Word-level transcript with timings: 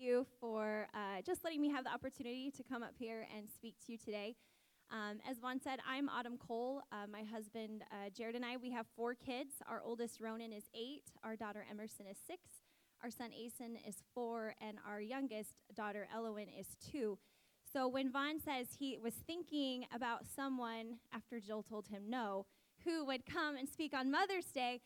you 0.00 0.26
for 0.40 0.88
uh, 0.94 1.22
just 1.24 1.44
letting 1.44 1.60
me 1.60 1.70
have 1.70 1.84
the 1.84 1.92
opportunity 1.92 2.50
to 2.56 2.62
come 2.62 2.82
up 2.82 2.94
here 2.98 3.26
and 3.36 3.48
speak 3.48 3.74
to 3.86 3.92
you 3.92 3.98
today. 3.98 4.36
Um, 4.90 5.18
as 5.28 5.38
Vaughn 5.38 5.60
said, 5.60 5.80
I'm 5.88 6.08
Autumn 6.08 6.38
Cole. 6.38 6.82
Uh, 6.90 7.06
my 7.10 7.22
husband, 7.22 7.82
uh, 7.92 8.10
Jared, 8.16 8.34
and 8.34 8.44
I, 8.44 8.56
we 8.56 8.70
have 8.70 8.86
four 8.96 9.14
kids. 9.14 9.54
Our 9.68 9.82
oldest, 9.84 10.20
Ronan, 10.20 10.52
is 10.52 10.64
eight. 10.74 11.04
Our 11.22 11.36
daughter, 11.36 11.64
Emerson, 11.70 12.06
is 12.06 12.16
six. 12.26 12.42
Our 13.02 13.10
son, 13.10 13.30
Asen, 13.30 13.76
is 13.86 13.96
four. 14.14 14.54
And 14.60 14.78
our 14.88 15.00
youngest 15.00 15.54
daughter, 15.74 16.08
Elowen, 16.16 16.48
is 16.58 16.68
two. 16.90 17.18
So 17.70 17.86
when 17.86 18.10
Vaughn 18.10 18.40
says 18.40 18.68
he 18.78 18.98
was 19.02 19.14
thinking 19.14 19.84
about 19.94 20.22
someone 20.34 20.98
after 21.12 21.38
Jill 21.38 21.62
told 21.62 21.88
him 21.88 22.04
no, 22.08 22.46
who 22.84 23.04
would 23.04 23.26
come 23.26 23.56
and 23.56 23.68
speak 23.68 23.92
on 23.92 24.10
Mother's 24.10 24.46
Day, 24.46 24.80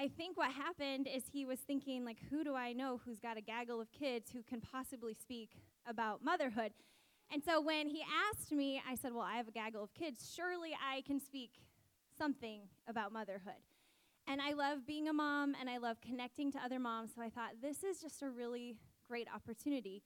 I 0.00 0.08
think 0.08 0.38
what 0.38 0.50
happened 0.50 1.06
is 1.06 1.24
he 1.30 1.44
was 1.44 1.58
thinking, 1.58 2.06
like, 2.06 2.16
who 2.30 2.42
do 2.42 2.54
I 2.54 2.72
know 2.72 3.02
who's 3.04 3.20
got 3.20 3.36
a 3.36 3.42
gaggle 3.42 3.82
of 3.82 3.92
kids 3.92 4.30
who 4.32 4.42
can 4.42 4.62
possibly 4.62 5.12
speak 5.12 5.50
about 5.86 6.24
motherhood? 6.24 6.72
And 7.30 7.44
so 7.44 7.60
when 7.60 7.86
he 7.86 8.02
asked 8.32 8.50
me, 8.50 8.80
I 8.88 8.94
said, 8.94 9.12
Well, 9.12 9.26
I 9.30 9.36
have 9.36 9.46
a 9.46 9.52
gaggle 9.52 9.84
of 9.84 9.92
kids. 9.92 10.32
Surely 10.34 10.70
I 10.74 11.02
can 11.02 11.20
speak 11.20 11.50
something 12.16 12.62
about 12.88 13.12
motherhood. 13.12 13.60
And 14.26 14.40
I 14.40 14.54
love 14.54 14.86
being 14.86 15.06
a 15.06 15.12
mom 15.12 15.54
and 15.60 15.68
I 15.68 15.76
love 15.76 15.98
connecting 16.00 16.50
to 16.52 16.58
other 16.64 16.78
moms. 16.78 17.10
So 17.14 17.20
I 17.20 17.28
thought, 17.28 17.60
this 17.60 17.84
is 17.84 18.00
just 18.00 18.22
a 18.22 18.30
really 18.30 18.76
great 19.06 19.28
opportunity. 19.34 20.02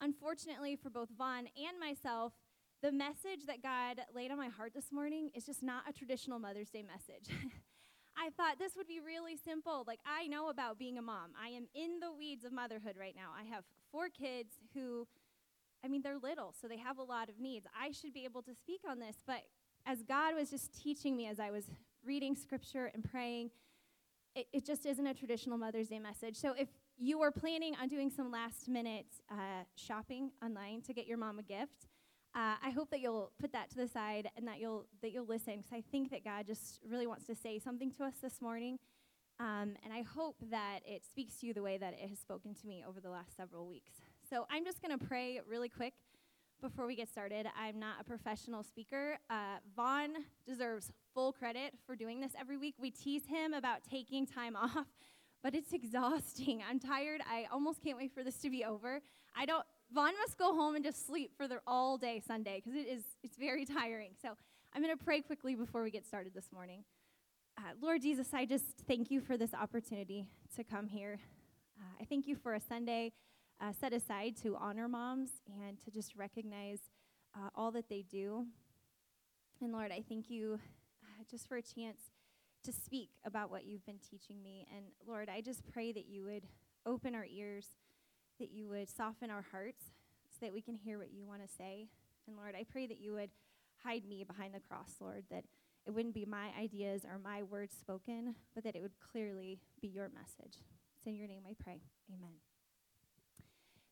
Unfortunately, 0.00 0.76
for 0.76 0.88
both 0.88 1.08
Vaughn 1.18 1.48
and 1.56 1.80
myself, 1.80 2.32
the 2.80 2.92
message 2.92 3.46
that 3.48 3.60
God 3.60 4.02
laid 4.14 4.30
on 4.30 4.38
my 4.38 4.48
heart 4.48 4.72
this 4.72 4.92
morning 4.92 5.30
is 5.34 5.46
just 5.46 5.64
not 5.64 5.82
a 5.88 5.92
traditional 5.92 6.38
Mother's 6.38 6.70
Day 6.70 6.84
message. 6.84 7.36
I 8.16 8.30
thought 8.36 8.58
this 8.58 8.76
would 8.76 8.86
be 8.86 9.00
really 9.00 9.36
simple. 9.36 9.84
Like, 9.86 10.00
I 10.06 10.26
know 10.26 10.48
about 10.48 10.78
being 10.78 10.98
a 10.98 11.02
mom. 11.02 11.30
I 11.40 11.48
am 11.48 11.66
in 11.74 12.00
the 12.00 12.12
weeds 12.12 12.44
of 12.44 12.52
motherhood 12.52 12.96
right 12.98 13.14
now. 13.16 13.30
I 13.38 13.44
have 13.54 13.64
four 13.90 14.08
kids 14.08 14.54
who, 14.74 15.06
I 15.84 15.88
mean, 15.88 16.02
they're 16.02 16.18
little, 16.18 16.54
so 16.60 16.68
they 16.68 16.78
have 16.78 16.98
a 16.98 17.02
lot 17.02 17.28
of 17.28 17.40
needs. 17.40 17.66
I 17.78 17.90
should 17.90 18.12
be 18.12 18.24
able 18.24 18.42
to 18.42 18.54
speak 18.54 18.80
on 18.88 18.98
this, 18.98 19.16
but 19.26 19.42
as 19.86 20.02
God 20.02 20.34
was 20.34 20.50
just 20.50 20.80
teaching 20.80 21.16
me 21.16 21.26
as 21.26 21.40
I 21.40 21.50
was 21.50 21.64
reading 22.04 22.36
scripture 22.36 22.90
and 22.94 23.02
praying, 23.02 23.50
it, 24.34 24.46
it 24.52 24.66
just 24.66 24.86
isn't 24.86 25.06
a 25.06 25.14
traditional 25.14 25.58
Mother's 25.58 25.88
Day 25.88 25.98
message. 25.98 26.36
So 26.36 26.54
if 26.58 26.68
you 26.98 27.20
are 27.22 27.30
planning 27.30 27.74
on 27.80 27.88
doing 27.88 28.10
some 28.10 28.30
last 28.30 28.68
minute 28.68 29.06
uh, 29.30 29.64
shopping 29.76 30.30
online 30.42 30.82
to 30.82 30.92
get 30.92 31.06
your 31.06 31.18
mom 31.18 31.38
a 31.38 31.42
gift, 31.42 31.86
uh, 32.34 32.56
I 32.64 32.70
hope 32.70 32.90
that 32.90 33.00
you'll 33.00 33.30
put 33.38 33.52
that 33.52 33.70
to 33.70 33.76
the 33.76 33.88
side 33.88 34.30
and 34.36 34.46
that 34.48 34.58
you'll 34.58 34.86
that 35.02 35.12
you'll 35.12 35.26
listen 35.26 35.56
because 35.58 35.72
I 35.72 35.82
think 35.90 36.10
that 36.10 36.24
God 36.24 36.46
just 36.46 36.80
really 36.88 37.06
wants 37.06 37.26
to 37.26 37.34
say 37.34 37.58
something 37.58 37.90
to 37.92 38.04
us 38.04 38.14
this 38.22 38.40
morning, 38.40 38.78
um, 39.38 39.74
and 39.84 39.92
I 39.92 40.02
hope 40.02 40.36
that 40.50 40.80
it 40.86 41.04
speaks 41.04 41.36
to 41.40 41.46
you 41.46 41.54
the 41.54 41.62
way 41.62 41.76
that 41.76 41.92
it 41.92 42.08
has 42.08 42.18
spoken 42.18 42.54
to 42.54 42.66
me 42.66 42.84
over 42.88 43.00
the 43.00 43.10
last 43.10 43.36
several 43.36 43.66
weeks. 43.66 43.92
So 44.28 44.46
I'm 44.50 44.64
just 44.64 44.80
going 44.80 44.98
to 44.98 45.04
pray 45.04 45.40
really 45.46 45.68
quick 45.68 45.92
before 46.62 46.86
we 46.86 46.94
get 46.94 47.08
started. 47.10 47.46
I'm 47.58 47.78
not 47.78 47.96
a 48.00 48.04
professional 48.04 48.62
speaker. 48.62 49.18
Uh, 49.28 49.56
Vaughn 49.76 50.10
deserves 50.46 50.92
full 51.12 51.32
credit 51.32 51.74
for 51.84 51.96
doing 51.96 52.20
this 52.20 52.32
every 52.40 52.56
week. 52.56 52.76
We 52.80 52.90
tease 52.90 53.26
him 53.26 53.52
about 53.52 53.80
taking 53.90 54.26
time 54.26 54.56
off, 54.56 54.86
but 55.42 55.54
it's 55.54 55.72
exhausting. 55.72 56.62
I'm 56.66 56.78
tired. 56.78 57.20
I 57.28 57.46
almost 57.52 57.82
can't 57.82 57.98
wait 57.98 58.14
for 58.14 58.22
this 58.22 58.36
to 58.38 58.48
be 58.48 58.64
over. 58.64 59.00
I 59.36 59.44
don't 59.44 59.66
Vaughn 59.92 60.12
must 60.18 60.38
go 60.38 60.54
home 60.54 60.74
and 60.74 60.84
just 60.84 61.06
sleep 61.06 61.32
for 61.36 61.46
the 61.46 61.60
all 61.66 61.98
day 61.98 62.22
Sunday 62.26 62.62
because 62.64 62.78
it 62.78 62.88
is 62.88 63.02
it's 63.22 63.36
very 63.36 63.64
tiring. 63.64 64.10
So 64.22 64.30
I'm 64.74 64.82
going 64.82 64.96
to 64.96 65.04
pray 65.04 65.20
quickly 65.20 65.54
before 65.54 65.82
we 65.82 65.90
get 65.90 66.06
started 66.06 66.32
this 66.34 66.46
morning. 66.52 66.84
Uh, 67.58 67.72
Lord 67.80 68.00
Jesus, 68.00 68.28
I 68.32 68.46
just 68.46 68.64
thank 68.88 69.10
you 69.10 69.20
for 69.20 69.36
this 69.36 69.52
opportunity 69.52 70.26
to 70.56 70.64
come 70.64 70.86
here. 70.86 71.20
Uh, 71.78 71.84
I 72.00 72.04
thank 72.04 72.26
you 72.26 72.36
for 72.36 72.54
a 72.54 72.60
Sunday 72.60 73.12
uh, 73.60 73.72
set 73.78 73.92
aside 73.92 74.36
to 74.42 74.56
honor 74.56 74.88
moms 74.88 75.28
and 75.46 75.78
to 75.84 75.90
just 75.90 76.16
recognize 76.16 76.78
uh, 77.36 77.50
all 77.54 77.70
that 77.72 77.90
they 77.90 78.02
do. 78.10 78.46
And 79.60 79.72
Lord, 79.72 79.92
I 79.92 80.02
thank 80.08 80.30
you 80.30 80.58
uh, 81.02 81.24
just 81.30 81.48
for 81.48 81.56
a 81.56 81.62
chance 81.62 81.98
to 82.64 82.72
speak 82.72 83.10
about 83.26 83.50
what 83.50 83.66
you've 83.66 83.84
been 83.84 83.98
teaching 83.98 84.42
me. 84.42 84.66
And 84.74 84.86
Lord, 85.06 85.28
I 85.28 85.42
just 85.42 85.66
pray 85.70 85.92
that 85.92 86.06
you 86.06 86.24
would 86.24 86.44
open 86.86 87.14
our 87.14 87.26
ears 87.26 87.66
that 88.42 88.50
you 88.52 88.68
would 88.68 88.90
soften 88.90 89.30
our 89.30 89.44
hearts 89.52 89.84
so 90.28 90.44
that 90.44 90.52
we 90.52 90.60
can 90.60 90.74
hear 90.74 90.98
what 90.98 91.12
you 91.12 91.24
want 91.24 91.40
to 91.42 91.48
say. 91.48 91.86
And 92.26 92.36
Lord, 92.36 92.54
I 92.58 92.64
pray 92.64 92.88
that 92.88 93.00
you 93.00 93.12
would 93.12 93.30
hide 93.84 94.04
me 94.04 94.24
behind 94.24 94.52
the 94.52 94.60
cross, 94.60 94.96
Lord, 95.00 95.22
that 95.30 95.44
it 95.86 95.90
wouldn't 95.92 96.14
be 96.14 96.24
my 96.24 96.48
ideas 96.60 97.04
or 97.04 97.20
my 97.22 97.44
words 97.44 97.76
spoken, 97.78 98.34
but 98.54 98.64
that 98.64 98.74
it 98.74 98.82
would 98.82 98.98
clearly 98.98 99.60
be 99.80 99.88
your 99.88 100.10
message. 100.10 100.58
It's 100.98 101.06
in 101.06 101.14
your 101.14 101.28
name 101.28 101.42
I 101.48 101.54
pray. 101.62 101.80
Amen. 102.12 102.34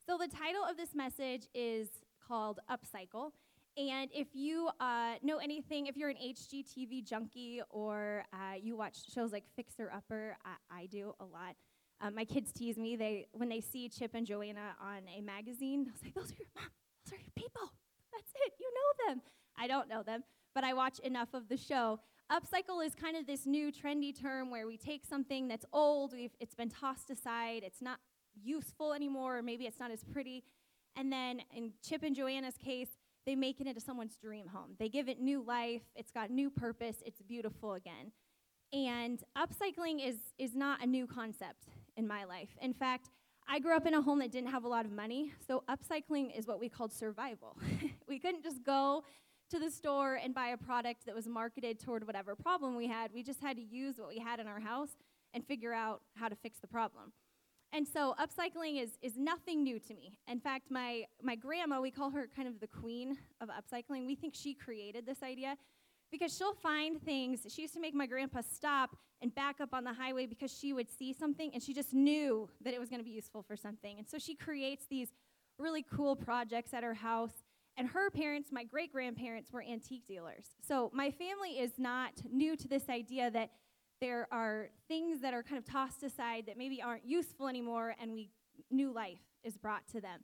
So, 0.04 0.18
the 0.18 0.28
title 0.28 0.64
of 0.68 0.76
this 0.76 0.94
message 0.94 1.46
is 1.54 1.88
called 2.26 2.58
Upcycle. 2.68 3.30
And 3.76 4.10
if 4.12 4.28
you 4.32 4.68
uh, 4.80 5.14
know 5.22 5.38
anything, 5.38 5.86
if 5.86 5.96
you're 5.96 6.08
an 6.08 6.16
HGTV 6.16 7.04
junkie 7.04 7.62
or 7.70 8.24
uh, 8.32 8.54
you 8.60 8.76
watch 8.76 8.96
shows 9.14 9.30
like 9.30 9.44
Fixer 9.54 9.90
Upper, 9.94 10.36
I, 10.44 10.82
I 10.82 10.86
do 10.86 11.14
a 11.20 11.24
lot. 11.24 11.54
Um, 12.00 12.14
my 12.14 12.24
kids 12.24 12.52
tease 12.52 12.78
me. 12.78 12.96
They 12.96 13.26
when 13.32 13.48
they 13.48 13.60
see 13.60 13.88
Chip 13.88 14.12
and 14.14 14.26
Joanna 14.26 14.74
on 14.80 15.02
a 15.16 15.20
magazine, 15.20 15.84
they'll 15.84 15.96
say, 15.96 16.12
"Those 16.14 16.30
are 16.32 16.36
your 16.38 16.48
mom. 16.54 16.70
Those 17.04 17.14
are 17.14 17.22
your 17.22 17.32
people. 17.36 17.72
That's 18.12 18.32
it. 18.46 18.54
You 18.58 18.70
know 18.74 19.08
them." 19.08 19.22
I 19.60 19.66
don't 19.66 19.88
know 19.88 20.02
them, 20.02 20.24
but 20.54 20.64
I 20.64 20.72
watch 20.72 20.98
enough 21.00 21.34
of 21.34 21.48
the 21.48 21.56
show. 21.56 22.00
Upcycle 22.32 22.84
is 22.84 22.94
kind 22.94 23.16
of 23.16 23.26
this 23.26 23.44
new 23.44 23.70
trendy 23.70 24.18
term 24.18 24.50
where 24.50 24.66
we 24.66 24.78
take 24.78 25.04
something 25.04 25.48
that's 25.48 25.66
old, 25.72 26.14
it's 26.14 26.54
been 26.54 26.70
tossed 26.70 27.10
aside, 27.10 27.62
it's 27.64 27.82
not 27.82 27.98
useful 28.42 28.94
anymore, 28.94 29.38
or 29.38 29.42
maybe 29.42 29.66
it's 29.66 29.78
not 29.80 29.90
as 29.90 30.02
pretty, 30.02 30.44
and 30.96 31.12
then 31.12 31.42
in 31.54 31.72
Chip 31.86 32.02
and 32.02 32.16
Joanna's 32.16 32.56
case, 32.56 32.88
they 33.26 33.34
make 33.34 33.60
it 33.60 33.66
into 33.66 33.80
someone's 33.80 34.16
dream 34.16 34.46
home. 34.46 34.76
They 34.78 34.88
give 34.88 35.08
it 35.08 35.20
new 35.20 35.42
life, 35.42 35.82
it's 35.94 36.10
got 36.10 36.30
new 36.30 36.48
purpose, 36.48 37.02
it's 37.04 37.20
beautiful 37.20 37.74
again. 37.74 38.12
And 38.72 39.22
upcycling 39.36 40.06
is, 40.06 40.16
is 40.38 40.54
not 40.54 40.82
a 40.82 40.86
new 40.86 41.06
concept 41.06 41.66
in 42.00 42.08
my 42.08 42.24
life. 42.24 42.48
In 42.62 42.72
fact, 42.72 43.10
I 43.46 43.58
grew 43.58 43.76
up 43.76 43.86
in 43.86 43.92
a 43.92 44.00
home 44.00 44.20
that 44.20 44.32
didn't 44.32 44.50
have 44.50 44.64
a 44.64 44.68
lot 44.68 44.86
of 44.86 44.90
money, 44.90 45.32
so 45.46 45.62
upcycling 45.68 46.36
is 46.36 46.46
what 46.46 46.58
we 46.58 46.68
called 46.68 46.92
survival. 46.92 47.58
we 48.08 48.18
couldn't 48.18 48.42
just 48.42 48.64
go 48.64 49.04
to 49.50 49.58
the 49.58 49.70
store 49.70 50.14
and 50.14 50.34
buy 50.34 50.48
a 50.48 50.56
product 50.56 51.04
that 51.04 51.14
was 51.14 51.26
marketed 51.28 51.78
toward 51.78 52.06
whatever 52.06 52.34
problem 52.34 52.74
we 52.74 52.86
had. 52.86 53.12
We 53.12 53.22
just 53.22 53.40
had 53.40 53.56
to 53.56 53.62
use 53.62 53.98
what 53.98 54.08
we 54.08 54.18
had 54.18 54.40
in 54.40 54.46
our 54.46 54.60
house 54.60 54.96
and 55.34 55.46
figure 55.46 55.74
out 55.74 56.00
how 56.14 56.28
to 56.28 56.36
fix 56.36 56.58
the 56.58 56.68
problem. 56.68 57.12
And 57.72 57.86
so 57.86 58.14
upcycling 58.18 58.82
is, 58.82 58.92
is 59.02 59.16
nothing 59.16 59.62
new 59.62 59.78
to 59.80 59.94
me. 59.94 60.14
In 60.26 60.40
fact, 60.40 60.70
my, 60.70 61.04
my 61.22 61.36
grandma, 61.36 61.80
we 61.80 61.90
call 61.90 62.10
her 62.10 62.28
kind 62.34 62.48
of 62.48 62.60
the 62.60 62.66
queen 62.66 63.18
of 63.40 63.48
upcycling. 63.48 64.06
We 64.06 64.14
think 64.14 64.34
she 64.34 64.54
created 64.54 65.04
this 65.06 65.22
idea 65.22 65.56
because 66.10 66.36
she'll 66.36 66.54
find 66.54 67.00
things. 67.02 67.46
She 67.48 67.62
used 67.62 67.74
to 67.74 67.80
make 67.80 67.94
my 67.94 68.06
grandpa 68.06 68.40
stop 68.40 68.96
and 69.22 69.34
back 69.34 69.60
up 69.60 69.72
on 69.72 69.84
the 69.84 69.92
highway 69.92 70.26
because 70.26 70.52
she 70.56 70.72
would 70.72 70.88
see 70.90 71.12
something 71.12 71.50
and 71.52 71.62
she 71.62 71.74
just 71.74 71.92
knew 71.92 72.48
that 72.62 72.74
it 72.74 72.80
was 72.80 72.88
going 72.88 73.00
to 73.00 73.04
be 73.04 73.10
useful 73.10 73.42
for 73.42 73.56
something. 73.56 73.98
And 73.98 74.08
so 74.08 74.18
she 74.18 74.34
creates 74.34 74.86
these 74.88 75.08
really 75.58 75.84
cool 75.94 76.16
projects 76.16 76.72
at 76.72 76.82
her 76.82 76.94
house. 76.94 77.44
And 77.76 77.88
her 77.88 78.10
parents, 78.10 78.50
my 78.52 78.64
great 78.64 78.92
grandparents, 78.92 79.52
were 79.52 79.62
antique 79.62 80.06
dealers. 80.06 80.46
So 80.66 80.90
my 80.92 81.10
family 81.10 81.58
is 81.58 81.72
not 81.78 82.12
new 82.30 82.56
to 82.56 82.68
this 82.68 82.88
idea 82.88 83.30
that 83.30 83.50
there 84.00 84.26
are 84.32 84.70
things 84.88 85.20
that 85.20 85.34
are 85.34 85.42
kind 85.42 85.58
of 85.58 85.64
tossed 85.64 86.02
aside 86.02 86.44
that 86.46 86.56
maybe 86.56 86.82
aren't 86.82 87.04
useful 87.04 87.48
anymore 87.48 87.94
and 88.00 88.12
we 88.12 88.30
new 88.70 88.92
life 88.92 89.20
is 89.44 89.56
brought 89.56 89.86
to 89.88 90.00
them. 90.00 90.20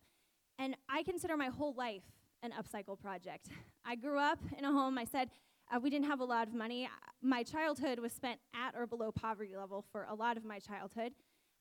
And 0.58 0.76
I 0.88 1.02
consider 1.02 1.36
my 1.36 1.48
whole 1.48 1.74
life 1.74 2.02
an 2.42 2.52
upcycle 2.52 2.98
project. 2.98 3.48
I 3.84 3.96
grew 3.96 4.18
up 4.18 4.38
in 4.56 4.64
a 4.64 4.72
home, 4.72 4.98
I 4.98 5.04
said, 5.04 5.30
uh, 5.74 5.80
we 5.80 5.90
didn't 5.90 6.06
have 6.06 6.20
a 6.20 6.24
lot 6.24 6.46
of 6.46 6.54
money. 6.54 6.88
My 7.22 7.42
childhood 7.42 7.98
was 7.98 8.12
spent 8.12 8.38
at 8.54 8.74
or 8.76 8.86
below 8.86 9.10
poverty 9.10 9.56
level 9.56 9.84
for 9.90 10.06
a 10.08 10.14
lot 10.14 10.36
of 10.36 10.44
my 10.44 10.58
childhood. 10.58 11.12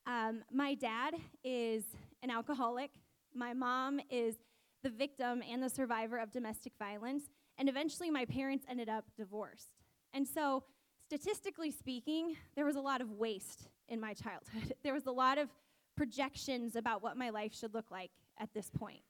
Um, 0.05 0.43
my 0.51 0.75
dad 0.75 1.16
is 1.43 1.83
an 2.21 2.29
alcoholic. 2.29 2.91
My 3.33 3.53
mom 3.53 3.99
is 4.09 4.35
the 4.84 4.90
victim 4.90 5.41
and 5.49 5.63
the 5.63 5.69
survivor 5.69 6.17
of 6.17 6.31
domestic 6.31 6.73
violence. 6.78 7.23
And 7.57 7.67
eventually, 7.67 8.11
my 8.11 8.25
parents 8.25 8.66
ended 8.69 8.90
up 8.90 9.05
divorced. 9.17 9.69
And 10.13 10.28
so, 10.28 10.63
statistically 11.08 11.72
speaking, 11.72 12.35
there 12.55 12.66
was 12.66 12.75
a 12.75 12.81
lot 12.81 13.01
of 13.01 13.11
waste 13.11 13.69
in 13.90 13.99
my 13.99 14.13
childhood. 14.13 14.75
there 14.84 14.93
was 14.93 15.08
a 15.08 15.11
lot 15.11 15.37
of 15.37 15.49
projections 15.97 16.75
about 16.75 17.01
what 17.01 17.17
my 17.17 17.29
life 17.29 17.55
should 17.55 17.73
look 17.73 17.90
like 17.90 18.11
at 18.40 18.53
this 18.53 18.69
point. 18.69 19.01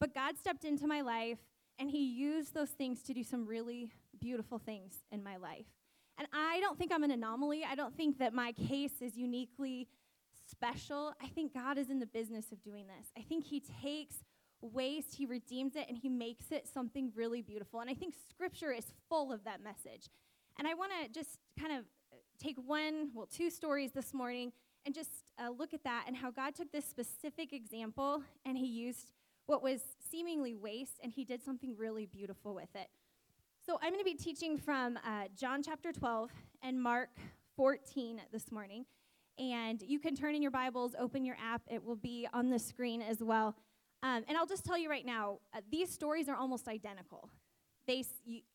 But 0.00 0.14
God 0.14 0.36
stepped 0.36 0.64
into 0.64 0.88
my 0.88 1.02
life 1.02 1.38
and 1.78 1.90
He 1.90 2.04
used 2.04 2.54
those 2.54 2.70
things 2.70 3.02
to 3.02 3.14
do 3.14 3.22
some 3.22 3.46
really 3.46 3.90
beautiful 4.20 4.58
things 4.58 4.94
in 5.10 5.22
my 5.22 5.36
life. 5.36 5.66
And 6.18 6.28
I 6.32 6.60
don't 6.60 6.78
think 6.78 6.92
I'm 6.92 7.02
an 7.02 7.10
anomaly. 7.10 7.64
I 7.68 7.74
don't 7.74 7.96
think 7.96 8.18
that 8.18 8.34
my 8.34 8.52
case 8.52 9.00
is 9.00 9.16
uniquely 9.16 9.88
special. 10.50 11.14
I 11.22 11.28
think 11.28 11.54
God 11.54 11.78
is 11.78 11.90
in 11.90 11.98
the 11.98 12.06
business 12.06 12.52
of 12.52 12.62
doing 12.62 12.86
this. 12.86 13.06
I 13.16 13.22
think 13.22 13.44
He 13.44 13.62
takes 13.82 14.16
waste, 14.60 15.14
He 15.16 15.26
redeems 15.26 15.74
it, 15.76 15.86
and 15.88 15.96
He 15.96 16.08
makes 16.08 16.52
it 16.52 16.68
something 16.72 17.12
really 17.16 17.42
beautiful. 17.42 17.80
And 17.80 17.90
I 17.90 17.94
think 17.94 18.14
Scripture 18.30 18.72
is 18.72 18.86
full 19.08 19.32
of 19.32 19.44
that 19.44 19.62
message. 19.62 20.08
And 20.58 20.68
I 20.68 20.74
want 20.74 20.92
to 21.02 21.08
just 21.12 21.38
kind 21.58 21.72
of 21.72 21.84
take 22.38 22.56
one, 22.64 23.10
well, 23.14 23.26
two 23.26 23.50
stories 23.50 23.92
this 23.92 24.12
morning 24.12 24.52
and 24.84 24.94
just 24.94 25.10
uh, 25.38 25.50
look 25.50 25.74
at 25.74 25.84
that 25.84 26.04
and 26.06 26.16
how 26.16 26.30
God 26.30 26.54
took 26.54 26.72
this 26.72 26.84
specific 26.84 27.52
example 27.52 28.22
and 28.44 28.56
he 28.58 28.66
used 28.66 29.12
what 29.46 29.62
was 29.62 29.80
seemingly 30.12 30.54
waste 30.54 31.00
and 31.02 31.10
he 31.10 31.24
did 31.24 31.42
something 31.42 31.74
really 31.76 32.06
beautiful 32.06 32.54
with 32.54 32.68
it. 32.74 32.88
So 33.66 33.78
I'm 33.82 33.92
going 33.92 34.04
to 34.04 34.04
be 34.04 34.14
teaching 34.14 34.58
from 34.58 34.98
uh, 34.98 35.24
John 35.34 35.62
chapter 35.62 35.90
12 35.90 36.30
and 36.62 36.80
Mark 36.80 37.08
14 37.56 38.20
this 38.30 38.52
morning. 38.52 38.84
And 39.38 39.80
you 39.80 39.98
can 39.98 40.14
turn 40.14 40.34
in 40.34 40.42
your 40.42 40.50
Bibles, 40.50 40.94
open 40.98 41.24
your 41.24 41.36
app, 41.42 41.62
it 41.70 41.82
will 41.82 41.96
be 41.96 42.28
on 42.34 42.50
the 42.50 42.58
screen 42.58 43.00
as 43.00 43.22
well. 43.22 43.56
Um, 44.02 44.24
and 44.28 44.36
I'll 44.36 44.46
just 44.46 44.64
tell 44.64 44.76
you 44.76 44.90
right 44.90 45.06
now, 45.06 45.38
uh, 45.54 45.60
these 45.70 45.90
stories 45.90 46.28
are 46.28 46.36
almost 46.36 46.68
identical. 46.68 47.30
They, 47.86 48.04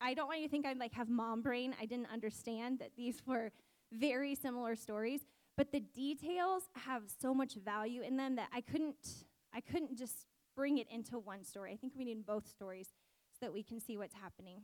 I 0.00 0.14
don't 0.14 0.28
want 0.28 0.40
you 0.40 0.46
to 0.46 0.50
think 0.50 0.64
I 0.64 0.74
like 0.74 0.92
have 0.92 1.08
mom 1.08 1.42
brain. 1.42 1.74
I 1.80 1.86
didn't 1.86 2.08
understand 2.12 2.78
that 2.78 2.90
these 2.96 3.20
were 3.26 3.50
very 3.92 4.34
similar 4.36 4.76
stories, 4.76 5.22
but 5.56 5.72
the 5.72 5.80
details 5.80 6.64
have 6.86 7.02
so 7.20 7.34
much 7.34 7.54
value 7.54 8.02
in 8.02 8.16
them 8.16 8.36
that 8.36 8.48
I 8.54 8.60
couldn't, 8.60 9.24
I 9.52 9.60
couldn't 9.60 9.98
just 9.98 10.26
bring 10.58 10.78
it 10.78 10.88
into 10.90 11.20
one 11.20 11.44
story. 11.44 11.72
I 11.72 11.76
think 11.76 11.92
we 11.96 12.04
need 12.04 12.26
both 12.26 12.48
stories 12.48 12.88
so 13.32 13.46
that 13.46 13.52
we 13.52 13.62
can 13.62 13.80
see 13.80 13.96
what's 13.96 14.16
happening. 14.16 14.56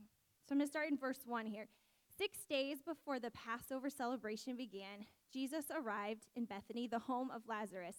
So 0.45 0.51
I'm 0.51 0.57
going 0.57 0.67
to 0.67 0.69
start 0.69 0.89
in 0.89 0.97
verse 0.97 1.21
1 1.25 1.45
here. 1.45 1.69
Six 2.17 2.39
days 2.49 2.79
before 2.85 3.17
the 3.17 3.31
Passover 3.31 3.89
celebration 3.89 4.57
began, 4.57 5.05
Jesus 5.31 5.67
arrived 5.73 6.27
in 6.35 6.43
Bethany, 6.43 6.85
the 6.85 6.99
home 6.99 7.31
of 7.33 7.47
Lazarus, 7.47 7.95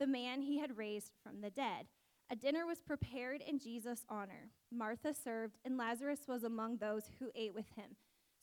the 0.00 0.08
man 0.08 0.42
he 0.42 0.58
had 0.58 0.76
raised 0.76 1.12
from 1.22 1.40
the 1.40 1.50
dead. 1.50 1.86
A 2.32 2.34
dinner 2.34 2.66
was 2.66 2.80
prepared 2.80 3.40
in 3.46 3.60
Jesus' 3.60 4.04
honor. 4.08 4.50
Martha 4.72 5.14
served, 5.14 5.58
and 5.64 5.78
Lazarus 5.78 6.22
was 6.26 6.42
among 6.42 6.78
those 6.78 7.04
who 7.20 7.30
ate 7.36 7.54
with 7.54 7.68
him. 7.76 7.94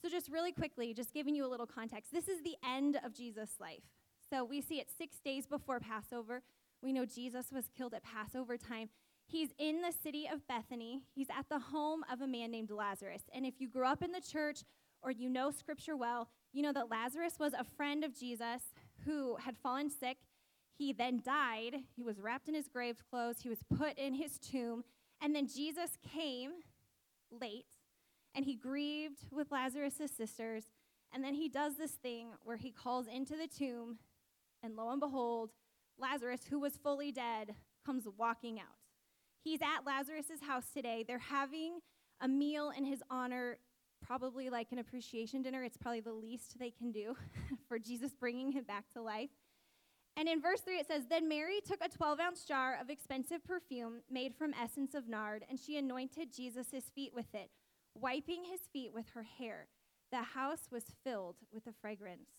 So, 0.02 0.08
just 0.08 0.32
really 0.32 0.54
quickly, 0.54 0.94
just 0.94 1.14
giving 1.14 1.36
you 1.36 1.46
a 1.46 1.52
little 1.52 1.68
context, 1.68 2.14
this 2.14 2.30
is 2.30 2.42
the 2.42 2.56
end 2.66 2.98
of 3.04 3.14
Jesus' 3.14 3.58
life. 3.60 3.84
So, 4.30 4.46
we 4.46 4.62
see 4.62 4.80
it 4.80 4.88
six 4.98 5.20
days 5.20 5.46
before 5.46 5.82
Passover. 5.82 6.42
We 6.84 6.92
know 6.92 7.06
Jesus 7.06 7.46
was 7.52 7.70
killed 7.76 7.94
at 7.94 8.04
Passover 8.04 8.58
time. 8.58 8.90
He's 9.26 9.50
in 9.58 9.82
the 9.82 9.94
city 10.04 10.28
of 10.32 10.46
Bethany. 10.48 11.04
He's 11.16 11.30
at 11.30 11.48
the 11.50 11.60
home 11.60 12.04
of 12.12 12.22
a 12.22 12.28
man 12.28 12.52
named 12.52 12.72
Lazarus. 12.72 13.24
And 13.34 13.46
if 13.46 13.62
you 13.62 13.70
grew 13.70 13.86
up 13.86 14.04
in 14.04 14.12
the 14.12 14.20
church 14.22 14.60
or 15.02 15.10
you 15.10 15.30
know 15.30 15.50
scripture 15.50 15.96
well, 15.96 16.28
you 16.52 16.62
know 16.62 16.74
that 16.74 16.92
Lazarus 16.92 17.36
was 17.40 17.54
a 17.54 17.64
friend 17.64 18.04
of 18.04 18.18
Jesus 18.18 18.74
who 19.06 19.38
had 19.38 19.58
fallen 19.58 19.90
sick. 19.90 20.18
He 20.78 20.92
then 20.92 21.22
died. 21.24 21.76
He 21.96 22.04
was 22.04 22.20
wrapped 22.20 22.50
in 22.50 22.54
his 22.54 22.68
grave 22.68 22.98
clothes. 23.10 23.42
He 23.42 23.50
was 23.50 23.64
put 23.76 23.98
in 23.98 24.14
his 24.16 24.38
tomb. 24.38 24.84
And 25.22 25.34
then 25.34 25.48
Jesus 25.48 25.98
came 26.12 26.52
late 27.32 27.66
and 28.36 28.44
he 28.44 28.56
grieved 28.56 29.28
with 29.32 29.52
Lazarus' 29.52 30.12
sisters. 30.16 30.66
And 31.14 31.24
then 31.24 31.36
he 31.36 31.48
does 31.48 31.76
this 31.76 31.92
thing 31.92 32.30
where 32.44 32.58
he 32.58 32.72
calls 32.72 33.06
into 33.06 33.36
the 33.36 33.48
tomb, 33.48 34.00
and 34.64 34.76
lo 34.76 34.90
and 34.90 35.00
behold, 35.00 35.52
Lazarus, 35.98 36.42
who 36.50 36.60
was 36.60 36.78
fully 36.78 37.12
dead, 37.12 37.56
comes 37.86 38.06
walking 38.18 38.60
out. 38.60 38.78
He's 39.44 39.62
at 39.62 39.86
Lazarus's 39.86 40.42
house 40.42 40.68
today. 40.74 41.04
They're 41.06 41.20
having 41.20 41.80
a 42.22 42.28
meal 42.28 42.72
in 42.76 42.86
his 42.86 43.04
honor, 43.10 43.58
probably 44.06 44.50
like 44.50 44.72
an 44.72 44.80
appreciation 44.80 45.42
dinner. 45.42 45.64
It's 45.64 45.78
probably 45.78 46.02
the 46.02 46.14
least 46.14 46.58
they 46.60 46.72
can 46.72 46.92
do 46.92 47.16
for 47.68 47.78
Jesus 47.78 48.14
bringing 48.14 48.52
him 48.52 48.64
back 48.64 48.86
to 48.94 49.02
life. 49.02 49.30
And 50.16 50.30
in 50.30 50.42
verse 50.42 50.62
3, 50.62 50.76
it 50.76 50.88
says 50.88 51.04
Then 51.10 51.28
Mary 51.28 51.60
took 51.66 51.84
a 51.84 51.90
12 51.90 52.20
ounce 52.20 52.46
jar 52.46 52.78
of 52.80 52.90
expensive 52.90 53.44
perfume 53.44 54.02
made 54.10 54.36
from 54.36 54.54
essence 54.54 54.94
of 54.94 55.10
nard, 55.10 55.44
and 55.50 55.60
she 55.60 55.78
anointed 55.78 56.34
Jesus' 56.34 56.92
feet 56.96 57.14
with 57.14 57.34
it, 57.34 57.50
wiping 57.96 58.44
his 58.46 58.62
feet 58.72 58.94
with 58.94 59.10
her 59.16 59.24
hair. 59.24 59.68
The 60.12 60.22
house 60.22 60.68
was 60.72 60.84
filled 61.04 61.38
with 61.52 61.66
the 61.66 61.74
fragrance. 61.74 62.30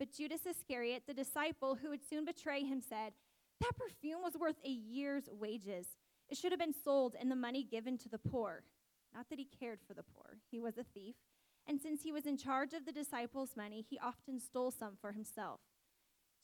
But 0.00 0.12
Judas 0.12 0.46
Iscariot, 0.46 1.02
the 1.06 1.12
disciple 1.12 1.74
who 1.74 1.90
would 1.90 2.00
soon 2.08 2.24
betray 2.24 2.64
him, 2.64 2.80
said, 2.80 3.12
That 3.60 3.76
perfume 3.76 4.22
was 4.22 4.32
worth 4.34 4.56
a 4.64 4.70
year's 4.70 5.28
wages. 5.30 5.86
It 6.30 6.38
should 6.38 6.52
have 6.52 6.58
been 6.58 6.72
sold 6.72 7.14
and 7.20 7.30
the 7.30 7.36
money 7.36 7.62
given 7.62 7.98
to 7.98 8.08
the 8.08 8.18
poor. 8.18 8.64
Not 9.14 9.28
that 9.28 9.38
he 9.38 9.44
cared 9.44 9.80
for 9.86 9.92
the 9.92 10.02
poor, 10.02 10.38
he 10.50 10.58
was 10.58 10.78
a 10.78 10.84
thief. 10.84 11.16
And 11.68 11.78
since 11.78 12.02
he 12.02 12.12
was 12.12 12.24
in 12.24 12.38
charge 12.38 12.72
of 12.72 12.86
the 12.86 12.92
disciples' 12.92 13.58
money, 13.58 13.84
he 13.88 13.98
often 13.98 14.40
stole 14.40 14.70
some 14.70 14.96
for 14.98 15.12
himself. 15.12 15.60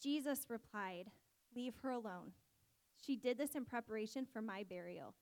Jesus 0.03 0.45
replied, 0.51 1.07
Leave 1.55 1.77
her 1.83 1.91
alone. 1.91 2.33
She 3.03 3.17
did 3.17 3.39
this 3.39 3.55
in 3.55 3.65
preparation 3.65 4.27
for 4.31 4.43
my 4.43 4.65
burial. 4.65 5.15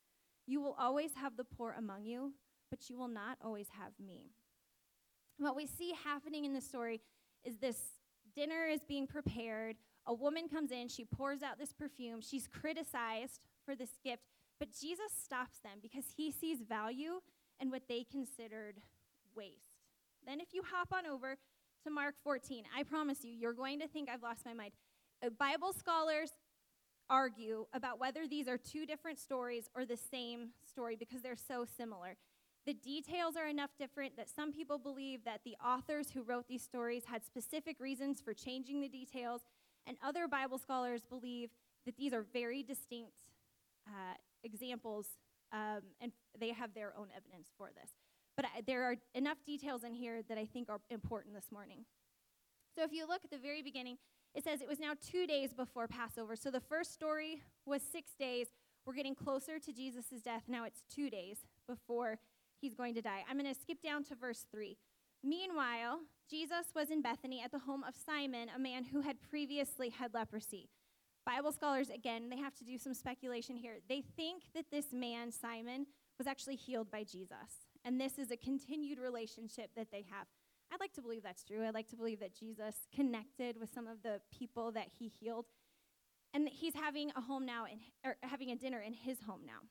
You 0.45 0.61
will 0.61 0.75
always 0.77 1.13
have 1.15 1.37
the 1.37 1.45
poor 1.45 1.77
among 1.79 2.05
you, 2.05 2.33
but 2.69 2.91
you 2.91 2.99
will 2.99 3.09
not 3.09 3.39
always 3.45 3.69
have 3.79 3.93
me. 4.05 4.33
What 5.39 5.55
we 5.55 5.67
see 5.67 5.93
happening 6.03 6.45
in 6.45 6.53
the 6.53 6.61
story 6.61 7.01
is 7.45 7.59
this 7.59 7.79
dinner 8.35 8.67
is 8.67 8.81
being 8.87 9.07
prepared. 9.07 9.77
A 10.07 10.15
woman 10.15 10.49
comes 10.49 10.71
in, 10.71 10.89
she 10.89 11.05
pours 11.05 11.43
out 11.43 11.59
this 11.59 11.73
perfume. 11.73 12.21
She's 12.21 12.49
criticized 12.49 13.41
for 13.65 13.75
this 13.75 13.99
gift, 14.03 14.23
but 14.59 14.69
Jesus 14.69 15.13
stops 15.23 15.59
them 15.59 15.79
because 15.81 16.05
he 16.17 16.31
sees 16.31 16.61
value 16.61 17.21
in 17.61 17.71
what 17.71 17.83
they 17.89 18.05
considered 18.11 18.81
waste. 19.35 19.81
Then, 20.27 20.41
if 20.41 20.53
you 20.53 20.63
hop 20.63 20.89
on 20.93 21.07
over 21.07 21.37
to 21.85 21.91
Mark 21.91 22.15
14, 22.23 22.65
I 22.77 22.83
promise 22.83 23.25
you, 23.25 23.33
you're 23.33 23.53
going 23.53 23.81
to 23.81 23.89
think 23.89 24.09
I've 24.09 24.23
lost 24.23 24.45
my 24.45 24.55
mind. 24.55 24.73
Uh, 25.25 25.31
Bible 25.39 25.73
scholars 25.73 26.31
argue 27.11 27.67
about 27.75 28.01
whether 28.01 28.27
these 28.27 28.49
are 28.49 28.57
two 28.57 28.87
different 28.87 29.19
stories 29.19 29.69
or 29.75 29.85
the 29.85 29.97
same 29.97 30.49
story 30.67 30.97
because 30.97 31.23
they're 31.23 31.37
so 31.37 31.67
similar. 31.77 32.17
The 32.67 32.75
details 32.75 33.37
are 33.37 33.47
enough 33.47 33.71
different 33.79 34.17
that 34.17 34.29
some 34.31 34.53
people 34.53 34.79
believe 34.79 35.25
that 35.25 35.41
the 35.45 35.57
authors 35.65 36.11
who 36.11 36.23
wrote 36.23 36.49
these 36.49 36.63
stories 36.63 37.05
had 37.05 37.25
specific 37.25 37.79
reasons 37.79 38.23
for 38.23 38.33
changing 38.33 38.81
the 38.81 38.89
details, 38.89 39.43
and 39.87 39.99
other 40.03 40.27
Bible 40.27 40.59
scholars 40.59 41.03
believe 41.05 41.51
that 41.85 41.97
these 41.97 42.15
are 42.15 42.25
very 42.33 42.63
distinct 42.63 43.13
uh, 43.87 44.15
examples, 44.43 45.09
um, 45.53 45.81
and 46.01 46.13
they 46.41 46.53
have 46.53 46.73
their 46.73 46.95
own 46.97 47.09
evidence 47.15 47.49
for 47.59 47.69
this. 47.75 47.91
But 48.35 48.47
I, 48.47 48.63
there 48.67 48.85
are 48.85 48.97
enough 49.15 49.45
details 49.45 49.85
in 49.85 49.93
here 49.93 50.23
that 50.29 50.39
I 50.39 50.47
think 50.47 50.71
are 50.71 50.81
important 50.89 51.35
this 51.35 51.53
morning. 51.53 51.85
So 52.75 52.83
if 52.83 52.93
you 52.93 53.07
look 53.07 53.25
at 53.25 53.31
the 53.31 53.39
very 53.39 53.63
beginning, 53.63 53.99
it 54.35 54.43
says 54.43 54.61
it 54.61 54.69
was 54.69 54.81
now 54.81 54.95
two 55.01 55.27
days 55.27 55.53
before 55.53 55.87
Passover. 55.87 56.35
So 56.35 56.51
the 56.51 56.61
first 56.61 56.93
story 56.95 57.43
was 57.67 57.83
six 57.83 58.13
days. 58.19 58.49
We're 58.87 58.95
getting 58.95 59.15
closer 59.15 59.59
to 59.59 59.73
Jesus' 59.73 60.23
death. 60.25 60.45
Now 60.49 60.65
it's 60.65 60.83
two 60.93 61.09
days 61.09 61.39
before 61.69 62.19
he's 62.61 62.75
going 62.75 62.95
to 62.95 63.03
die. 63.03 63.23
I'm 63.29 63.39
going 63.39 63.53
to 63.53 63.61
skip 63.61 63.83
down 63.83 64.05
to 64.05 64.15
verse 64.15 64.47
3. 64.51 64.77
Meanwhile, 65.23 66.01
Jesus 66.31 66.67
was 66.75 66.91
in 66.91 67.03
Bethany 67.03 67.43
at 67.43 67.53
the 67.53 67.61
home 67.61 67.85
of 67.85 67.95
Simon, 67.95 68.49
a 68.55 68.59
man 68.59 68.85
who 68.85 69.01
had 69.01 69.23
previously 69.23 69.89
had 69.89 70.13
leprosy. 70.15 70.69
Bible 71.25 71.53
scholars, 71.53 71.89
again, 71.89 72.29
they 72.29 72.37
have 72.37 72.55
to 72.57 72.65
do 72.65 72.77
some 72.77 72.93
speculation 72.93 73.57
here. 73.57 73.79
They 73.89 74.03
think 74.17 74.43
that 74.55 74.67
this 74.71 74.87
man, 74.93 75.33
Simon, 75.33 75.87
was 76.19 76.27
actually 76.27 76.57
healed 76.57 76.91
by 76.91 77.05
Jesus. 77.05 77.69
And 77.85 78.01
this 78.01 78.19
is 78.19 78.31
a 78.31 78.37
continued 78.37 78.99
relationship 78.99 79.71
that 79.77 79.91
they 79.91 80.05
have. 80.11 80.27
I'd 80.73 80.81
like 80.81 80.93
to 80.95 81.03
believe 81.03 81.23
that's 81.23 81.45
true. 81.45 81.67
I'd 81.67 81.75
like 81.75 81.89
to 81.89 81.97
believe 81.97 82.21
that 82.21 82.35
Jesus 82.35 82.75
connected 82.95 83.59
with 83.59 83.73
some 83.73 83.87
of 83.87 84.03
the 84.03 84.21
people 84.37 84.73
that 84.73 84.89
he 84.99 85.09
healed. 85.09 85.47
And 86.35 86.49
he's 86.49 86.75
having 86.75 87.13
a 87.17 87.21
home 87.21 87.47
now, 87.47 87.65
in, 87.65 87.79
or 88.05 88.17
having 88.23 88.51
a 88.51 88.57
dinner 88.57 88.81
in 88.81 88.93
his 88.93 89.19
home 89.27 89.43
now. 89.47 89.69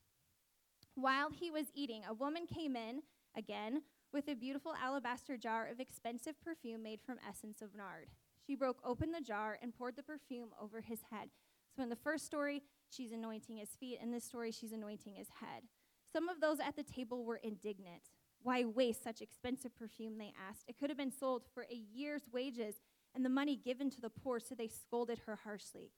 While 0.96 1.32
he 1.32 1.50
was 1.50 1.68
eating, 1.74 2.04
a 2.08 2.14
woman 2.14 2.46
came 2.46 2.76
in, 2.76 3.02
again, 3.36 3.82
with 4.14 4.28
a 4.28 4.36
beautiful 4.36 4.74
alabaster 4.80 5.38
jar 5.38 5.68
of 5.68 5.80
expensive 5.80 6.40
perfume 6.44 6.84
made 6.84 7.02
from 7.02 7.18
essence 7.28 7.62
of 7.62 7.76
nard. 7.76 8.10
She 8.46 8.56
broke 8.56 8.80
open 8.86 9.12
the 9.12 9.22
jar 9.22 9.58
and 9.62 9.74
poured 9.74 9.96
the 9.96 10.04
perfume 10.04 10.50
over 10.62 10.82
his 10.82 11.00
head. 11.10 11.30
So 11.76 11.82
in 11.82 11.90
the 11.90 11.96
first 11.96 12.26
story, 12.26 12.62
she's 12.90 13.12
anointing 13.12 13.58
his 13.58 13.70
feet. 13.70 14.00
In 14.02 14.12
this 14.12 14.24
story, 14.24 14.52
she's 14.52 14.72
anointing 14.72 15.16
his 15.16 15.30
head. 15.42 15.64
Some 16.12 16.30
of 16.30 16.40
those 16.40 16.60
at 16.60 16.76
the 16.76 16.84
table 16.84 17.26
were 17.26 17.38
indignant. 17.38 18.12
Why 18.44 18.66
waste 18.66 19.04
such 19.04 19.22
expensive 19.22 19.76
perfume, 19.76 20.18
they 20.18 20.34
asked. 20.48 20.66
It 20.68 20.78
could 20.78 20.90
have 20.92 20.98
been 20.98 21.12
sold 21.12 21.44
for 21.54 21.64
a 21.64 21.84
year's 21.94 22.24
wages 22.32 22.76
and 23.16 23.26
the 23.26 23.30
money 23.30 23.56
given 23.56 23.90
to 23.90 24.02
the 24.02 24.10
poor, 24.10 24.40
so 24.40 24.54
they 24.54 24.68
scolded 24.68 25.22
her 25.26 25.40
harshly. 25.44 25.92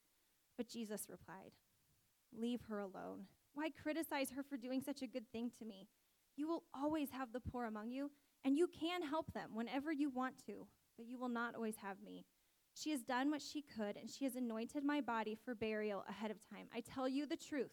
But 0.55 0.69
Jesus 0.69 1.07
replied, 1.09 1.51
Leave 2.31 2.61
her 2.69 2.79
alone. 2.79 3.25
Why 3.55 3.69
criticize 3.69 4.29
her 4.31 4.43
for 4.43 4.57
doing 4.57 4.81
such 4.81 5.01
a 5.01 5.07
good 5.07 5.25
thing 5.31 5.49
to 5.57 5.65
me? 5.65 5.87
You 6.35 6.47
will 6.47 6.63
always 6.73 7.09
have 7.11 7.31
the 7.31 7.39
poor 7.39 7.65
among 7.65 7.89
you, 7.89 8.11
and 8.43 8.57
you 8.57 8.67
can 8.67 9.01
help 9.01 9.33
them 9.33 9.51
whenever 9.53 9.91
you 9.91 10.09
want 10.09 10.35
to, 10.45 10.67
but 10.97 11.07
you 11.07 11.17
will 11.17 11.29
not 11.29 11.55
always 11.55 11.77
have 11.77 12.03
me. 12.03 12.25
She 12.73 12.91
has 12.91 13.01
done 13.01 13.31
what 13.31 13.41
she 13.41 13.61
could, 13.61 13.95
and 13.95 14.09
she 14.09 14.25
has 14.25 14.35
anointed 14.35 14.83
my 14.83 14.99
body 14.99 15.37
for 15.45 15.55
burial 15.55 16.03
ahead 16.09 16.29
of 16.29 16.37
time. 16.53 16.67
I 16.75 16.81
tell 16.81 17.07
you 17.07 17.25
the 17.25 17.37
truth. 17.37 17.71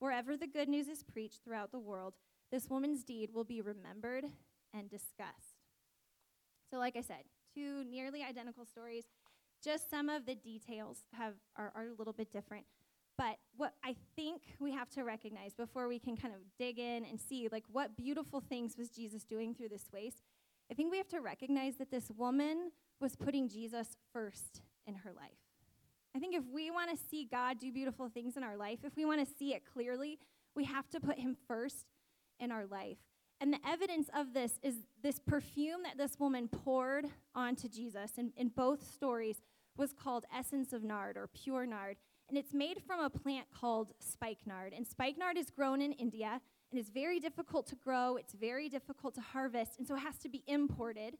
Wherever 0.00 0.36
the 0.36 0.48
good 0.48 0.68
news 0.68 0.88
is 0.88 1.04
preached 1.04 1.44
throughout 1.44 1.70
the 1.70 1.78
world, 1.78 2.14
this 2.50 2.68
woman's 2.68 3.04
deed 3.04 3.30
will 3.32 3.44
be 3.44 3.60
remembered 3.60 4.24
and 4.74 4.90
discussed. 4.90 5.62
So, 6.68 6.78
like 6.78 6.96
I 6.96 7.00
said, 7.02 7.22
two 7.54 7.84
nearly 7.84 8.24
identical 8.24 8.64
stories. 8.66 9.04
Just 9.62 9.88
some 9.88 10.08
of 10.08 10.26
the 10.26 10.34
details 10.34 10.98
have 11.12 11.34
are, 11.56 11.72
are 11.76 11.86
a 11.86 11.94
little 11.96 12.12
bit 12.12 12.32
different. 12.32 12.66
But 13.16 13.36
what 13.56 13.74
I 13.84 13.94
think 14.16 14.42
we 14.58 14.72
have 14.72 14.90
to 14.90 15.04
recognize 15.04 15.54
before 15.54 15.86
we 15.86 15.98
can 15.98 16.16
kind 16.16 16.34
of 16.34 16.40
dig 16.58 16.78
in 16.78 17.04
and 17.04 17.20
see 17.20 17.48
like 17.50 17.64
what 17.70 17.96
beautiful 17.96 18.40
things 18.40 18.76
was 18.76 18.90
Jesus 18.90 19.24
doing 19.24 19.54
through 19.54 19.68
this 19.68 19.86
waste, 19.92 20.22
I 20.70 20.74
think 20.74 20.90
we 20.90 20.98
have 20.98 21.08
to 21.08 21.20
recognize 21.20 21.76
that 21.76 21.90
this 21.90 22.10
woman 22.16 22.72
was 23.00 23.14
putting 23.14 23.48
Jesus 23.48 23.96
first 24.12 24.62
in 24.86 24.94
her 24.94 25.12
life. 25.12 25.38
I 26.16 26.20
think 26.20 26.34
if 26.34 26.44
we 26.52 26.70
want 26.70 26.90
to 26.90 26.96
see 27.10 27.26
God 27.30 27.58
do 27.58 27.72
beautiful 27.72 28.08
things 28.08 28.36
in 28.36 28.42
our 28.42 28.56
life, 28.56 28.80
if 28.84 28.96
we 28.96 29.04
want 29.04 29.26
to 29.26 29.34
see 29.38 29.52
it 29.52 29.62
clearly, 29.70 30.18
we 30.54 30.64
have 30.64 30.88
to 30.90 31.00
put 31.00 31.18
Him 31.18 31.36
first 31.48 31.86
in 32.38 32.52
our 32.52 32.66
life. 32.66 32.98
And 33.40 33.52
the 33.52 33.58
evidence 33.66 34.08
of 34.16 34.32
this 34.32 34.58
is 34.62 34.76
this 35.02 35.18
perfume 35.18 35.82
that 35.82 35.98
this 35.98 36.18
woman 36.18 36.48
poured 36.48 37.06
onto 37.34 37.68
Jesus 37.68 38.12
in, 38.16 38.32
in 38.36 38.48
both 38.48 38.88
stories 38.88 39.42
was 39.76 39.92
called 39.92 40.24
essence 40.34 40.72
of 40.72 40.84
nard 40.84 41.16
or 41.16 41.26
pure 41.26 41.66
nard. 41.66 41.96
And 42.28 42.38
it's 42.38 42.54
made 42.54 42.82
from 42.86 43.00
a 43.00 43.10
plant 43.10 43.46
called 43.54 43.92
spikenard. 43.98 44.72
And 44.72 44.86
spikenard 44.86 45.36
is 45.36 45.50
grown 45.50 45.80
in 45.80 45.92
India 45.92 46.40
and 46.70 46.80
is 46.80 46.88
very 46.88 47.20
difficult 47.20 47.66
to 47.68 47.76
grow, 47.76 48.16
it's 48.16 48.32
very 48.32 48.68
difficult 48.68 49.14
to 49.14 49.20
harvest, 49.20 49.78
and 49.78 49.86
so 49.86 49.94
it 49.94 50.00
has 50.00 50.18
to 50.18 50.28
be 50.28 50.42
imported. 50.46 51.18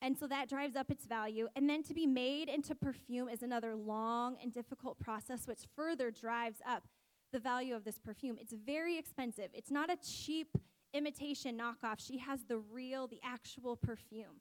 And 0.00 0.16
so 0.16 0.26
that 0.28 0.48
drives 0.48 0.76
up 0.76 0.90
its 0.90 1.06
value. 1.06 1.48
And 1.56 1.68
then 1.68 1.82
to 1.82 1.94
be 1.94 2.06
made 2.06 2.48
into 2.48 2.74
perfume 2.74 3.28
is 3.28 3.42
another 3.42 3.74
long 3.74 4.36
and 4.42 4.52
difficult 4.52 4.98
process, 4.98 5.46
which 5.46 5.60
further 5.74 6.10
drives 6.10 6.58
up 6.66 6.84
the 7.32 7.40
value 7.40 7.74
of 7.74 7.84
this 7.84 7.98
perfume. 7.98 8.36
It's 8.40 8.52
very 8.52 8.96
expensive. 8.96 9.48
It's 9.52 9.70
not 9.70 9.90
a 9.90 9.96
cheap 9.96 10.56
imitation 10.94 11.58
knockoff. 11.58 11.98
She 11.98 12.18
has 12.18 12.44
the 12.44 12.58
real, 12.58 13.08
the 13.08 13.20
actual 13.24 13.76
perfume. 13.76 14.40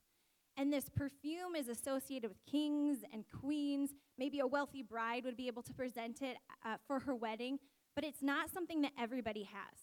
And 0.58 0.74
this 0.74 0.90
perfume 0.90 1.56
is 1.56 1.68
associated 1.68 2.30
with 2.30 2.44
kings 2.48 2.98
and 3.14 3.24
queens. 3.42 3.92
Maybe 4.18 4.40
a 4.40 4.48
wealthy 4.48 4.82
bride 4.82 5.24
would 5.24 5.38
be 5.38 5.48
able 5.48 5.62
to 5.62 5.74
present 5.74 6.24
it 6.24 6.38
uh, 6.66 6.78
for 6.88 7.00
her 7.00 7.14
wedding, 7.14 7.60
but 7.96 8.04
it's 8.04 8.24
not 8.24 8.52
something 8.52 8.82
that 8.82 8.94
everybody 9.00 9.44
has. 9.44 9.80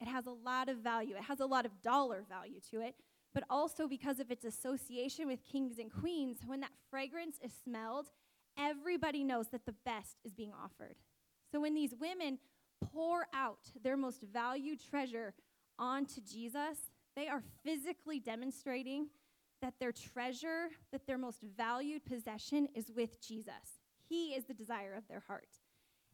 It 0.00 0.08
has 0.08 0.26
a 0.26 0.32
lot 0.32 0.68
of 0.68 0.78
value, 0.78 1.14
it 1.16 1.22
has 1.22 1.40
a 1.40 1.46
lot 1.46 1.64
of 1.64 1.80
dollar 1.80 2.24
value 2.28 2.60
to 2.72 2.80
it, 2.80 2.96
but 3.32 3.44
also 3.48 3.86
because 3.86 4.18
of 4.18 4.30
its 4.30 4.44
association 4.44 5.26
with 5.26 5.44
kings 5.44 5.78
and 5.78 5.90
queens, 5.92 6.38
when 6.44 6.60
that 6.60 6.72
fragrance 6.90 7.36
is 7.42 7.52
smelled, 7.64 8.06
everybody 8.58 9.24
knows 9.24 9.48
that 9.48 9.64
the 9.64 9.74
best 9.84 10.16
is 10.24 10.34
being 10.34 10.52
offered. 10.52 10.96
So 11.52 11.60
when 11.60 11.74
these 11.74 11.94
women 11.98 12.38
pour 12.92 13.26
out 13.32 13.70
their 13.82 13.96
most 13.96 14.22
valued 14.22 14.80
treasure 14.90 15.34
onto 15.78 16.20
Jesus, 16.20 16.78
they 17.14 17.28
are 17.28 17.42
physically 17.64 18.18
demonstrating 18.18 19.06
that 19.66 19.80
their 19.80 19.90
treasure, 19.90 20.68
that 20.92 21.08
their 21.08 21.18
most 21.18 21.40
valued 21.56 22.04
possession 22.04 22.68
is 22.72 22.92
with 22.94 23.20
Jesus. 23.20 23.80
He 24.08 24.28
is 24.28 24.44
the 24.44 24.54
desire 24.54 24.94
of 24.94 25.08
their 25.08 25.24
heart. 25.26 25.48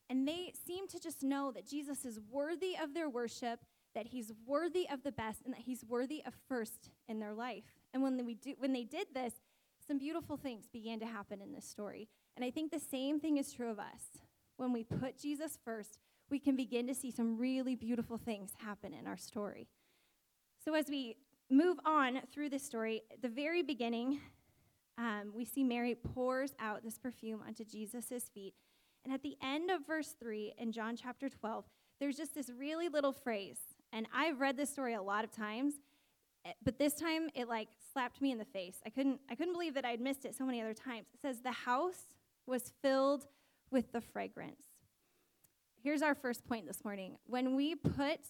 And 0.08 0.26
they 0.26 0.54
seem 0.66 0.88
to 0.88 0.98
just 0.98 1.22
know 1.22 1.52
that 1.52 1.68
Jesus 1.68 2.06
is 2.06 2.18
worthy 2.30 2.76
of 2.82 2.94
their 2.94 3.10
worship, 3.10 3.60
that 3.94 4.06
he's 4.06 4.32
worthy 4.46 4.88
of 4.90 5.02
the 5.02 5.12
best, 5.12 5.42
and 5.44 5.52
that 5.52 5.60
he's 5.60 5.84
worthy 5.84 6.22
of 6.24 6.32
first 6.48 6.88
in 7.08 7.20
their 7.20 7.34
life. 7.34 7.64
And 7.92 8.02
when, 8.02 8.24
we 8.24 8.36
do, 8.36 8.54
when 8.56 8.72
they 8.72 8.84
did 8.84 9.08
this, 9.12 9.34
some 9.86 9.98
beautiful 9.98 10.38
things 10.38 10.66
began 10.72 10.98
to 11.00 11.06
happen 11.06 11.42
in 11.42 11.52
this 11.52 11.66
story. 11.66 12.08
And 12.36 12.44
I 12.46 12.50
think 12.50 12.72
the 12.72 12.80
same 12.80 13.20
thing 13.20 13.36
is 13.36 13.52
true 13.52 13.70
of 13.70 13.78
us. 13.78 14.22
When 14.56 14.72
we 14.72 14.82
put 14.82 15.18
Jesus 15.18 15.58
first, 15.62 15.98
we 16.30 16.38
can 16.38 16.56
begin 16.56 16.86
to 16.86 16.94
see 16.94 17.10
some 17.10 17.36
really 17.36 17.74
beautiful 17.74 18.16
things 18.16 18.52
happen 18.64 18.94
in 18.94 19.06
our 19.06 19.18
story. 19.18 19.68
So, 20.64 20.72
as 20.72 20.86
we 20.88 21.16
move 21.52 21.78
on 21.84 22.20
through 22.32 22.48
this 22.48 22.64
story, 22.64 23.02
at 23.12 23.22
the 23.22 23.28
very 23.28 23.62
beginning, 23.62 24.20
um, 24.98 25.32
we 25.34 25.44
see 25.44 25.62
Mary 25.62 25.94
pours 25.94 26.54
out 26.58 26.82
this 26.82 26.98
perfume 26.98 27.40
onto 27.46 27.64
Jesus' 27.64 28.30
feet. 28.34 28.54
And 29.04 29.12
at 29.12 29.22
the 29.22 29.36
end 29.42 29.70
of 29.70 29.86
verse 29.86 30.14
3 30.18 30.54
in 30.58 30.72
John 30.72 30.96
chapter 30.96 31.28
12, 31.28 31.64
there's 32.00 32.16
just 32.16 32.34
this 32.34 32.50
really 32.58 32.88
little 32.88 33.12
phrase. 33.12 33.58
And 33.92 34.06
I've 34.14 34.40
read 34.40 34.56
this 34.56 34.70
story 34.70 34.94
a 34.94 35.02
lot 35.02 35.24
of 35.24 35.30
times, 35.30 35.74
eh, 36.44 36.52
but 36.64 36.78
this 36.78 36.94
time 36.94 37.28
it 37.34 37.48
like 37.48 37.68
slapped 37.92 38.22
me 38.22 38.32
in 38.32 38.38
the 38.38 38.44
face. 38.44 38.76
I 38.86 38.90
couldn't, 38.90 39.20
I 39.30 39.34
couldn't 39.34 39.52
believe 39.52 39.74
that 39.74 39.84
I'd 39.84 40.00
missed 40.00 40.24
it 40.24 40.34
so 40.34 40.44
many 40.44 40.60
other 40.60 40.74
times. 40.74 41.06
It 41.12 41.20
says, 41.20 41.40
The 41.40 41.52
house 41.52 42.14
was 42.46 42.72
filled 42.80 43.26
with 43.70 43.92
the 43.92 44.00
fragrance. 44.00 44.62
Here's 45.82 46.02
our 46.02 46.14
first 46.14 46.46
point 46.46 46.66
this 46.66 46.84
morning. 46.84 47.16
When 47.26 47.56
we 47.56 47.74
put 47.74 48.20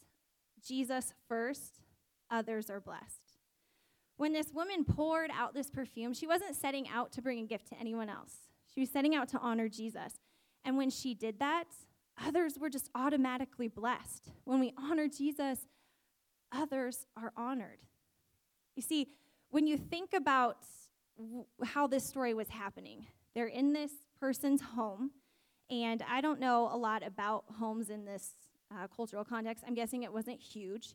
Jesus 0.66 1.12
first, 1.28 1.81
others 2.32 2.68
are 2.68 2.80
blessed. 2.80 3.36
When 4.16 4.32
this 4.32 4.52
woman 4.52 4.84
poured 4.84 5.30
out 5.32 5.54
this 5.54 5.70
perfume, 5.70 6.14
she 6.14 6.26
wasn't 6.26 6.56
setting 6.56 6.88
out 6.88 7.12
to 7.12 7.22
bring 7.22 7.38
a 7.38 7.46
gift 7.46 7.68
to 7.68 7.78
anyone 7.78 8.08
else. 8.08 8.34
She 8.74 8.80
was 8.80 8.90
setting 8.90 9.14
out 9.14 9.28
to 9.28 9.38
honor 9.38 9.68
Jesus. 9.68 10.14
And 10.64 10.76
when 10.76 10.90
she 10.90 11.14
did 11.14 11.38
that, 11.38 11.64
others 12.24 12.58
were 12.58 12.70
just 12.70 12.88
automatically 12.94 13.68
blessed. 13.68 14.30
When 14.44 14.60
we 14.60 14.72
honor 14.78 15.08
Jesus, 15.08 15.66
others 16.50 17.06
are 17.16 17.32
honored. 17.36 17.78
You 18.76 18.82
see, 18.82 19.08
when 19.50 19.66
you 19.66 19.76
think 19.76 20.14
about 20.14 20.58
w- 21.18 21.44
how 21.64 21.86
this 21.86 22.04
story 22.04 22.32
was 22.32 22.48
happening, 22.48 23.06
they're 23.34 23.46
in 23.46 23.72
this 23.72 23.92
person's 24.18 24.60
home, 24.60 25.10
and 25.70 26.02
I 26.08 26.20
don't 26.20 26.40
know 26.40 26.68
a 26.72 26.76
lot 26.76 27.04
about 27.04 27.44
homes 27.58 27.90
in 27.90 28.04
this 28.04 28.30
uh, 28.70 28.86
cultural 28.94 29.24
context. 29.24 29.64
I'm 29.66 29.74
guessing 29.74 30.02
it 30.02 30.12
wasn't 30.12 30.40
huge. 30.40 30.94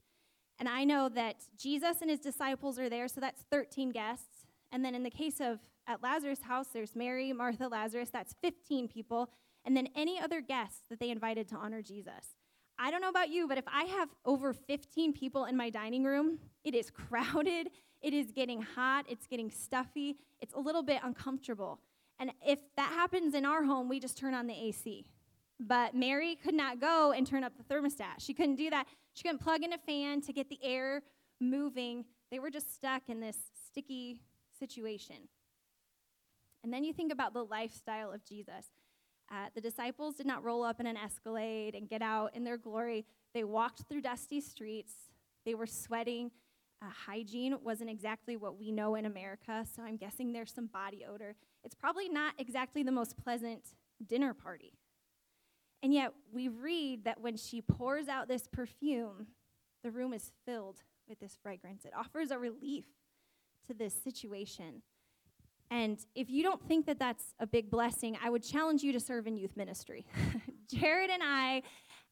And 0.60 0.68
I 0.68 0.84
know 0.84 1.10
that 1.10 1.36
Jesus 1.58 1.98
and 2.02 2.10
his 2.10 2.20
disciples 2.20 2.80
are 2.80 2.90
there, 2.90 3.08
so 3.08 3.22
that's 3.22 3.44
13 3.52 3.92
guests. 3.92 4.48
And 4.72 4.84
then 4.84 4.96
in 4.96 5.04
the 5.04 5.10
case 5.10 5.40
of 5.40 5.60
at 5.88 6.04
Lazarus' 6.04 6.42
house, 6.42 6.68
there's 6.74 6.96
Mary, 6.96 7.32
Martha, 7.32 7.68
Lazarus, 7.68 8.10
that's 8.12 8.34
15 8.42 8.88
people. 8.88 9.30
And 9.66 9.76
then 9.76 9.88
any 9.96 10.20
other 10.20 10.42
guests 10.42 10.82
that 10.90 11.00
they 11.00 11.10
invited 11.10 11.48
to 11.50 11.56
honor 11.56 11.82
Jesus. 11.82 12.36
I 12.80 12.92
don't 12.92 13.02
know 13.02 13.10
about 13.10 13.30
you, 13.30 13.48
but 13.48 13.58
if 13.58 13.66
I 13.68 13.84
have 13.86 14.10
over 14.26 14.54
15 14.54 15.14
people 15.14 15.46
in 15.46 15.58
my 15.58 15.70
dining 15.70 16.04
room, 16.04 16.40
it 16.64 16.76
is 16.76 16.90
crowded, 17.10 17.70
it 18.02 18.14
is 18.14 18.32
getting 18.32 18.62
hot, 18.62 19.06
it's 19.10 19.28
getting 19.28 19.50
stuffy, 19.50 20.18
it's 20.42 20.54
a 20.54 20.60
little 20.60 20.84
bit 20.84 21.02
uncomfortable. 21.04 21.80
And 22.20 22.32
if 22.46 22.60
that 22.76 22.92
happens 22.92 23.34
in 23.34 23.46
our 23.46 23.64
home, 23.64 23.90
we 23.90 24.00
just 24.00 24.18
turn 24.18 24.34
on 24.34 24.48
the 24.48 24.54
AC. 24.54 25.06
But 25.60 25.96
Mary 25.96 26.36
could 26.36 26.54
not 26.54 26.80
go 26.80 27.12
and 27.12 27.26
turn 27.26 27.44
up 27.44 27.54
the 27.58 27.64
thermostat. 27.64 28.20
She 28.20 28.34
couldn't 28.34 28.56
do 28.56 28.70
that. 28.70 28.86
She 29.18 29.24
couldn't 29.24 29.40
plug 29.40 29.64
in 29.64 29.74
a 29.74 29.80
fan 29.80 30.22
to 30.22 30.32
get 30.32 30.48
the 30.48 30.60
air 30.62 31.02
moving. 31.42 32.06
They 32.30 32.38
were 32.38 32.52
just 32.52 32.76
stuck 32.76 33.10
in 33.10 33.20
this 33.20 33.36
sticky 33.68 34.22
situation. 34.60 35.16
And 36.64 36.72
then 36.72 36.84
you 36.84 36.94
think 36.94 37.12
about 37.12 37.34
the 37.34 37.44
lifestyle 37.44 38.12
of 38.12 38.24
Jesus. 38.24 38.68
Uh, 39.32 39.48
the 39.56 39.62
disciples 39.62 40.14
did 40.14 40.28
not 40.28 40.44
roll 40.44 40.64
up 40.64 40.80
in 40.80 40.86
an 40.86 40.98
escalade 40.98 41.74
and 41.74 41.90
get 41.90 42.04
out 42.04 42.36
in 42.36 42.44
their 42.44 42.58
glory. 42.58 43.08
They 43.34 43.44
walked 43.44 43.86
through 43.90 44.02
dusty 44.02 44.40
streets. 44.40 44.94
They 45.46 45.56
were 45.56 45.66
sweating. 45.66 46.30
Uh, 46.84 46.86
hygiene 47.08 47.58
wasn't 47.64 47.90
exactly 47.90 48.38
what 48.38 48.60
we 48.60 48.72
know 48.72 48.94
in 48.94 49.08
America, 49.08 49.66
so 49.76 49.82
I'm 49.82 49.98
guessing 49.98 50.32
there's 50.32 50.54
some 50.54 50.68
body 50.68 51.08
odor. 51.12 51.34
It's 51.64 51.74
probably 51.74 52.08
not 52.08 52.36
exactly 52.38 52.84
the 52.84 52.92
most 52.92 53.18
pleasant 53.18 53.64
dinner 54.06 54.36
party. 54.36 54.74
And 55.84 55.94
yet, 55.94 56.14
we 56.32 56.48
read 56.48 57.04
that 57.06 57.22
when 57.22 57.38
she 57.38 57.62
pours 57.62 58.08
out 58.08 58.28
this 58.28 58.48
perfume, 58.48 59.28
the 59.84 59.92
room 59.92 60.14
is 60.14 60.32
filled 60.46 60.78
with 61.08 61.20
this 61.20 61.38
fragrance. 61.42 61.86
It 61.86 61.94
offers 61.96 62.32
a 62.32 62.40
relief 62.40 62.86
to 63.68 63.74
this 63.74 63.94
situation. 63.94 64.82
And 65.70 66.00
if 66.16 66.30
you 66.30 66.44
don't 66.44 66.62
think 66.68 66.86
that 66.86 66.98
that's 66.98 67.36
a 67.40 67.48
big 67.48 67.70
blessing, 67.70 68.18
I 68.24 68.30
would 68.30 68.44
challenge 68.44 68.84
you 68.84 68.92
to 68.94 69.00
serve 69.00 69.28
in 69.28 69.38
youth 69.38 69.56
ministry. 69.58 70.06
Jared 70.68 71.10
and 71.10 71.22
I, 71.24 71.62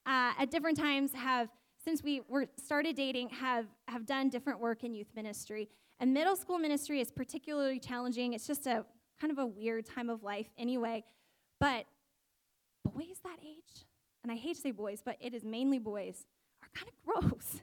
uh, 0.06 0.42
at 0.42 0.52
different 0.52 0.78
times, 0.78 1.14
have 1.14 1.50
since 1.84 2.04
we 2.04 2.22
were 2.28 2.48
started 2.58 2.96
dating, 2.96 3.30
have 3.30 3.68
have 3.88 4.06
done 4.06 4.30
different 4.30 4.60
work 4.60 4.84
in 4.84 4.94
youth 4.94 5.12
ministry. 5.16 5.70
And 6.00 6.14
middle 6.14 6.36
school 6.36 6.58
ministry 6.58 7.00
is 7.00 7.12
particularly 7.12 7.80
challenging. 7.80 8.34
It's 8.34 8.48
just 8.48 8.68
a 8.68 8.86
kind 9.22 9.32
of 9.32 9.38
a 9.38 9.46
weird 9.46 9.86
time 9.86 10.10
of 10.10 10.24
life, 10.24 10.48
anyway. 10.58 11.04
But 11.60 11.86
boys 12.90 13.18
that 13.24 13.40
age, 13.44 13.86
and 14.24 14.32
I 14.32 14.36
hate 14.36 14.56
to 14.56 14.62
say 14.62 14.72
boys, 14.72 15.02
but 15.04 15.18
it 15.20 15.34
is 15.34 15.44
mainly 15.44 15.80
boys, 15.80 16.26
are 16.62 16.70
kind 16.74 16.90
of 16.90 17.30
gross. 17.32 17.62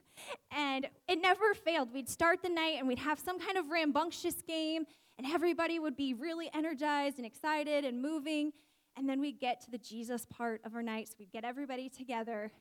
And 0.51 0.87
it 1.07 1.21
never 1.21 1.53
failed. 1.53 1.93
We'd 1.93 2.09
start 2.09 2.41
the 2.41 2.49
night 2.49 2.75
and 2.79 2.87
we'd 2.87 2.99
have 2.99 3.19
some 3.19 3.39
kind 3.39 3.57
of 3.57 3.69
rambunctious 3.69 4.41
game, 4.47 4.85
and 5.17 5.27
everybody 5.27 5.79
would 5.79 5.95
be 5.95 6.13
really 6.13 6.49
energized 6.53 7.17
and 7.17 7.25
excited 7.25 7.85
and 7.85 8.01
moving. 8.01 8.51
And 8.95 9.09
then 9.09 9.19
we'd 9.19 9.39
get 9.39 9.61
to 9.61 9.71
the 9.71 9.79
Jesus 9.79 10.25
part 10.25 10.61
of 10.65 10.75
our 10.75 10.83
night, 10.83 11.07
so 11.07 11.15
we'd 11.19 11.31
get 11.31 11.43
everybody 11.43 11.89
together, 11.89 12.51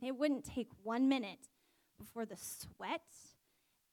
and 0.00 0.08
it 0.08 0.16
wouldn't 0.16 0.44
take 0.44 0.68
one 0.82 1.08
minute 1.08 1.48
before 1.98 2.24
the 2.24 2.36
sweat 2.36 3.02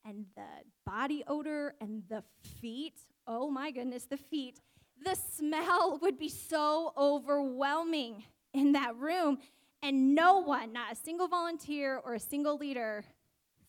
and 0.05 0.25
the 0.35 0.47
body 0.85 1.23
odor 1.27 1.75
and 1.81 2.03
the 2.09 2.23
feet 2.59 2.95
oh 3.27 3.49
my 3.49 3.71
goodness, 3.71 4.05
the 4.05 4.17
feet 4.17 4.59
the 5.03 5.15
smell 5.36 6.00
would 6.01 6.17
be 6.17 6.29
so 6.29 6.93
overwhelming 6.98 8.24
in 8.53 8.74
that 8.74 8.96
room. 8.98 9.39
And 9.84 10.13
no 10.13 10.39
one, 10.39 10.74
not 10.74 10.93
a 10.93 10.96
single 10.96 11.27
volunteer 11.27 12.00
or 12.03 12.13
a 12.13 12.20
single 12.20 12.58
leader, 12.58 13.03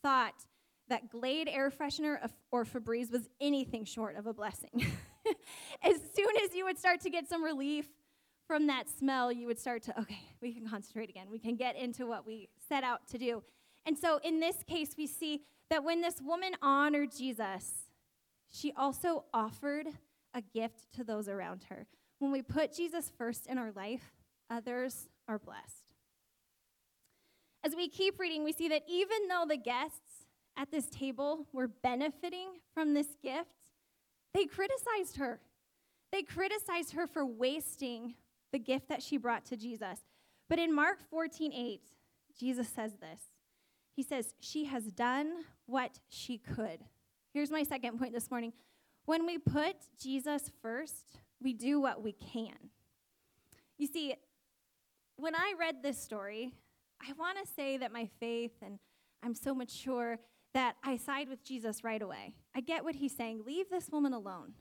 thought 0.03 0.35
that 0.89 1.09
Glade 1.09 1.49
air 1.49 1.71
freshener 1.71 2.19
or 2.51 2.65
Febreze 2.65 3.11
was 3.11 3.29
anything 3.41 3.85
short 3.85 4.17
of 4.17 4.27
a 4.27 4.35
blessing. 4.35 4.71
as 5.83 5.97
soon 6.15 6.31
as 6.45 6.55
you 6.55 6.65
would 6.65 6.79
start 6.79 7.01
to 7.01 7.11
get 7.11 7.29
some 7.29 7.43
relief 7.43 7.87
from 8.47 8.67
that 8.67 8.89
smell, 8.91 9.33
you 9.33 9.47
would 9.47 9.59
start 9.59 9.83
to, 9.85 9.99
okay, 9.99 10.21
we 10.43 10.53
can 10.53 10.69
concentrate 10.69 11.09
again. 11.09 11.29
We 11.31 11.39
can 11.39 11.57
get 11.57 11.77
into 11.77 12.07
what 12.07 12.27
we 12.27 12.51
set 12.69 12.85
out 12.85 13.07
to 13.09 13.19
do. 13.19 13.43
And 13.87 13.97
so 13.97 14.21
in 14.23 14.41
this 14.41 14.57
case, 14.69 14.95
we 14.99 15.07
see 15.07 15.43
that 15.71 15.83
when 15.83 16.03
this 16.03 16.17
woman 16.21 16.53
honored 16.61 17.11
Jesus, 17.17 17.89
she 18.51 18.73
also 18.77 19.25
offered 19.33 19.87
a 20.35 20.41
gift 20.41 20.93
to 20.95 21.05
those 21.05 21.29
around 21.29 21.65
her. 21.69 21.87
when 22.19 22.31
we 22.31 22.43
put 22.43 22.73
Jesus 22.73 23.11
first 23.19 23.47
in 23.47 23.59
our 23.59 23.73
life, 23.73 24.13
others 24.49 25.09
are 25.27 25.39
blessed. 25.39 25.93
As 27.65 27.75
we 27.75 27.89
keep 27.89 28.19
reading, 28.19 28.45
we 28.45 28.53
see 28.53 28.69
that 28.69 28.83
even 28.89 29.29
though 29.29 29.45
the 29.49 29.57
guests 29.57 30.27
at 30.57 30.71
this 30.71 30.87
table 30.87 31.47
were 31.53 31.69
benefiting 31.69 32.49
from 32.75 32.95
this 32.95 33.09
gift, 33.23 33.71
they 34.35 34.45
criticized 34.45 35.17
her. 35.17 35.41
They 36.11 36.23
criticized 36.23 36.93
her 36.93 37.07
for 37.07 37.25
wasting 37.25 38.15
the 38.53 38.59
gift 38.59 38.89
that 38.89 39.03
she 39.03 39.17
brought 39.17 39.45
to 39.47 39.57
Jesus. 39.57 39.99
But 40.49 40.59
in 40.59 40.75
Mark 40.75 40.99
14 41.11 41.53
8, 41.53 41.81
Jesus 42.39 42.69
says 42.69 42.93
this 43.01 43.21
He 43.97 44.03
says, 44.03 44.35
She 44.41 44.67
has 44.67 44.85
done 44.85 45.33
what 45.67 45.99
she 46.09 46.39
could. 46.39 46.81
Here's 47.33 47.51
my 47.51 47.63
second 47.63 47.99
point 47.99 48.13
this 48.13 48.31
morning. 48.31 48.53
When 49.05 49.27
we 49.27 49.39
put 49.39 49.77
Jesus 50.01 50.51
first, 50.63 51.19
we 51.41 51.53
do 51.53 51.81
what 51.81 52.03
we 52.03 52.13
can. 52.13 52.71
You 53.79 53.87
see, 53.87 54.15
when 55.17 55.35
I 55.35 55.55
read 55.59 55.83
this 55.83 56.01
story, 56.01 56.53
I 57.01 57.13
want 57.15 57.39
to 57.39 57.53
say 57.53 57.77
that 57.79 57.93
my 57.93 58.09
faith 58.21 58.53
and 58.63 58.79
I'm 59.23 59.35
so 59.35 59.55
mature 59.55 60.19
that 60.55 60.77
I 60.85 60.97
side 60.97 61.29
with 61.29 61.45
Jesus 61.45 61.83
right 61.83 62.03
away. 62.03 62.35
I 62.55 62.61
get 62.61 62.85
what 62.85 62.97
he's 62.97 63.17
saying. 63.17 63.43
Leave 63.45 63.71
this 63.71 63.89
woman 63.91 64.13
alone. 64.13 64.53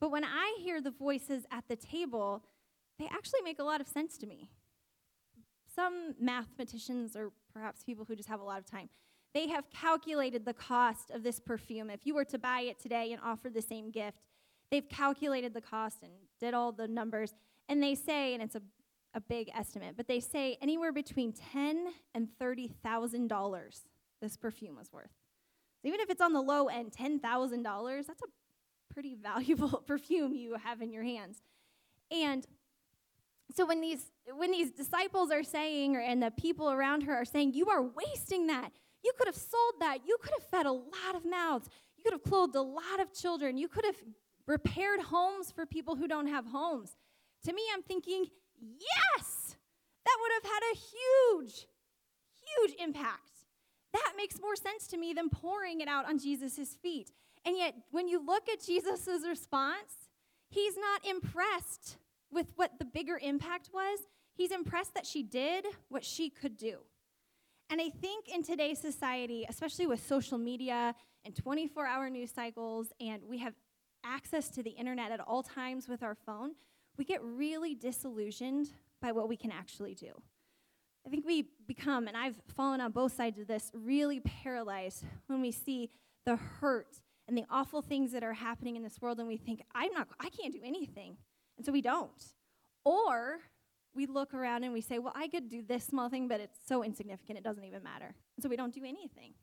But 0.00 0.10
when 0.10 0.24
I 0.24 0.58
hear 0.60 0.80
the 0.80 0.90
voices 0.90 1.44
at 1.50 1.64
the 1.68 1.76
table, 1.76 2.44
they 2.98 3.06
actually 3.06 3.40
make 3.42 3.58
a 3.58 3.64
lot 3.64 3.80
of 3.80 3.86
sense 3.86 4.18
to 4.18 4.26
me. 4.26 4.50
Some 5.74 6.14
mathematicians, 6.20 7.16
or 7.16 7.32
perhaps 7.54 7.84
people 7.84 8.04
who 8.04 8.16
just 8.16 8.28
have 8.28 8.40
a 8.40 8.44
lot 8.44 8.58
of 8.58 8.66
time, 8.66 8.88
they 9.34 9.48
have 9.48 9.70
calculated 9.70 10.44
the 10.44 10.52
cost 10.52 11.10
of 11.10 11.22
this 11.22 11.40
perfume. 11.40 11.90
If 11.90 12.06
you 12.06 12.14
were 12.14 12.24
to 12.26 12.38
buy 12.38 12.60
it 12.60 12.78
today 12.78 13.12
and 13.12 13.20
offer 13.24 13.48
the 13.48 13.62
same 13.62 13.90
gift, 13.90 14.18
they've 14.70 14.88
calculated 14.88 15.54
the 15.54 15.60
cost 15.60 16.02
and 16.02 16.12
did 16.38 16.54
all 16.54 16.72
the 16.72 16.88
numbers. 16.88 17.34
And 17.68 17.82
they 17.82 17.94
say, 17.94 18.34
and 18.34 18.42
it's 18.42 18.54
a, 18.54 18.62
a 19.14 19.20
big 19.20 19.50
estimate, 19.56 19.94
but 19.96 20.06
they 20.06 20.20
say 20.20 20.58
anywhere 20.60 20.92
between 20.92 21.32
ten 21.32 21.88
and 22.14 22.28
thirty 22.38 22.68
thousand 22.82 23.28
dollars 23.28 23.82
this 24.20 24.36
perfume 24.36 24.76
was 24.76 24.92
worth. 24.92 25.10
Even 25.84 26.00
if 26.00 26.08
it's 26.08 26.20
on 26.20 26.32
the 26.32 26.40
low 26.40 26.68
end, 26.68 26.92
ten 26.92 27.18
thousand 27.18 27.62
dollars, 27.62 28.06
that's 28.06 28.22
a 28.22 28.94
pretty 28.94 29.14
valuable 29.22 29.82
perfume 29.86 30.34
you 30.34 30.56
have 30.62 30.82
in 30.82 30.92
your 30.92 31.04
hands. 31.04 31.42
And 32.10 32.46
so 33.54 33.66
when 33.66 33.80
these 33.80 34.10
when 34.34 34.52
these 34.52 34.70
disciples 34.70 35.30
are 35.30 35.42
saying 35.42 35.96
or, 35.96 36.00
and 36.00 36.22
the 36.22 36.30
people 36.30 36.70
around 36.70 37.02
her 37.02 37.14
are 37.14 37.24
saying 37.24 37.54
you 37.54 37.68
are 37.68 37.82
wasting 37.82 38.46
that 38.46 38.70
you 39.04 39.12
could 39.18 39.26
have 39.26 39.36
sold 39.36 39.74
that. 39.80 39.98
You 40.06 40.16
could 40.20 40.32
have 40.38 40.48
fed 40.48 40.66
a 40.66 40.72
lot 40.72 41.14
of 41.14 41.24
mouths. 41.24 41.68
You 41.96 42.04
could 42.04 42.12
have 42.12 42.22
clothed 42.22 42.54
a 42.54 42.62
lot 42.62 43.00
of 43.00 43.12
children. 43.12 43.56
You 43.56 43.68
could 43.68 43.84
have 43.84 43.96
repaired 44.46 45.00
homes 45.00 45.50
for 45.50 45.66
people 45.66 45.96
who 45.96 46.08
don't 46.08 46.26
have 46.26 46.46
homes. 46.46 46.96
To 47.44 47.52
me 47.52 47.62
i'm 47.74 47.82
thinking 47.82 48.26
yes 48.60 49.56
that 50.04 50.16
would 50.20 50.32
have 50.34 50.52
had 50.52 50.60
a 50.72 50.76
huge 50.76 51.66
huge 52.56 52.76
impact. 52.80 53.30
That 53.92 54.12
makes 54.16 54.40
more 54.40 54.56
sense 54.56 54.86
to 54.88 54.96
me 54.96 55.12
than 55.12 55.28
pouring 55.28 55.80
it 55.80 55.88
out 55.88 56.08
on 56.08 56.18
jesus' 56.18 56.76
feet. 56.82 57.12
And 57.44 57.56
yet 57.56 57.74
when 57.90 58.08
you 58.08 58.24
look 58.24 58.48
at 58.48 58.64
jesus' 58.64 59.26
response 59.26 60.08
he's 60.48 60.76
not 60.76 61.04
impressed 61.04 61.96
with 62.30 62.52
what 62.56 62.72
the 62.78 62.84
bigger 62.84 63.18
impact 63.22 63.70
was. 63.72 64.00
He's 64.34 64.50
impressed 64.50 64.94
that 64.94 65.06
she 65.06 65.22
did 65.22 65.66
what 65.88 66.04
she 66.04 66.30
could 66.30 66.56
do. 66.56 66.78
And 67.72 67.80
I 67.80 67.88
think 67.88 68.28
in 68.28 68.42
today's 68.42 68.78
society, 68.78 69.46
especially 69.48 69.86
with 69.86 70.06
social 70.06 70.36
media 70.36 70.94
and 71.24 71.34
24 71.34 71.86
hour 71.86 72.10
news 72.10 72.30
cycles, 72.30 72.92
and 73.00 73.22
we 73.26 73.38
have 73.38 73.54
access 74.04 74.50
to 74.50 74.62
the 74.62 74.72
internet 74.72 75.10
at 75.10 75.20
all 75.20 75.42
times 75.42 75.88
with 75.88 76.02
our 76.02 76.14
phone, 76.14 76.50
we 76.98 77.06
get 77.06 77.24
really 77.24 77.74
disillusioned 77.74 78.68
by 79.00 79.10
what 79.10 79.26
we 79.26 79.38
can 79.38 79.50
actually 79.50 79.94
do. 79.94 80.12
I 81.06 81.08
think 81.08 81.24
we 81.24 81.48
become, 81.66 82.08
and 82.08 82.14
I've 82.14 82.36
fallen 82.54 82.82
on 82.82 82.92
both 82.92 83.16
sides 83.16 83.38
of 83.38 83.46
this, 83.46 83.70
really 83.72 84.20
paralyzed 84.20 85.06
when 85.28 85.40
we 85.40 85.50
see 85.50 85.88
the 86.26 86.36
hurt 86.36 87.00
and 87.26 87.38
the 87.38 87.46
awful 87.48 87.80
things 87.80 88.12
that 88.12 88.22
are 88.22 88.34
happening 88.34 88.76
in 88.76 88.82
this 88.82 89.00
world, 89.00 89.18
and 89.18 89.26
we 89.26 89.38
think, 89.38 89.62
I'm 89.74 89.94
not, 89.94 90.08
I 90.20 90.28
can't 90.28 90.52
do 90.52 90.60
anything. 90.62 91.16
And 91.56 91.64
so 91.64 91.72
we 91.72 91.80
don't. 91.80 92.22
Or 92.84 93.38
we 93.94 94.06
look 94.06 94.34
around 94.34 94.64
and 94.64 94.72
we 94.72 94.80
say, 94.80 94.98
well, 94.98 95.12
I 95.14 95.28
could 95.28 95.48
do 95.48 95.62
this 95.62 95.84
small 95.84 96.08
thing, 96.08 96.28
but 96.28 96.40
it's 96.40 96.58
so 96.66 96.82
insignificant, 96.82 97.38
it 97.38 97.44
doesn't 97.44 97.64
even 97.64 97.82
matter. 97.82 98.14
So 98.40 98.48
we 98.48 98.56
don't 98.56 98.74
do 98.74 98.82
anything. 98.84 99.34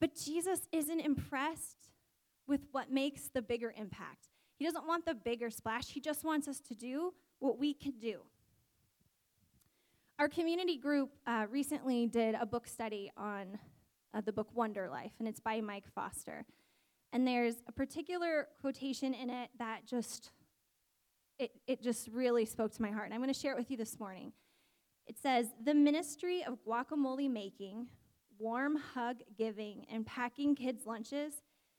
But 0.00 0.16
Jesus 0.16 0.68
isn't 0.72 1.00
impressed 1.00 1.90
with 2.46 2.60
what 2.72 2.90
makes 2.90 3.28
the 3.28 3.40
bigger 3.40 3.72
impact. 3.76 4.28
He 4.56 4.64
doesn't 4.64 4.86
want 4.86 5.06
the 5.06 5.14
bigger 5.14 5.50
splash. 5.50 5.88
He 5.88 6.00
just 6.00 6.24
wants 6.24 6.48
us 6.48 6.60
to 6.60 6.74
do 6.74 7.14
what 7.38 7.58
we 7.58 7.72
can 7.74 7.92
do. 7.98 8.20
Our 10.18 10.28
community 10.28 10.76
group 10.76 11.10
uh, 11.26 11.46
recently 11.50 12.06
did 12.06 12.34
a 12.34 12.46
book 12.46 12.68
study 12.68 13.10
on 13.16 13.58
uh, 14.14 14.20
the 14.20 14.32
book 14.32 14.48
Wonder 14.54 14.88
Life, 14.88 15.12
and 15.18 15.26
it's 15.26 15.40
by 15.40 15.60
Mike 15.60 15.86
Foster. 15.94 16.44
And 17.12 17.26
there's 17.26 17.56
a 17.66 17.72
particular 17.72 18.48
quotation 18.60 19.14
in 19.14 19.30
it 19.30 19.50
that 19.58 19.86
just 19.86 20.30
it, 21.38 21.50
it 21.66 21.82
just 21.82 22.08
really 22.08 22.44
spoke 22.44 22.72
to 22.74 22.82
my 22.82 22.90
heart. 22.90 23.06
And 23.06 23.14
I'm 23.14 23.20
going 23.20 23.32
to 23.32 23.38
share 23.38 23.52
it 23.52 23.58
with 23.58 23.70
you 23.70 23.76
this 23.76 23.98
morning. 23.98 24.32
It 25.06 25.16
says, 25.18 25.48
The 25.64 25.74
ministry 25.74 26.44
of 26.44 26.58
guacamole 26.66 27.30
making, 27.30 27.88
warm 28.38 28.76
hug 28.76 29.18
giving, 29.36 29.86
and 29.90 30.06
packing 30.06 30.54
kids' 30.54 30.86
lunches 30.86 31.34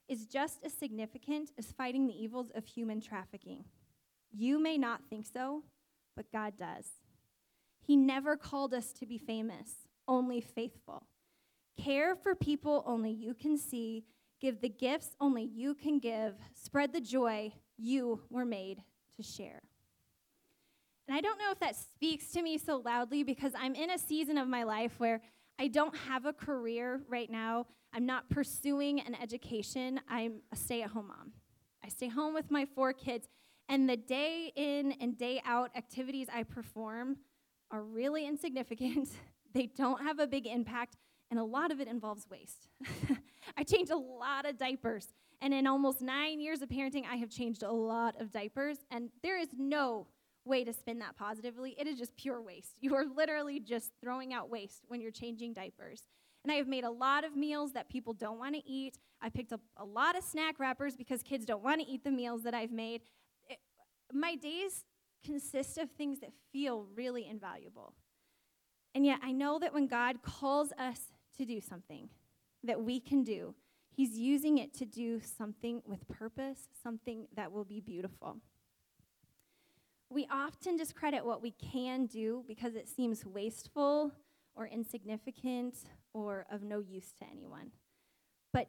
is 0.10 0.26
just 0.26 0.60
as 0.64 0.74
significant 0.74 1.52
as 1.58 1.72
fighting 1.72 2.08
the 2.08 2.22
evils 2.22 2.52
of 2.56 2.66
human 2.66 3.00
trafficking. 3.00 3.64
You 4.32 4.60
may 4.60 4.78
not 4.78 5.02
think 5.10 5.26
so, 5.32 5.64
but 6.16 6.32
God 6.32 6.54
does. 6.58 6.86
He 7.80 7.96
never 7.96 8.36
called 8.36 8.74
us 8.74 8.92
to 8.94 9.06
be 9.06 9.18
famous, 9.18 9.88
only 10.08 10.42
faithful. 10.42 11.08
Care 11.78 12.16
for 12.16 12.36
people 12.36 12.84
only 12.86 13.12
you 13.12 13.34
can 13.34 13.58
see, 13.58 14.06
give 14.42 14.62
the 14.62 14.70
gifts 14.70 15.16
only 15.20 15.44
you 15.44 15.74
can 15.74 16.00
give, 16.00 16.36
spread 16.54 16.94
the 16.94 17.02
joy 17.02 17.52
you 17.78 18.22
were 18.30 18.46
made 18.46 18.84
to 19.18 19.24
share. 19.24 19.62
And 21.08 21.18
I 21.18 21.22
don't 21.22 21.38
know 21.38 21.52
if 21.52 21.60
that 21.60 21.76
speaks 21.76 22.32
to 22.32 22.42
me 22.42 22.58
so 22.58 22.78
loudly 22.78 23.24
because 23.24 23.52
I'm 23.58 23.76
in 23.76 23.90
a 23.92 23.98
season 23.98 24.38
of 24.38 24.48
my 24.48 24.64
life 24.64 24.94
where 24.98 25.22
I 25.60 25.68
don't 25.68 25.96
have 25.96 26.26
a 26.26 26.34
career 26.34 27.02
right 27.10 27.30
now. 27.30 27.68
I'm 27.94 28.06
not 28.06 28.30
pursuing 28.30 29.00
an 29.02 29.16
education. 29.22 30.00
I'm 30.10 30.42
a 30.52 30.56
stay 30.56 30.82
at 30.82 30.90
home 30.90 31.08
mom. 31.10 31.34
I 31.86 31.90
stay 31.90 32.08
home 32.08 32.34
with 32.34 32.50
my 32.50 32.66
four 32.66 32.94
kids, 32.94 33.28
and 33.68 33.90
the 33.90 33.98
day 33.98 34.52
in 34.56 34.94
and 35.02 35.18
day 35.18 35.42
out 35.46 35.72
activities 35.76 36.28
I 36.34 36.44
perform 36.44 37.18
are 37.70 37.84
really 37.84 38.26
insignificant. 38.28 39.10
they 39.54 39.68
don't 39.68 40.02
have 40.02 40.20
a 40.20 40.28
big 40.28 40.48
impact, 40.48 40.96
and 41.30 41.40
a 41.40 41.44
lot 41.44 41.72
of 41.72 41.80
it 41.82 41.88
involves 41.88 42.28
waste. 42.30 42.68
I 43.58 43.64
change 43.64 43.90
a 43.90 43.98
lot 43.98 44.48
of 44.48 44.58
diapers. 44.58 45.10
And 45.44 45.54
in 45.54 45.68
almost 45.68 46.02
nine 46.02 46.40
years 46.40 46.62
of 46.62 46.70
parenting, 46.70 47.04
I 47.06 47.18
have 47.18 47.30
changed 47.30 47.64
a 47.64 47.72
lot 47.72 48.20
of 48.20 48.32
diapers, 48.32 48.78
and 48.90 49.10
there 49.22 49.38
is 49.38 49.50
no 49.58 50.08
way 50.46 50.64
to 50.64 50.72
spin 50.72 51.00
that 51.00 51.18
positively. 51.18 51.76
It 51.78 51.86
is 51.86 52.00
just 52.00 52.16
pure 52.16 52.42
waste. 52.42 52.78
You 52.80 52.96
are 52.96 53.04
literally 53.06 53.60
just 53.60 53.92
throwing 54.02 54.34
out 54.34 54.50
waste 54.50 54.84
when 54.88 55.02
you're 55.02 55.12
changing 55.12 55.52
diapers. 55.52 56.04
And 56.46 56.52
I 56.52 56.56
have 56.56 56.68
made 56.70 56.86
a 56.86 56.90
lot 56.90 57.26
of 57.26 57.36
meals 57.36 57.74
that 57.74 57.90
people 57.90 58.14
don't 58.14 58.40
want 58.40 58.56
to 58.56 58.66
eat. 58.66 58.98
I 59.22 59.30
picked 59.30 59.52
up 59.52 59.60
a 59.76 59.84
lot 59.84 60.18
of 60.18 60.24
snack 60.24 60.60
wrappers 60.60 60.96
because 60.96 61.22
kids 61.22 61.46
don't 61.46 61.64
want 61.64 61.82
to 61.82 61.88
eat 61.88 62.06
the 62.06 62.12
meals 62.12 62.44
that 62.44 62.54
I've 62.54 62.72
made. 62.72 63.02
It, 63.50 63.58
my 64.14 64.36
days 64.36 64.86
consist 65.26 65.78
of 65.78 65.92
things 65.92 66.20
that 66.22 66.32
feel 66.54 66.88
really 66.96 67.28
invaluable. 67.28 67.94
And 68.96 69.06
yet, 69.06 69.20
I 69.22 69.34
know 69.34 69.60
that 69.60 69.74
when 69.74 69.88
God 69.88 70.22
calls 70.22 70.72
us 70.78 71.00
to 71.38 71.44
do 71.44 71.60
something 71.60 72.08
that 72.64 72.82
we 72.82 73.02
can 73.02 73.24
do, 73.24 73.56
He's 73.96 74.18
using 74.18 74.58
it 74.58 74.74
to 74.80 74.86
do 74.86 75.22
something 75.22 75.84
with 75.86 76.08
purpose, 76.08 76.68
something 76.82 77.28
that 77.36 77.52
will 77.52 77.64
be 77.64 77.80
beautiful. 77.80 78.38
We 80.10 80.28
often 80.32 80.78
discredit 80.78 81.24
what 81.26 81.44
we 81.44 81.52
can 81.52 82.08
do 82.08 82.44
because 82.48 82.76
it 82.76 82.90
seems 82.90 83.24
wasteful 83.26 84.12
or 84.56 84.68
insignificant 84.68 85.76
or 86.14 86.46
of 86.52 86.64
no 86.64 86.80
use 86.80 87.14
to 87.20 87.26
anyone. 87.32 87.72
But 88.52 88.68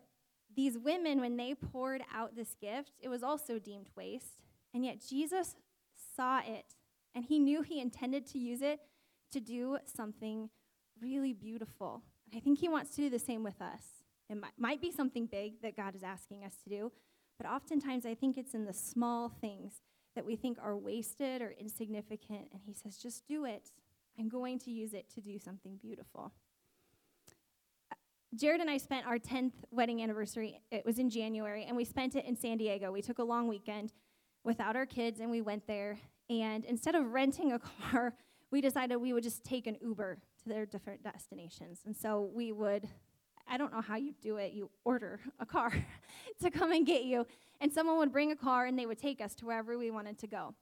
these 0.54 0.78
women, 0.78 1.20
when 1.20 1.36
they 1.36 1.54
poured 1.54 2.02
out 2.14 2.36
this 2.36 2.54
gift, 2.60 2.92
it 3.00 3.08
was 3.08 3.22
also 3.22 3.58
deemed 3.58 3.88
waste. 3.96 4.42
And 4.74 4.84
yet 4.84 5.02
Jesus 5.06 5.56
saw 6.16 6.40
it 6.40 6.74
and 7.14 7.24
he 7.24 7.38
knew 7.38 7.62
he 7.62 7.80
intended 7.80 8.26
to 8.28 8.38
use 8.38 8.60
it 8.60 8.80
to 9.32 9.40
do 9.40 9.78
something 9.84 10.50
really 11.00 11.32
beautiful. 11.32 12.02
I 12.34 12.40
think 12.40 12.58
he 12.58 12.68
wants 12.68 12.94
to 12.96 13.02
do 13.02 13.10
the 13.10 13.18
same 13.18 13.42
with 13.42 13.60
us. 13.62 14.03
It 14.34 14.40
might, 14.40 14.52
might 14.58 14.80
be 14.80 14.90
something 14.90 15.26
big 15.26 15.62
that 15.62 15.76
God 15.76 15.94
is 15.94 16.02
asking 16.02 16.44
us 16.44 16.56
to 16.64 16.68
do, 16.68 16.92
but 17.38 17.48
oftentimes 17.48 18.04
I 18.04 18.14
think 18.14 18.36
it's 18.36 18.52
in 18.52 18.64
the 18.64 18.72
small 18.72 19.28
things 19.28 19.74
that 20.16 20.26
we 20.26 20.34
think 20.34 20.58
are 20.60 20.76
wasted 20.76 21.40
or 21.40 21.54
insignificant. 21.58 22.48
And 22.52 22.60
He 22.66 22.74
says, 22.74 22.96
just 22.96 23.26
do 23.28 23.44
it. 23.44 23.70
I'm 24.18 24.28
going 24.28 24.58
to 24.60 24.70
use 24.72 24.92
it 24.92 25.08
to 25.14 25.20
do 25.20 25.38
something 25.38 25.78
beautiful. 25.80 26.32
Uh, 27.92 27.96
Jared 28.34 28.60
and 28.60 28.68
I 28.68 28.76
spent 28.78 29.06
our 29.06 29.18
10th 29.18 29.52
wedding 29.70 30.02
anniversary, 30.02 30.60
it 30.72 30.84
was 30.84 30.98
in 30.98 31.10
January, 31.10 31.64
and 31.64 31.76
we 31.76 31.84
spent 31.84 32.16
it 32.16 32.24
in 32.24 32.36
San 32.36 32.58
Diego. 32.58 32.90
We 32.90 33.02
took 33.02 33.18
a 33.18 33.24
long 33.24 33.46
weekend 33.46 33.92
without 34.42 34.74
our 34.74 34.86
kids, 34.86 35.20
and 35.20 35.30
we 35.30 35.42
went 35.42 35.66
there. 35.68 35.98
And 36.28 36.64
instead 36.64 36.96
of 36.96 37.12
renting 37.12 37.52
a 37.52 37.58
car, 37.90 38.14
we 38.50 38.60
decided 38.60 38.96
we 38.96 39.12
would 39.12 39.24
just 39.24 39.44
take 39.44 39.68
an 39.68 39.76
Uber 39.80 40.18
to 40.42 40.48
their 40.48 40.66
different 40.66 41.04
destinations. 41.04 41.80
And 41.86 41.96
so 41.96 42.30
we 42.34 42.50
would, 42.50 42.88
I 43.48 43.56
don't 43.56 43.72
know 43.72 43.80
how 43.80 43.96
you 43.96 44.14
do 44.22 44.36
it, 44.36 44.52
you 44.52 44.70
order 44.84 45.20
a 45.38 45.46
car 45.46 45.72
to 46.42 46.50
come 46.50 46.72
and 46.72 46.86
get 46.86 47.04
you. 47.04 47.26
And 47.60 47.72
someone 47.72 47.98
would 47.98 48.12
bring 48.12 48.32
a 48.32 48.36
car 48.36 48.66
and 48.66 48.78
they 48.78 48.86
would 48.86 48.98
take 48.98 49.20
us 49.20 49.34
to 49.36 49.46
wherever 49.46 49.78
we 49.78 49.90
wanted 49.90 50.18
to 50.18 50.26
go. 50.26 50.54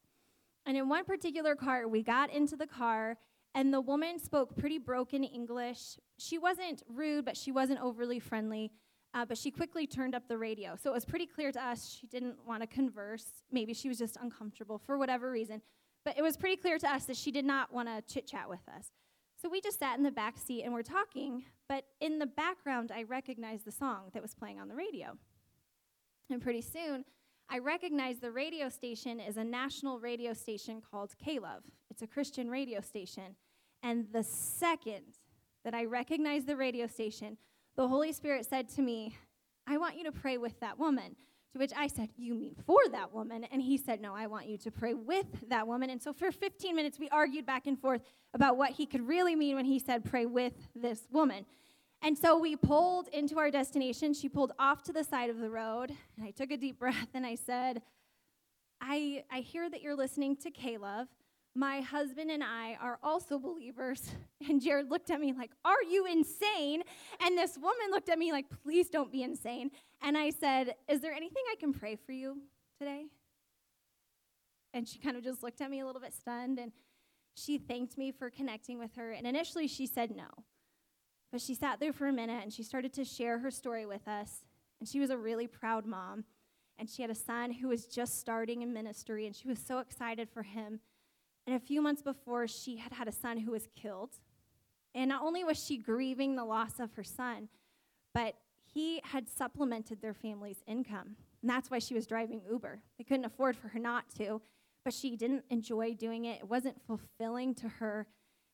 And 0.67 0.77
in 0.77 0.89
one 0.89 1.05
particular 1.05 1.55
car, 1.57 1.89
we 1.89 2.03
got 2.03 2.31
into 2.31 2.57
the 2.57 2.67
car 2.67 3.17
and 3.55 3.73
the 3.73 3.81
woman 3.81 4.19
spoke 4.19 4.57
pretty 4.57 4.79
broken 4.79 5.25
English. 5.25 5.99
She 6.19 6.39
wasn't 6.39 6.83
rude, 6.89 7.25
but 7.25 7.37
she 7.37 7.53
wasn't 7.53 7.81
overly 7.81 8.19
friendly. 8.19 8.71
Uh, 9.15 9.27
but 9.27 9.37
she 9.37 9.51
quickly 9.51 9.87
turned 9.87 10.15
up 10.15 10.27
the 10.27 10.39
radio. 10.39 10.75
So 10.75 10.91
it 10.91 10.95
was 10.95 11.05
pretty 11.05 11.27
clear 11.27 11.53
to 11.53 11.63
us 11.63 11.99
she 12.01 12.07
didn't 12.07 12.37
want 12.47 12.63
to 12.63 12.67
converse. 12.67 13.27
Maybe 13.51 13.75
she 13.75 13.89
was 13.89 13.99
just 13.99 14.17
uncomfortable 14.23 14.79
for 14.79 14.97
whatever 14.97 15.31
reason. 15.31 15.61
But 16.05 16.17
it 16.17 16.23
was 16.23 16.37
pretty 16.37 16.57
clear 16.57 16.79
to 16.79 16.91
us 16.91 17.05
that 17.05 17.17
she 17.17 17.31
did 17.31 17.45
not 17.45 17.73
want 17.73 17.89
to 17.89 18.03
chit 18.13 18.27
chat 18.27 18.49
with 18.49 18.67
us. 18.75 18.91
So 19.43 19.49
we 19.49 19.61
just 19.61 19.81
sat 19.81 19.99
in 19.99 20.05
the 20.05 20.13
back 20.13 20.39
seat 20.39 20.63
and 20.63 20.73
we're 20.73 20.83
talking. 20.83 21.43
But 21.69 21.85
in 22.01 22.21
the 22.21 22.27
background, 22.27 22.93
I 22.95 23.03
recognized 23.03 23.65
the 23.65 23.73
song 23.73 24.11
that 24.15 24.23
was 24.23 24.37
playing 24.37 24.61
on 24.61 24.69
the 24.69 24.77
radio. 24.77 25.19
And 26.31 26.41
pretty 26.41 26.61
soon, 26.61 27.05
I 27.51 27.59
recognized 27.59 28.21
the 28.21 28.31
radio 28.31 28.69
station 28.69 29.19
is 29.19 29.37
a 29.37 29.43
national 29.43 29.99
radio 29.99 30.33
station 30.33 30.81
called 30.81 31.15
K-Love. 31.19 31.65
It's 31.91 32.03
a 32.03 32.07
Christian 32.07 32.49
radio 32.51 32.81
station. 32.81 33.35
And 33.83 34.07
the 34.13 34.23
second 34.23 35.19
that 35.65 35.75
I 35.75 35.87
recognized 35.87 36.47
the 36.47 36.57
radio 36.57 36.87
station, 36.87 37.37
the 37.75 37.89
Holy 37.89 38.13
Spirit 38.13 38.47
said 38.47 38.69
to 38.71 38.83
me, 38.83 39.17
I 39.67 39.77
want 39.77 39.97
you 39.99 40.05
to 40.05 40.13
pray 40.13 40.39
with 40.39 40.61
that 40.61 40.79
woman. 40.79 41.17
To 41.53 41.59
which 41.59 41.73
I 41.77 41.87
said, 41.87 42.09
You 42.17 42.35
mean 42.35 42.57
for 42.67 42.81
that 42.91 43.13
woman? 43.13 43.45
And 43.45 43.61
he 43.61 43.77
said, 43.77 44.01
No, 44.01 44.15
I 44.15 44.27
want 44.27 44.47
you 44.47 44.57
to 44.59 44.71
pray 44.71 44.95
with 44.95 45.27
that 45.49 45.67
woman. 45.67 45.91
And 45.91 46.03
so 46.03 46.13
for 46.13 46.33
15 46.33 46.75
minutes, 46.75 46.99
we 46.99 47.09
argued 47.11 47.45
back 47.45 47.67
and 47.67 47.79
forth 47.79 48.03
about 48.35 48.57
what 48.57 48.71
he 48.71 48.87
could 48.87 49.07
really 49.07 49.37
mean 49.37 49.57
when 49.57 49.65
he 49.65 49.79
said, 49.79 50.05
Pray 50.05 50.27
with 50.27 50.55
this 50.75 51.09
woman. 51.11 51.45
And 52.01 52.19
so 52.19 52.39
we 52.39 52.57
pulled 52.57 53.09
into 53.09 53.39
our 53.39 53.51
destination. 53.51 54.15
She 54.15 54.29
pulled 54.29 54.53
off 54.59 54.83
to 54.85 54.93
the 54.93 55.05
side 55.05 55.31
of 55.31 55.39
the 55.39 55.51
road. 55.51 55.93
And 56.17 56.27
I 56.27 56.31
took 56.31 56.51
a 56.51 56.57
deep 56.57 56.79
breath 56.79 57.09
and 57.15 57.27
I 57.27 57.35
said, 57.35 57.83
I, 58.81 59.25
I 59.31 59.41
hear 59.41 59.71
that 59.71 59.83
you're 59.83 59.97
listening 59.97 60.37
to 60.39 60.51
K-Love 60.51 61.09
my 61.55 61.81
husband 61.81 62.31
and 62.31 62.43
I 62.43 62.77
are 62.81 62.99
also 63.03 63.39
believers. 63.39 64.11
And 64.49 64.61
Jared 64.61 64.91
looked 64.91 65.11
at 65.11 65.21
me 65.21 65.33
like, 65.33 65.53
Are 65.65 65.83
you 65.89 66.05
insane? 66.05 66.83
And 67.21 67.39
this 67.39 67.57
woman 67.57 67.93
looked 67.93 68.09
at 68.09 68.19
me 68.19 68.33
like, 68.33 68.47
Please 68.65 68.89
don't 68.89 69.13
be 69.13 69.23
insane. 69.23 69.71
And 70.03 70.19
I 70.19 70.31
said, 70.31 70.75
Is 70.89 71.01
there 71.01 71.13
anything 71.13 71.43
I 71.51 71.57
can 71.57 71.73
pray 71.73 71.97
for 71.97 72.13
you 72.13 72.39
today? 72.79 73.07
And 74.75 74.89
she 74.89 74.99
kind 74.99 75.17
of 75.17 75.23
just 75.23 75.43
looked 75.43 75.61
at 75.61 75.71
me 75.71 75.81
a 75.81 75.87
little 75.87 76.01
bit 76.01 76.15
stunned 76.15 76.59
and 76.59 76.73
she 77.35 77.59
thanked 77.59 77.97
me 77.97 78.11
for 78.11 78.31
connecting 78.31 78.79
with 78.79 78.95
her. 78.97 79.13
And 79.13 79.27
initially 79.27 79.69
she 79.69 79.87
said 79.87 80.15
no. 80.15 80.27
But 81.31 81.41
she 81.41 81.55
sat 81.55 81.81
there 81.81 81.93
for 81.93 82.09
a 82.09 82.13
minute 82.13 82.43
and 82.43 82.53
she 82.53 82.63
started 82.63 82.93
to 82.95 83.05
share 83.05 83.39
her 83.39 83.51
story 83.51 83.87
with 83.87 84.07
us. 84.09 84.45
And 84.81 84.89
she 84.89 84.99
was 84.99 85.11
a 85.11 85.17
really 85.17 85.47
proud 85.47 85.87
mom. 85.87 86.25
And 86.79 86.91
she 86.91 87.03
had 87.03 87.11
a 87.11 87.15
son 87.15 87.53
who 87.53 87.69
was 87.69 87.87
just 87.87 88.19
starting 88.19 88.63
in 88.63 88.73
ministry 88.73 89.27
and 89.27 89.37
she 89.37 89.47
was 89.47 89.59
so 89.59 89.79
excited 89.79 90.29
for 90.29 90.43
him. 90.43 90.81
And 91.47 91.57
a 91.57 91.61
few 91.61 91.81
months 91.81 92.03
before, 92.03 92.47
she 92.47 92.77
had 92.77 92.93
had 92.93 93.09
a 93.09 93.13
son 93.13 93.39
who 93.39 93.53
was 93.53 93.69
killed. 93.75 94.11
And 94.95 95.09
not 95.09 95.23
only 95.23 95.45
was 95.45 95.63
she 95.63 95.77
grieving 95.77 96.37
the 96.37 96.45
loss 96.45 96.79
of 96.79 96.93
her 96.95 97.05
son, 97.05 97.49
but 98.15 98.37
he 98.73 99.01
had 99.05 99.29
supplemented 99.29 100.01
their 100.01 100.15
family's 100.15 100.63
income. 100.67 101.17
And 101.43 101.51
that's 101.51 101.71
why 101.71 101.79
she 101.79 101.95
was 101.95 102.07
driving 102.07 102.41
Uber. 102.49 102.81
They 102.99 103.05
couldn't 103.05 103.25
afford 103.25 103.57
for 103.57 103.69
her 103.69 103.79
not 103.79 104.05
to, 104.19 104.41
but 104.85 104.95
she 104.95 105.17
didn't 105.17 105.45
enjoy 105.51 105.95
doing 105.95 106.25
it. 106.25 106.41
It 106.41 106.49
wasn't 106.49 106.81
fulfilling 106.87 107.55
to 107.57 107.69
her. 107.69 108.07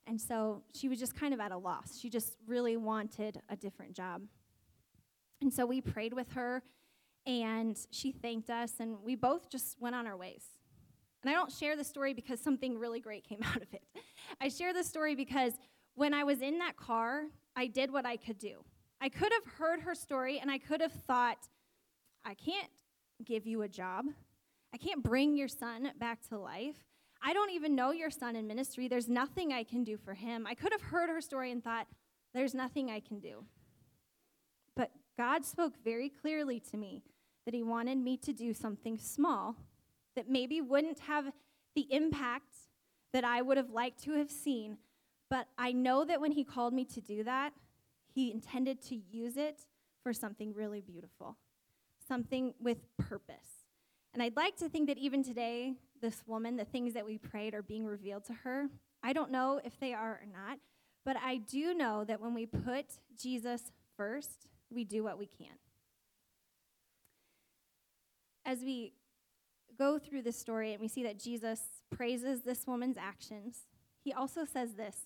And 0.06 0.20
so 0.20 0.62
she 0.74 0.88
was 0.88 0.98
just 0.98 1.14
kind 1.14 1.34
of 1.34 1.40
at 1.40 1.52
a 1.52 1.56
loss. 1.56 1.98
She 1.98 2.08
just 2.08 2.36
really 2.46 2.76
wanted 2.76 3.40
a 3.48 3.56
different 3.56 3.94
job. 3.94 4.22
And 5.40 5.52
so 5.52 5.66
we 5.66 5.80
prayed 5.80 6.14
with 6.14 6.32
her, 6.32 6.62
and 7.26 7.78
she 7.90 8.10
thanked 8.10 8.50
us, 8.50 8.72
and 8.80 8.96
we 9.04 9.14
both 9.14 9.48
just 9.48 9.76
went 9.78 9.94
on 9.94 10.06
our 10.06 10.16
ways. 10.16 10.44
And 11.22 11.30
I 11.30 11.34
don't 11.34 11.52
share 11.52 11.76
the 11.76 11.84
story 11.84 12.14
because 12.14 12.40
something 12.40 12.78
really 12.78 13.00
great 13.00 13.22
came 13.24 13.42
out 13.44 13.56
of 13.56 13.72
it. 13.72 13.84
I 14.40 14.48
share 14.48 14.72
the 14.72 14.82
story 14.82 15.14
because 15.14 15.52
when 15.94 16.14
I 16.14 16.24
was 16.24 16.40
in 16.40 16.58
that 16.58 16.76
car, 16.76 17.24
I 17.54 17.66
did 17.66 17.92
what 17.92 18.06
I 18.06 18.16
could 18.16 18.38
do. 18.38 18.64
I 19.00 19.08
could 19.08 19.32
have 19.32 19.54
heard 19.54 19.80
her 19.80 19.94
story 19.94 20.38
and 20.40 20.50
I 20.50 20.58
could 20.58 20.80
have 20.80 20.92
thought, 20.92 21.38
I 22.24 22.34
can't 22.34 22.70
give 23.24 23.46
you 23.46 23.62
a 23.62 23.68
job. 23.68 24.06
I 24.72 24.76
can't 24.76 25.02
bring 25.02 25.36
your 25.36 25.48
son 25.48 25.90
back 25.98 26.26
to 26.28 26.38
life. 26.38 26.76
I 27.22 27.32
don't 27.32 27.50
even 27.50 27.74
know 27.74 27.90
your 27.90 28.10
son 28.10 28.36
in 28.36 28.46
ministry. 28.46 28.88
There's 28.88 29.08
nothing 29.08 29.52
I 29.52 29.64
can 29.64 29.82
do 29.82 29.96
for 29.96 30.14
him. 30.14 30.46
I 30.46 30.54
could 30.54 30.72
have 30.72 30.82
heard 30.82 31.08
her 31.08 31.20
story 31.20 31.50
and 31.50 31.62
thought, 31.62 31.86
there's 32.34 32.54
nothing 32.54 32.90
I 32.90 33.00
can 33.00 33.18
do. 33.18 33.44
But 34.76 34.90
God 35.16 35.44
spoke 35.44 35.74
very 35.82 36.08
clearly 36.08 36.60
to 36.70 36.76
me 36.76 37.02
that 37.44 37.54
He 37.54 37.62
wanted 37.62 37.98
me 37.98 38.16
to 38.18 38.32
do 38.32 38.52
something 38.52 38.98
small 38.98 39.56
that 40.14 40.28
maybe 40.28 40.60
wouldn't 40.60 41.00
have 41.00 41.32
the 41.74 41.86
impact 41.90 42.54
that 43.12 43.24
I 43.24 43.42
would 43.42 43.56
have 43.56 43.70
liked 43.70 44.02
to 44.04 44.12
have 44.12 44.30
seen. 44.30 44.78
But 45.30 45.46
I 45.56 45.72
know 45.72 46.04
that 46.04 46.20
when 46.20 46.32
He 46.32 46.44
called 46.44 46.74
me 46.74 46.84
to 46.86 47.00
do 47.00 47.24
that, 47.24 47.52
He 48.14 48.30
intended 48.30 48.82
to 48.82 48.96
use 48.96 49.36
it 49.36 49.66
for 50.02 50.12
something 50.12 50.54
really 50.54 50.80
beautiful, 50.80 51.36
something 52.06 52.54
with 52.60 52.78
purpose. 52.96 53.66
And 54.14 54.22
I'd 54.22 54.36
like 54.36 54.56
to 54.56 54.68
think 54.68 54.88
that 54.88 54.98
even 54.98 55.22
today, 55.22 55.74
this 56.00 56.22
woman, 56.26 56.56
the 56.56 56.64
things 56.64 56.94
that 56.94 57.04
we 57.04 57.18
prayed 57.18 57.54
are 57.54 57.62
being 57.62 57.84
revealed 57.84 58.24
to 58.26 58.32
her. 58.32 58.68
I 59.02 59.12
don't 59.12 59.30
know 59.30 59.60
if 59.64 59.78
they 59.78 59.92
are 59.92 60.12
or 60.12 60.26
not, 60.32 60.58
but 61.04 61.16
I 61.16 61.36
do 61.36 61.74
know 61.74 62.04
that 62.04 62.20
when 62.20 62.34
we 62.34 62.46
put 62.46 62.86
Jesus 63.16 63.70
first, 63.96 64.48
we 64.70 64.84
do 64.84 65.02
what 65.02 65.18
we 65.18 65.26
can. 65.26 65.56
As 68.44 68.60
we 68.60 68.94
go 69.78 69.98
through 69.98 70.22
this 70.22 70.38
story 70.38 70.72
and 70.72 70.80
we 70.80 70.88
see 70.88 71.02
that 71.04 71.18
Jesus 71.18 71.60
praises 71.90 72.42
this 72.42 72.66
woman's 72.66 72.96
actions, 72.96 73.66
he 74.02 74.12
also 74.12 74.44
says 74.44 74.74
this 74.74 74.96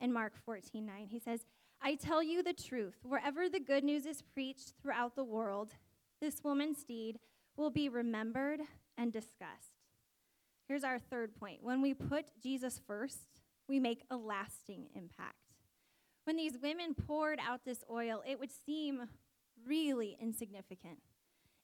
in 0.00 0.12
Mark 0.12 0.32
14 0.44 0.84
9. 0.84 1.08
He 1.10 1.18
says, 1.18 1.40
I 1.86 1.96
tell 1.96 2.22
you 2.22 2.42
the 2.42 2.54
truth, 2.54 2.94
wherever 3.02 3.46
the 3.46 3.60
good 3.60 3.84
news 3.84 4.06
is 4.06 4.22
preached 4.22 4.72
throughout 4.80 5.16
the 5.16 5.22
world, 5.22 5.72
this 6.18 6.42
woman's 6.42 6.82
deed 6.82 7.18
will 7.58 7.68
be 7.68 7.90
remembered 7.90 8.60
and 8.96 9.12
discussed. 9.12 9.82
Here's 10.66 10.82
our 10.82 10.98
third 10.98 11.38
point. 11.38 11.62
When 11.62 11.82
we 11.82 11.92
put 11.92 12.40
Jesus 12.42 12.80
first, 12.86 13.42
we 13.68 13.78
make 13.78 14.04
a 14.10 14.16
lasting 14.16 14.86
impact. 14.94 15.34
When 16.24 16.36
these 16.36 16.56
women 16.62 16.94
poured 16.94 17.38
out 17.38 17.66
this 17.66 17.84
oil, 17.90 18.22
it 18.26 18.40
would 18.40 18.50
seem 18.50 19.02
really 19.66 20.16
insignificant. 20.18 21.00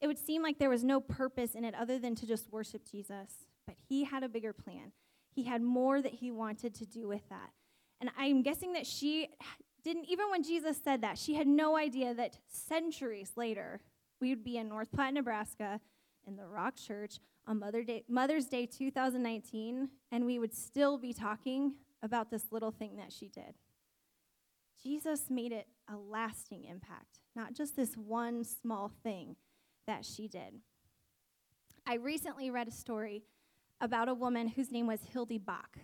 It 0.03 0.07
would 0.07 0.19
seem 0.19 0.43
like 0.43 0.59
there 0.59 0.69
was 0.69 0.85
no 0.85 1.01
purpose 1.01 1.55
in 1.55 1.65
it 1.65 1.75
other 1.75 1.99
than 1.99 2.15
to 2.17 2.27
just 2.27 2.53
worship 2.53 2.83
Jesus. 2.85 3.47
But 3.67 3.77
he 3.89 4.05
had 4.05 4.23
a 4.23 4.29
bigger 4.29 4.53
plan. 4.53 4.93
He 5.35 5.45
had 5.45 5.63
more 5.63 6.03
that 6.03 6.13
he 6.13 6.31
wanted 6.31 6.75
to 6.75 6.85
do 6.85 7.09
with 7.09 7.27
that. 7.31 7.53
And 8.03 8.11
I'm 8.19 8.43
guessing 8.43 8.75
that 8.75 8.87
she 8.87 9.29
didn't, 9.83 10.07
even 10.07 10.31
when 10.31 10.43
Jesus 10.43 10.79
said 10.83 11.03
that, 11.03 11.19
she 11.19 11.35
had 11.35 11.47
no 11.47 11.77
idea 11.77 12.14
that 12.14 12.38
centuries 12.49 13.33
later, 13.37 13.81
we 14.21 14.31
would 14.31 14.45
be 14.45 14.57
in 14.57 14.69
North 14.69 14.90
Platte, 14.93 15.14
Nebraska, 15.14 15.81
in 16.27 16.37
the 16.37 16.47
Rock 16.47 16.77
Church 16.77 17.19
on 17.47 17.59
Mother 17.59 17.83
Day, 17.83 18.05
Mother's 18.09 18.47
Day 18.47 18.66
2019, 18.66 19.88
and 20.12 20.27
we 20.27 20.38
would 20.38 20.55
still 20.55 20.99
be 20.99 21.12
talking 21.12 21.75
about 22.03 22.31
this 22.31 22.47
little 22.51 22.71
thing 22.71 22.97
that 22.97 23.12
she 23.12 23.29
did. 23.29 23.55
Jesus 24.83 25.25
made 25.29 25.53
it 25.53 25.66
a 25.88 25.97
lasting 25.97 26.64
impact, 26.64 27.21
not 27.35 27.55
just 27.55 27.77
this 27.77 27.95
one 27.95 28.45
small 28.45 28.90
thing 29.03 29.37
that 29.87 30.05
she 30.05 30.29
did. 30.29 30.61
I 31.87 31.95
recently 31.95 32.51
read 32.51 32.69
a 32.69 32.73
story 32.73 33.25
about 33.81 34.09
a 34.09 34.14
woman 34.14 34.49
whose 34.49 34.71
name 34.71 34.87
was 34.87 35.01
Hildy 35.12 35.38
Back. 35.38 35.79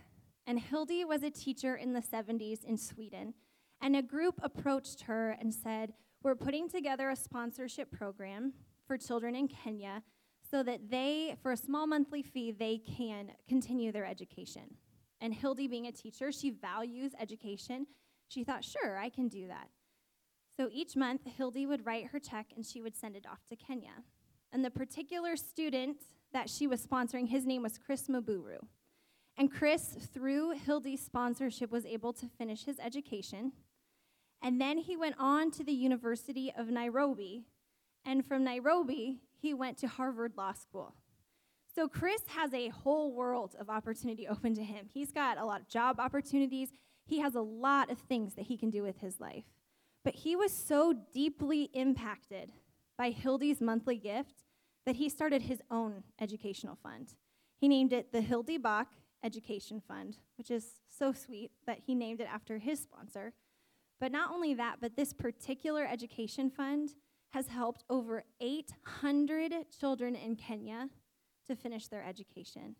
And 0.45 0.59
Hildy 0.59 1.03
was 1.03 1.23
a 1.23 1.29
teacher 1.29 1.75
in 1.75 1.93
the 1.93 2.01
70s 2.01 2.63
in 2.63 2.77
Sweden. 2.77 3.33
And 3.81 3.95
a 3.95 4.01
group 4.01 4.39
approached 4.41 5.01
her 5.01 5.37
and 5.39 5.53
said, 5.53 5.93
We're 6.23 6.35
putting 6.35 6.69
together 6.69 7.09
a 7.09 7.15
sponsorship 7.15 7.91
program 7.91 8.53
for 8.87 8.97
children 8.97 9.35
in 9.35 9.47
Kenya 9.47 10.03
so 10.49 10.63
that 10.63 10.89
they, 10.89 11.35
for 11.41 11.51
a 11.51 11.57
small 11.57 11.87
monthly 11.87 12.23
fee, 12.23 12.51
they 12.51 12.77
can 12.77 13.31
continue 13.47 13.91
their 13.91 14.05
education. 14.05 14.75
And 15.19 15.33
Hildy, 15.33 15.67
being 15.67 15.87
a 15.87 15.91
teacher, 15.91 16.31
she 16.31 16.51
values 16.51 17.11
education. 17.19 17.87
She 18.29 18.43
thought, 18.43 18.63
Sure, 18.63 18.97
I 18.97 19.09
can 19.09 19.27
do 19.27 19.47
that. 19.47 19.69
So 20.55 20.69
each 20.71 20.95
month, 20.95 21.21
Hildy 21.25 21.65
would 21.65 21.85
write 21.85 22.07
her 22.07 22.19
check 22.19 22.47
and 22.55 22.65
she 22.65 22.81
would 22.81 22.95
send 22.95 23.15
it 23.15 23.25
off 23.29 23.45
to 23.49 23.55
Kenya. 23.55 24.03
And 24.51 24.65
the 24.65 24.71
particular 24.71 25.35
student 25.35 25.97
that 26.33 26.49
she 26.49 26.65
was 26.65 26.85
sponsoring, 26.85 27.29
his 27.29 27.45
name 27.45 27.61
was 27.61 27.77
Chris 27.77 28.07
Mburu. 28.07 28.59
And 29.37 29.51
Chris, 29.51 29.95
through 30.13 30.51
Hildy's 30.51 31.05
sponsorship, 31.05 31.71
was 31.71 31.85
able 31.85 32.11
to 32.13 32.27
finish 32.27 32.65
his 32.65 32.79
education. 32.79 33.51
And 34.41 34.61
then 34.61 34.77
he 34.77 34.95
went 34.95 35.15
on 35.17 35.51
to 35.51 35.63
the 35.63 35.73
University 35.73 36.51
of 36.55 36.69
Nairobi. 36.69 37.45
And 38.05 38.25
from 38.25 38.43
Nairobi, 38.43 39.21
he 39.39 39.53
went 39.53 39.77
to 39.79 39.87
Harvard 39.87 40.33
Law 40.37 40.53
School. 40.53 40.95
So, 41.73 41.87
Chris 41.87 42.21
has 42.29 42.53
a 42.53 42.69
whole 42.69 43.13
world 43.13 43.55
of 43.59 43.69
opportunity 43.69 44.27
open 44.29 44.55
to 44.55 44.63
him. 44.63 44.87
He's 44.93 45.11
got 45.11 45.37
a 45.37 45.45
lot 45.45 45.61
of 45.61 45.67
job 45.67 45.99
opportunities, 45.99 46.69
he 47.05 47.19
has 47.19 47.35
a 47.35 47.41
lot 47.41 47.89
of 47.89 47.99
things 47.99 48.33
that 48.35 48.45
he 48.47 48.57
can 48.57 48.69
do 48.69 48.83
with 48.83 48.99
his 48.99 49.19
life. 49.19 49.45
But 50.03 50.15
he 50.15 50.35
was 50.35 50.51
so 50.51 50.93
deeply 51.13 51.69
impacted 51.73 52.51
by 52.97 53.11
Hildy's 53.11 53.61
monthly 53.61 53.97
gift 53.97 54.43
that 54.85 54.95
he 54.95 55.09
started 55.09 55.43
his 55.43 55.61
own 55.69 56.03
educational 56.19 56.77
fund. 56.81 57.15
He 57.57 57.67
named 57.67 57.93
it 57.93 58.11
the 58.11 58.21
Hildy 58.21 58.57
Back 58.57 58.87
Education 59.23 59.81
Fund, 59.85 60.17
which 60.37 60.51
is 60.51 60.81
so 60.87 61.11
sweet 61.11 61.51
that 61.65 61.79
he 61.85 61.95
named 61.95 62.21
it 62.21 62.27
after 62.31 62.57
his 62.57 62.79
sponsor. 62.79 63.33
But 63.99 64.11
not 64.11 64.31
only 64.31 64.53
that, 64.53 64.77
but 64.79 64.95
this 64.95 65.13
particular 65.13 65.85
education 65.85 66.49
fund 66.49 66.89
has 67.31 67.47
helped 67.47 67.83
over 67.89 68.23
800 68.39 69.53
children 69.79 70.15
in 70.15 70.35
Kenya 70.35 70.89
to 71.47 71.55
finish 71.55 71.87
their 71.87 72.03
education. 72.03 72.75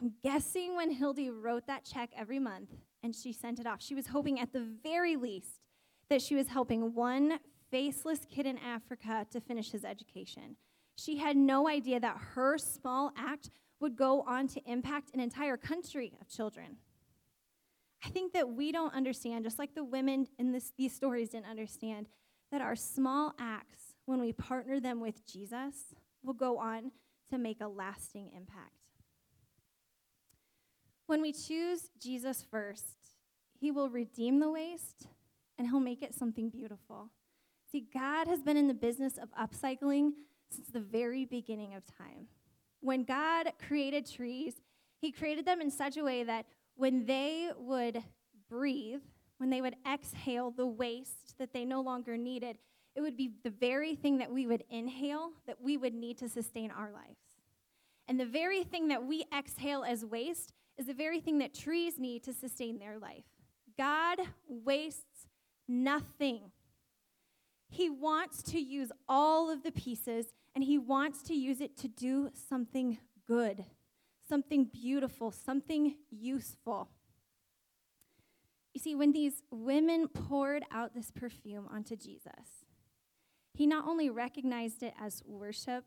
I'm 0.00 0.12
guessing 0.22 0.76
when 0.76 0.90
Hildy 0.90 1.30
wrote 1.30 1.66
that 1.66 1.84
check 1.84 2.10
every 2.16 2.38
month 2.38 2.70
and 3.02 3.14
she 3.14 3.32
sent 3.32 3.60
it 3.60 3.66
off, 3.66 3.82
she 3.82 3.94
was 3.94 4.06
hoping 4.08 4.40
at 4.40 4.52
the 4.52 4.66
very 4.82 5.16
least 5.16 5.60
that 6.08 6.22
she 6.22 6.34
was 6.34 6.48
helping 6.48 6.94
one 6.94 7.38
faceless 7.70 8.20
kid 8.30 8.46
in 8.46 8.58
Africa 8.58 9.26
to 9.30 9.40
finish 9.40 9.70
his 9.70 9.84
education. 9.84 10.56
She 10.96 11.16
had 11.16 11.36
no 11.36 11.68
idea 11.68 12.00
that 12.00 12.16
her 12.34 12.58
small 12.58 13.12
act 13.16 13.50
would 13.80 13.96
go 13.96 14.22
on 14.22 14.46
to 14.48 14.60
impact 14.70 15.10
an 15.14 15.20
entire 15.20 15.56
country 15.56 16.12
of 16.20 16.28
children. 16.28 16.76
I 18.04 18.08
think 18.08 18.32
that 18.32 18.48
we 18.48 18.72
don't 18.72 18.94
understand, 18.94 19.44
just 19.44 19.58
like 19.58 19.74
the 19.74 19.84
women 19.84 20.26
in 20.38 20.52
this, 20.52 20.72
these 20.76 20.94
stories 20.94 21.30
didn't 21.30 21.46
understand, 21.46 22.06
that 22.50 22.60
our 22.60 22.74
small 22.74 23.34
acts, 23.38 23.94
when 24.06 24.20
we 24.20 24.32
partner 24.32 24.80
them 24.80 25.00
with 25.00 25.24
Jesus, 25.26 25.94
will 26.22 26.34
go 26.34 26.58
on 26.58 26.90
to 27.30 27.38
make 27.38 27.60
a 27.60 27.68
lasting 27.68 28.30
impact. 28.36 28.70
When 31.06 31.22
we 31.22 31.32
choose 31.32 31.90
Jesus 32.00 32.44
first, 32.50 32.96
he 33.58 33.70
will 33.70 33.88
redeem 33.88 34.40
the 34.40 34.50
waste 34.50 35.06
and 35.56 35.68
he'll 35.68 35.80
make 35.80 36.02
it 36.02 36.14
something 36.14 36.50
beautiful. 36.50 37.10
See, 37.70 37.86
God 37.92 38.26
has 38.26 38.42
been 38.42 38.56
in 38.56 38.68
the 38.68 38.74
business 38.74 39.18
of 39.18 39.28
upcycling 39.34 40.12
since 40.50 40.68
the 40.68 40.80
very 40.80 41.24
beginning 41.24 41.74
of 41.74 41.84
time. 41.86 42.26
When 42.80 43.04
God 43.04 43.52
created 43.66 44.10
trees, 44.10 44.54
he 45.00 45.12
created 45.12 45.46
them 45.46 45.60
in 45.60 45.70
such 45.70 45.96
a 45.96 46.04
way 46.04 46.24
that 46.24 46.46
when 46.76 47.06
they 47.06 47.50
would 47.56 48.02
breathe, 48.48 49.02
when 49.38 49.50
they 49.50 49.60
would 49.60 49.76
exhale 49.90 50.50
the 50.50 50.66
waste 50.66 51.38
that 51.38 51.52
they 51.52 51.64
no 51.64 51.80
longer 51.80 52.16
needed, 52.16 52.58
it 52.94 53.00
would 53.00 53.16
be 53.16 53.32
the 53.42 53.50
very 53.50 53.94
thing 53.94 54.18
that 54.18 54.30
we 54.30 54.46
would 54.46 54.64
inhale 54.70 55.32
that 55.46 55.60
we 55.60 55.76
would 55.76 55.94
need 55.94 56.18
to 56.18 56.28
sustain 56.28 56.70
our 56.70 56.92
lives. 56.92 57.18
And 58.08 58.20
the 58.20 58.26
very 58.26 58.64
thing 58.64 58.88
that 58.88 59.04
we 59.04 59.24
exhale 59.36 59.84
as 59.84 60.04
waste 60.04 60.52
is 60.76 60.86
the 60.86 60.94
very 60.94 61.20
thing 61.20 61.38
that 61.38 61.54
trees 61.54 61.98
need 61.98 62.22
to 62.24 62.32
sustain 62.32 62.78
their 62.78 62.98
life. 62.98 63.24
God 63.78 64.18
wastes 64.48 65.26
nothing. 65.68 66.50
He 67.70 67.88
wants 67.88 68.42
to 68.44 68.60
use 68.60 68.92
all 69.08 69.50
of 69.50 69.62
the 69.62 69.72
pieces 69.72 70.26
and 70.54 70.62
he 70.62 70.76
wants 70.78 71.22
to 71.22 71.34
use 71.34 71.60
it 71.60 71.76
to 71.78 71.88
do 71.88 72.30
something 72.48 72.98
good 73.26 73.64
something 74.32 74.64
beautiful, 74.64 75.30
something 75.30 75.94
useful. 76.10 76.88
You 78.72 78.80
see, 78.80 78.94
when 78.94 79.12
these 79.12 79.42
women 79.50 80.08
poured 80.08 80.62
out 80.72 80.94
this 80.94 81.10
perfume 81.10 81.68
onto 81.70 81.96
Jesus, 81.96 82.64
he 83.52 83.66
not 83.66 83.86
only 83.86 84.08
recognized 84.08 84.82
it 84.82 84.94
as 84.98 85.22
worship, 85.26 85.84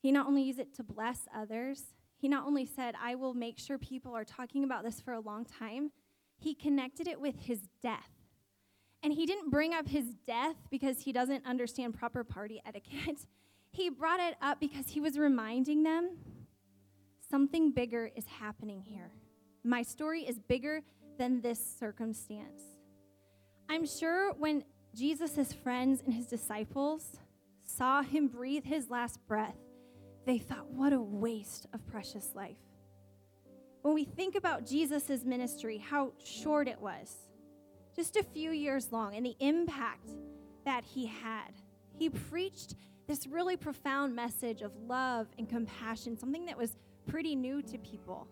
he 0.00 0.10
not 0.10 0.26
only 0.26 0.42
used 0.42 0.58
it 0.58 0.74
to 0.74 0.82
bless 0.82 1.28
others, 1.32 1.94
he 2.16 2.26
not 2.26 2.44
only 2.48 2.66
said, 2.66 2.96
I 3.00 3.14
will 3.14 3.32
make 3.32 3.60
sure 3.60 3.78
people 3.78 4.12
are 4.12 4.24
talking 4.24 4.64
about 4.64 4.82
this 4.82 5.00
for 5.00 5.12
a 5.12 5.20
long 5.20 5.44
time, 5.44 5.92
he 6.36 6.56
connected 6.56 7.06
it 7.06 7.20
with 7.20 7.42
his 7.42 7.60
death. 7.80 8.10
And 9.04 9.12
he 9.12 9.24
didn't 9.24 9.50
bring 9.50 9.72
up 9.72 9.86
his 9.86 10.06
death 10.26 10.56
because 10.68 11.02
he 11.02 11.12
doesn't 11.12 11.46
understand 11.46 11.94
proper 11.94 12.24
party 12.24 12.60
etiquette. 12.66 13.20
He 13.70 13.88
brought 13.88 14.18
it 14.18 14.34
up 14.42 14.58
because 14.58 14.88
he 14.88 14.98
was 14.98 15.16
reminding 15.16 15.84
them 15.84 16.16
Something 17.32 17.70
bigger 17.70 18.10
is 18.14 18.26
happening 18.26 18.82
here. 18.82 19.10
My 19.64 19.80
story 19.80 20.20
is 20.20 20.38
bigger 20.38 20.82
than 21.16 21.40
this 21.40 21.58
circumstance. 21.80 22.62
I'm 23.70 23.86
sure 23.86 24.34
when 24.34 24.64
Jesus' 24.94 25.50
friends 25.50 26.02
and 26.04 26.12
his 26.12 26.26
disciples 26.26 27.16
saw 27.64 28.02
him 28.02 28.28
breathe 28.28 28.66
his 28.66 28.90
last 28.90 29.18
breath, 29.26 29.56
they 30.26 30.36
thought, 30.36 30.68
what 30.72 30.92
a 30.92 31.00
waste 31.00 31.68
of 31.72 31.86
precious 31.86 32.32
life. 32.34 32.58
When 33.80 33.94
we 33.94 34.04
think 34.04 34.34
about 34.34 34.66
Jesus' 34.66 35.24
ministry, 35.24 35.78
how 35.78 36.12
short 36.22 36.68
it 36.68 36.82
was, 36.82 37.16
just 37.96 38.16
a 38.16 38.22
few 38.22 38.50
years 38.50 38.92
long, 38.92 39.16
and 39.16 39.24
the 39.24 39.36
impact 39.40 40.10
that 40.66 40.84
he 40.84 41.06
had, 41.06 41.52
he 41.98 42.10
preached 42.10 42.74
this 43.08 43.26
really 43.26 43.56
profound 43.56 44.14
message 44.14 44.60
of 44.60 44.76
love 44.86 45.28
and 45.38 45.48
compassion, 45.48 46.18
something 46.18 46.44
that 46.44 46.58
was 46.58 46.76
pretty 47.06 47.34
new 47.34 47.62
to 47.62 47.78
people. 47.78 48.28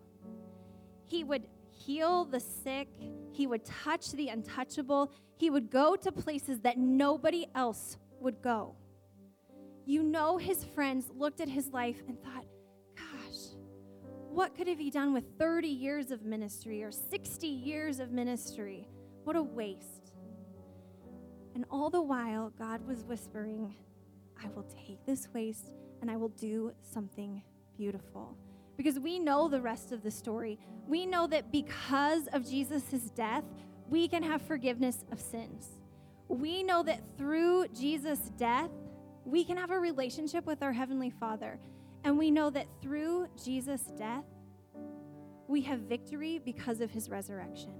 He 1.07 1.23
would 1.23 1.47
heal 1.69 2.25
the 2.25 2.39
sick, 2.39 2.87
he 3.31 3.47
would 3.47 3.65
touch 3.65 4.11
the 4.11 4.29
untouchable, 4.29 5.11
he 5.37 5.49
would 5.49 5.69
go 5.69 5.95
to 5.95 6.11
places 6.11 6.59
that 6.61 6.77
nobody 6.77 7.47
else 7.55 7.97
would 8.19 8.41
go. 8.41 8.75
You 9.85 10.03
know, 10.03 10.37
his 10.37 10.63
friends 10.63 11.09
looked 11.17 11.41
at 11.41 11.49
his 11.49 11.69
life 11.69 12.01
and 12.07 12.21
thought, 12.21 12.45
gosh, 12.95 13.55
what 14.29 14.55
could 14.55 14.67
have 14.67 14.77
he 14.77 14.89
done 14.89 15.13
with 15.13 15.25
30 15.39 15.67
years 15.67 16.11
of 16.11 16.23
ministry 16.23 16.83
or 16.83 16.91
60 16.91 17.47
years 17.47 17.99
of 17.99 18.11
ministry? 18.11 18.87
What 19.23 19.35
a 19.35 19.41
waste. 19.41 20.13
And 21.55 21.65
all 21.69 21.89
the 21.89 22.01
while, 22.01 22.51
God 22.57 22.85
was 22.87 23.03
whispering, 23.03 23.75
I 24.41 24.47
will 24.55 24.63
take 24.63 25.03
this 25.05 25.27
waste 25.33 25.73
and 26.01 26.09
I 26.09 26.15
will 26.15 26.29
do 26.29 26.71
something 26.81 27.41
beautiful 27.75 28.37
because 28.81 28.99
we 28.99 29.19
know 29.19 29.47
the 29.47 29.61
rest 29.61 29.91
of 29.91 30.01
the 30.01 30.09
story. 30.09 30.57
We 30.87 31.05
know 31.05 31.27
that 31.27 31.51
because 31.51 32.25
of 32.33 32.49
Jesus' 32.49 33.11
death, 33.11 33.43
we 33.91 34.07
can 34.07 34.23
have 34.23 34.41
forgiveness 34.41 35.05
of 35.11 35.21
sins. 35.21 35.77
We 36.27 36.63
know 36.63 36.81
that 36.81 37.01
through 37.15 37.67
Jesus' 37.79 38.31
death, 38.39 38.71
we 39.23 39.43
can 39.43 39.55
have 39.55 39.69
a 39.69 39.79
relationship 39.79 40.47
with 40.47 40.63
our 40.63 40.73
Heavenly 40.73 41.11
Father. 41.11 41.59
And 42.03 42.17
we 42.17 42.31
know 42.31 42.49
that 42.49 42.65
through 42.81 43.27
Jesus' 43.43 43.83
death, 43.99 44.25
we 45.47 45.61
have 45.61 45.81
victory 45.81 46.41
because 46.43 46.81
of 46.81 46.89
his 46.89 47.07
resurrection. 47.07 47.75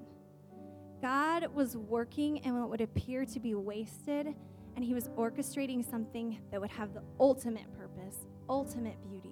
God 1.01 1.47
was 1.55 1.75
working 1.75 2.37
in 2.37 2.59
what 2.59 2.69
would 2.69 2.81
appear 2.81 3.25
to 3.25 3.39
be 3.39 3.55
wasted, 3.55 4.35
and 4.75 4.85
he 4.85 4.93
was 4.93 5.07
orchestrating 5.17 5.83
something 5.83 6.37
that 6.51 6.61
would 6.61 6.69
have 6.69 6.93
the 6.93 7.01
ultimate 7.19 7.73
purpose, 7.75 8.17
ultimate 8.47 9.01
beauty. 9.09 9.30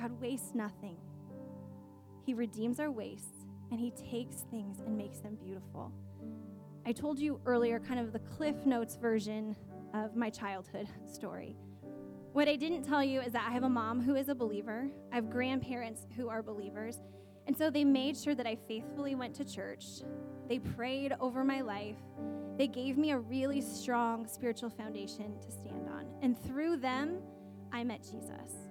God 0.00 0.18
wastes 0.18 0.54
nothing. 0.54 0.96
He 2.24 2.32
redeems 2.32 2.80
our 2.80 2.90
wastes 2.90 3.44
and 3.70 3.78
He 3.78 3.90
takes 3.90 4.44
things 4.50 4.78
and 4.80 4.96
makes 4.96 5.18
them 5.18 5.36
beautiful. 5.44 5.92
I 6.86 6.92
told 6.92 7.18
you 7.18 7.38
earlier 7.44 7.78
kind 7.78 8.00
of 8.00 8.12
the 8.12 8.18
Cliff 8.20 8.64
Notes 8.64 8.96
version 8.96 9.54
of 9.92 10.16
my 10.16 10.30
childhood 10.30 10.88
story. 11.04 11.54
What 12.32 12.48
I 12.48 12.56
didn't 12.56 12.84
tell 12.84 13.04
you 13.04 13.20
is 13.20 13.32
that 13.32 13.46
I 13.46 13.52
have 13.52 13.64
a 13.64 13.68
mom 13.68 14.00
who 14.00 14.14
is 14.14 14.28
a 14.28 14.34
believer, 14.34 14.88
I 15.12 15.16
have 15.16 15.28
grandparents 15.28 16.06
who 16.16 16.28
are 16.28 16.42
believers, 16.42 17.00
and 17.46 17.56
so 17.56 17.68
they 17.68 17.84
made 17.84 18.16
sure 18.16 18.34
that 18.34 18.46
I 18.46 18.56
faithfully 18.68 19.14
went 19.14 19.34
to 19.34 19.44
church. 19.44 19.84
They 20.48 20.60
prayed 20.60 21.14
over 21.20 21.44
my 21.44 21.60
life. 21.60 21.96
They 22.56 22.68
gave 22.68 22.96
me 22.96 23.10
a 23.10 23.18
really 23.18 23.60
strong 23.60 24.26
spiritual 24.26 24.70
foundation 24.70 25.38
to 25.40 25.50
stand 25.50 25.88
on. 25.88 26.06
And 26.22 26.40
through 26.44 26.76
them, 26.76 27.18
I 27.72 27.82
met 27.84 28.02
Jesus. 28.02 28.69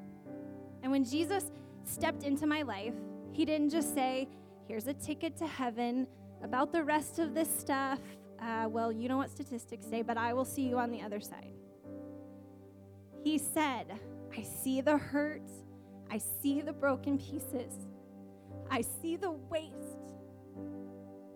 And 0.84 0.92
when 0.92 1.04
Jesus 1.04 1.52
stepped 1.84 2.24
into 2.24 2.48
my 2.48 2.62
life, 2.62 2.94
he 3.32 3.46
didn't 3.46 3.70
just 3.70 3.94
say, 3.94 4.28
Here's 4.68 4.86
a 4.86 4.94
ticket 4.94 5.36
to 5.38 5.48
heaven. 5.48 6.08
About 6.44 6.72
the 6.72 6.84
rest 6.84 7.18
of 7.18 7.34
this 7.34 7.50
stuff, 7.50 8.00
uh, 8.42 8.68
well, 8.70 8.92
you 8.92 9.10
know 9.10 9.18
what 9.18 9.30
statistics 9.30 9.86
say, 9.86 10.04
but 10.04 10.18
I 10.18 10.34
will 10.34 10.46
see 10.46 10.62
you 10.62 10.78
on 10.78 10.92
the 10.92 11.02
other 11.02 11.20
side. 11.20 11.54
He 13.24 13.38
said, 13.38 14.00
I 14.38 14.44
see 14.44 14.82
the 14.82 14.98
hurt, 14.98 15.50
I 16.10 16.20
see 16.20 16.62
the 16.62 16.72
broken 16.72 17.18
pieces, 17.18 17.74
I 18.70 18.82
see 18.82 19.15
the 19.15 19.32
waste. 19.32 19.74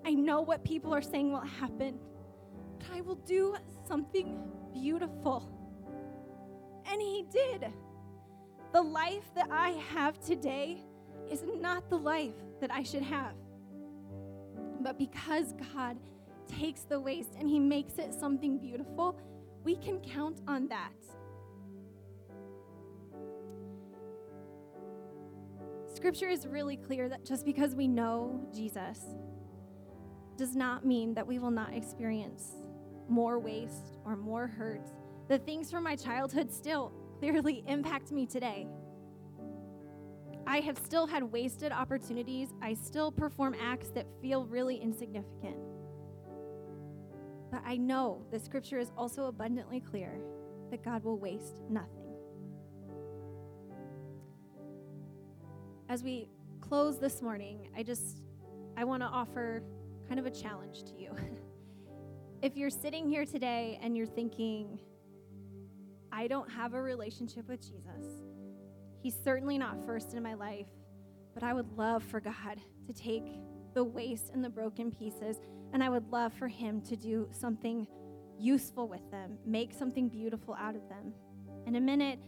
I 0.05 0.13
know 0.13 0.41
what 0.41 0.63
people 0.63 0.93
are 0.93 1.01
saying 1.01 1.31
will 1.31 1.39
happen, 1.39 1.97
but 2.77 2.87
I 2.93 3.01
will 3.01 3.15
do 3.15 3.55
something 3.87 4.37
beautiful. 4.73 5.49
And 6.85 7.01
he 7.01 7.25
did. 7.31 7.65
The 8.73 8.81
life 8.81 9.23
that 9.35 9.49
I 9.51 9.69
have 9.93 10.19
today 10.19 10.83
is 11.31 11.43
not 11.61 11.89
the 11.89 11.97
life 11.97 12.33
that 12.59 12.71
I 12.71 12.83
should 12.83 13.03
have. 13.03 13.35
But 14.81 14.97
because 14.97 15.53
God 15.73 15.97
takes 16.47 16.81
the 16.81 16.99
waste 16.99 17.35
and 17.39 17.47
He 17.47 17.59
makes 17.59 17.99
it 17.99 18.13
something 18.13 18.57
beautiful, 18.57 19.17
we 19.63 19.75
can 19.77 19.99
count 19.99 20.41
on 20.47 20.67
that. 20.69 20.91
scripture 26.03 26.27
is 26.27 26.45
really 26.45 26.75
clear 26.75 27.07
that 27.07 27.23
just 27.23 27.45
because 27.45 27.75
we 27.75 27.87
know 27.87 28.45
Jesus 28.53 28.99
does 30.35 30.53
not 30.53 30.85
mean 30.85 31.13
that 31.13 31.25
we 31.25 31.39
will 31.39 31.49
not 31.49 31.73
experience 31.73 32.55
more 33.07 33.39
waste 33.39 33.99
or 34.03 34.17
more 34.17 34.45
hurt. 34.45 34.85
The 35.29 35.37
things 35.37 35.71
from 35.71 35.81
my 35.85 35.95
childhood 35.95 36.51
still 36.51 36.91
clearly 37.23 37.63
impact 37.67 38.11
me 38.11 38.25
today. 38.25 38.67
I 40.45 40.59
have 40.59 40.77
still 40.77 41.07
had 41.07 41.23
wasted 41.23 41.71
opportunities. 41.71 42.49
I 42.61 42.73
still 42.73 43.13
perform 43.13 43.55
acts 43.61 43.87
that 43.91 44.07
feel 44.21 44.45
really 44.45 44.75
insignificant. 44.75 45.55
But 47.49 47.61
I 47.65 47.77
know 47.77 48.25
the 48.29 48.39
scripture 48.39 48.77
is 48.77 48.91
also 48.97 49.27
abundantly 49.27 49.79
clear 49.79 50.19
that 50.69 50.83
God 50.83 51.05
will 51.05 51.17
waste 51.17 51.61
nothing. 51.69 52.13
As 55.87 56.03
we 56.03 56.27
close 56.59 56.99
this 56.99 57.21
morning, 57.21 57.69
I 57.73 57.83
just 57.83 58.21
I 58.75 58.83
want 58.83 59.01
to 59.01 59.07
offer 59.07 59.63
kind 60.09 60.19
of 60.19 60.25
a 60.25 60.31
challenge 60.31 60.83
to 60.83 61.01
you. 61.01 61.15
if 62.41 62.57
you're 62.57 62.69
sitting 62.69 63.07
here 63.07 63.23
today 63.23 63.79
and 63.81 63.95
you're 63.95 64.07
thinking, 64.07 64.81
I 66.13 66.27
don't 66.27 66.49
have 66.51 66.75
a 66.75 66.81
relationship 66.81 67.49
with 67.49 67.61
Jesus, 67.61 68.05
He's 69.01 69.15
certainly 69.21 69.57
not 69.57 69.83
first 69.85 70.13
in 70.13 70.23
my 70.23 70.35
life, 70.35 70.67
but 71.33 71.43
I 71.43 71.53
would 71.53 71.69
love 71.75 72.03
for 72.03 72.21
God 72.21 72.61
to 72.87 72.93
take 72.93 73.25
the 73.73 73.83
waste 73.83 74.29
and 74.33 74.45
the 74.45 74.49
broken 74.49 74.91
pieces, 74.91 75.37
and 75.73 75.83
I 75.83 75.89
would 75.89 76.09
love 76.09 76.31
for 76.33 76.47
Him 76.47 76.79
to 76.81 76.95
do 76.95 77.27
something 77.31 77.87
useful 78.39 78.87
with 78.87 79.09
them, 79.11 79.37
make 79.45 79.73
something 79.73 80.07
beautiful 80.07 80.53
out 80.53 80.75
of 80.75 80.87
them. 80.87 81.11
In 81.65 81.75
a 81.75 81.81
minute, 81.81 82.19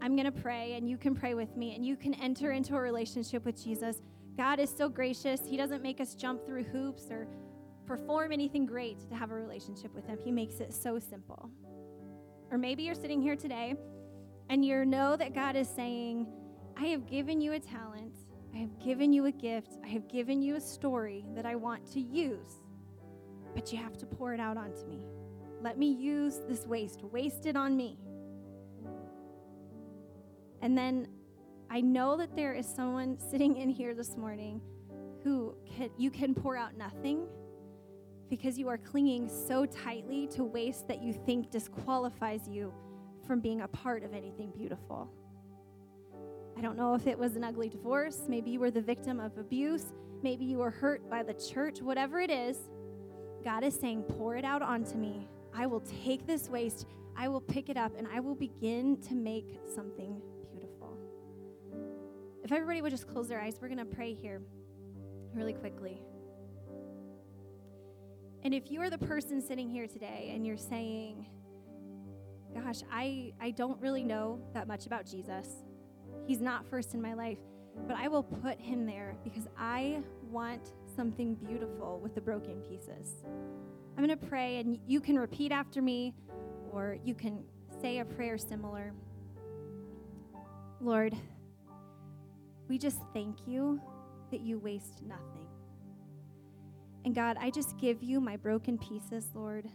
I'm 0.00 0.16
going 0.16 0.26
to 0.26 0.32
pray, 0.32 0.74
and 0.74 0.88
you 0.88 0.96
can 0.96 1.14
pray 1.14 1.34
with 1.34 1.56
me, 1.56 1.76
and 1.76 1.84
you 1.84 1.96
can 1.96 2.14
enter 2.14 2.52
into 2.52 2.74
a 2.74 2.80
relationship 2.80 3.44
with 3.44 3.62
Jesus. 3.62 4.00
God 4.36 4.58
is 4.58 4.74
so 4.74 4.88
gracious. 4.88 5.40
He 5.46 5.56
doesn't 5.56 5.82
make 5.82 6.00
us 6.00 6.14
jump 6.14 6.44
through 6.44 6.64
hoops 6.64 7.10
or 7.10 7.28
perform 7.86 8.32
anything 8.32 8.66
great 8.66 9.08
to 9.08 9.14
have 9.14 9.30
a 9.30 9.34
relationship 9.34 9.94
with 9.94 10.06
Him, 10.06 10.18
He 10.18 10.32
makes 10.32 10.60
it 10.60 10.72
so 10.72 10.98
simple. 10.98 11.50
Or 12.54 12.56
maybe 12.56 12.84
you're 12.84 12.94
sitting 12.94 13.20
here 13.20 13.34
today 13.34 13.74
and 14.48 14.64
you 14.64 14.84
know 14.84 15.16
that 15.16 15.34
God 15.34 15.56
is 15.56 15.68
saying, 15.68 16.28
I 16.76 16.84
have 16.84 17.04
given 17.04 17.40
you 17.40 17.54
a 17.54 17.58
talent, 17.58 18.14
I 18.54 18.58
have 18.58 18.78
given 18.78 19.12
you 19.12 19.26
a 19.26 19.32
gift, 19.32 19.76
I 19.82 19.88
have 19.88 20.06
given 20.06 20.40
you 20.40 20.54
a 20.54 20.60
story 20.60 21.24
that 21.34 21.46
I 21.46 21.56
want 21.56 21.84
to 21.94 22.00
use, 22.00 22.62
but 23.56 23.72
you 23.72 23.78
have 23.78 23.96
to 23.96 24.06
pour 24.06 24.34
it 24.34 24.38
out 24.38 24.56
onto 24.56 24.86
me. 24.86 25.00
Let 25.62 25.78
me 25.78 25.90
use 25.90 26.42
this 26.46 26.64
waste, 26.64 27.02
waste 27.02 27.46
it 27.46 27.56
on 27.56 27.76
me. 27.76 27.98
And 30.62 30.78
then 30.78 31.08
I 31.70 31.80
know 31.80 32.16
that 32.18 32.36
there 32.36 32.54
is 32.54 32.68
someone 32.68 33.18
sitting 33.18 33.56
in 33.56 33.68
here 33.68 33.94
this 33.94 34.16
morning 34.16 34.60
who 35.24 35.56
can, 35.76 35.90
you 35.98 36.08
can 36.08 36.36
pour 36.36 36.56
out 36.56 36.76
nothing 36.76 37.26
because 38.28 38.58
you 38.58 38.68
are 38.68 38.78
clinging 38.78 39.28
so 39.28 39.66
tightly 39.66 40.26
to 40.28 40.44
waste 40.44 40.88
that 40.88 41.02
you 41.02 41.12
think 41.12 41.50
disqualifies 41.50 42.48
you 42.48 42.72
from 43.26 43.40
being 43.40 43.62
a 43.62 43.68
part 43.68 44.04
of 44.04 44.12
anything 44.12 44.52
beautiful. 44.56 45.10
I 46.56 46.60
don't 46.60 46.76
know 46.76 46.94
if 46.94 47.06
it 47.06 47.18
was 47.18 47.36
an 47.36 47.44
ugly 47.44 47.68
divorce, 47.68 48.22
maybe 48.28 48.50
you 48.50 48.60
were 48.60 48.70
the 48.70 48.80
victim 48.80 49.18
of 49.18 49.36
abuse, 49.38 49.92
maybe 50.22 50.44
you 50.44 50.58
were 50.58 50.70
hurt 50.70 51.08
by 51.10 51.22
the 51.22 51.34
church, 51.34 51.82
whatever 51.82 52.20
it 52.20 52.30
is, 52.30 52.58
God 53.44 53.62
is 53.62 53.74
saying, 53.74 54.04
pour 54.04 54.36
it 54.36 54.44
out 54.44 54.62
onto 54.62 54.96
me. 54.96 55.28
I 55.52 55.66
will 55.66 55.82
take 56.04 56.26
this 56.26 56.48
waste, 56.48 56.86
I 57.16 57.28
will 57.28 57.40
pick 57.40 57.68
it 57.68 57.76
up, 57.76 57.92
and 57.98 58.08
I 58.12 58.20
will 58.20 58.34
begin 58.34 58.96
to 59.02 59.14
make 59.14 59.58
something 59.74 60.20
beautiful. 60.50 60.96
If 62.42 62.52
everybody 62.52 62.82
would 62.82 62.90
just 62.90 63.06
close 63.06 63.28
their 63.28 63.40
eyes, 63.40 63.58
we're 63.60 63.68
going 63.68 63.78
to 63.78 63.84
pray 63.84 64.14
here 64.14 64.40
really 65.34 65.52
quickly. 65.52 66.00
And 68.44 68.52
if 68.52 68.70
you 68.70 68.82
are 68.82 68.90
the 68.90 68.98
person 68.98 69.40
sitting 69.40 69.70
here 69.70 69.86
today 69.86 70.32
and 70.34 70.46
you're 70.46 70.58
saying, 70.58 71.26
gosh, 72.54 72.82
I, 72.92 73.32
I 73.40 73.52
don't 73.52 73.80
really 73.80 74.04
know 74.04 74.38
that 74.52 74.68
much 74.68 74.84
about 74.84 75.06
Jesus. 75.06 75.48
He's 76.26 76.42
not 76.42 76.66
first 76.66 76.92
in 76.92 77.00
my 77.00 77.14
life, 77.14 77.38
but 77.88 77.96
I 77.96 78.08
will 78.08 78.22
put 78.22 78.60
him 78.60 78.84
there 78.84 79.16
because 79.24 79.48
I 79.58 80.02
want 80.30 80.74
something 80.94 81.34
beautiful 81.36 82.00
with 82.02 82.14
the 82.14 82.20
broken 82.20 82.60
pieces. 82.60 83.24
I'm 83.96 84.04
going 84.04 84.18
to 84.18 84.26
pray, 84.26 84.58
and 84.58 84.78
you 84.86 85.00
can 85.00 85.18
repeat 85.18 85.50
after 85.50 85.80
me, 85.80 86.14
or 86.70 86.98
you 87.02 87.14
can 87.14 87.44
say 87.80 88.00
a 88.00 88.04
prayer 88.04 88.36
similar. 88.36 88.92
Lord, 90.80 91.14
we 92.68 92.76
just 92.76 92.98
thank 93.14 93.46
you 93.46 93.80
that 94.30 94.40
you 94.40 94.58
waste 94.58 95.02
nothing. 95.02 95.43
And 97.04 97.14
God, 97.14 97.36
I 97.38 97.50
just 97.50 97.76
give 97.78 98.02
you 98.02 98.20
my 98.20 98.36
broken 98.36 98.78
pieces, 98.78 99.28
Lord, 99.34 99.68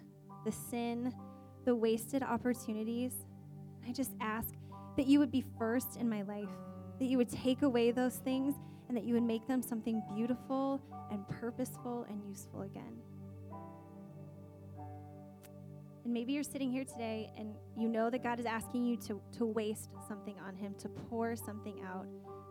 the 0.45 0.51
sin, 0.51 1.13
the 1.65 1.75
wasted 1.75 2.23
opportunities. 2.23 3.13
I 3.87 3.91
just 3.91 4.11
ask 4.19 4.55
that 4.97 5.05
you 5.05 5.19
would 5.19 5.31
be 5.31 5.43
first 5.57 5.97
in 5.97 6.09
my 6.09 6.23
life, 6.23 6.49
that 6.99 7.05
you 7.05 7.17
would 7.17 7.29
take 7.29 7.61
away 7.61 7.91
those 7.91 8.15
things, 8.15 8.55
and 8.87 8.97
that 8.97 9.03
you 9.03 9.13
would 9.13 9.23
make 9.23 9.47
them 9.47 9.61
something 9.61 10.01
beautiful 10.15 10.81
and 11.11 11.27
purposeful 11.27 12.05
and 12.09 12.21
useful 12.27 12.63
again. 12.63 12.97
And 16.03 16.13
maybe 16.13 16.33
you're 16.33 16.43
sitting 16.43 16.71
here 16.71 16.85
today 16.85 17.29
and 17.37 17.53
you 17.77 17.87
know 17.87 18.09
that 18.09 18.23
God 18.23 18.39
is 18.39 18.47
asking 18.47 18.85
you 18.85 18.97
to, 19.07 19.21
to 19.37 19.45
waste 19.45 19.91
something 20.07 20.35
on 20.39 20.55
Him, 20.55 20.73
to 20.79 20.89
pour 20.89 21.35
something 21.35 21.81
out, 21.87 22.07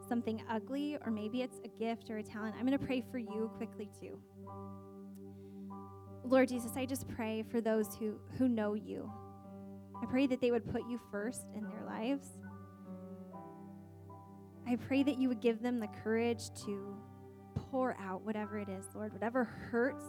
something 0.09 0.43
ugly, 0.49 0.97
or 1.05 1.11
maybe 1.11 1.43
it's 1.43 1.59
a 1.65 1.69
gift 1.79 2.11
or 2.11 2.19
a 2.19 2.23
talent. 2.23 2.55
I'm 2.59 2.67
going 2.67 2.79
to 2.79 2.85
pray 2.85 3.03
for 3.11 3.19
you 3.19 3.51
quickly 3.57 3.89
too. 4.01 4.19
Lord 6.25 6.49
Jesus, 6.49 6.73
I 6.77 6.87
just 6.87 7.09
pray 7.09 7.45
for 7.51 7.61
those 7.61 7.95
who, 7.95 8.19
who 8.37 8.49
know 8.49 8.75
you. 8.75 9.11
I 10.03 10.07
pray 10.07 10.27
that 10.27 10.41
they 10.41 10.51
would 10.51 10.71
put 10.71 10.83
you 10.89 11.01
first 11.11 11.47
in 11.55 11.65
their 11.69 11.85
lives. 11.87 12.29
I 14.67 14.77
pray 14.77 15.03
that 15.03 15.19
you 15.19 15.29
would 15.29 15.41
give 15.41 15.63
them 15.63 15.81
the 15.81 15.89
courage 16.03 16.51
to 16.67 16.97
pour 17.55 17.97
out 18.01 18.23
whatever 18.23 18.59
it 18.59 18.69
is, 18.69 18.85
Lord, 18.95 19.13
whatever 19.13 19.45
hurts 19.45 20.05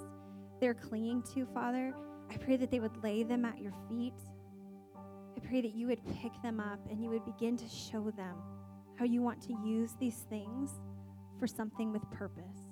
they're 0.59 0.73
clinging 0.73 1.23
to, 1.33 1.45
Father. 1.53 1.93
I 2.29 2.37
pray 2.37 2.57
that 2.57 2.69
they 2.69 2.79
would 2.79 3.01
lay 3.01 3.23
them 3.23 3.45
at 3.45 3.59
your 3.59 3.73
feet. 3.87 4.13
I 4.95 5.39
pray 5.39 5.61
that 5.61 5.73
you 5.73 5.87
would 5.87 6.05
pick 6.21 6.33
them 6.43 6.59
up 6.59 6.79
and 6.89 7.01
you 7.01 7.09
would 7.09 7.25
begin 7.25 7.57
to 7.57 7.67
show 7.69 8.11
them 8.11 8.35
how 8.99 9.05
you 9.05 9.21
want 9.21 9.41
to 9.41 9.53
use 9.65 9.93
these 9.97 10.25
things 10.29 10.71
for 11.39 11.47
something 11.47 11.93
with 11.93 12.01
purpose. 12.11 12.67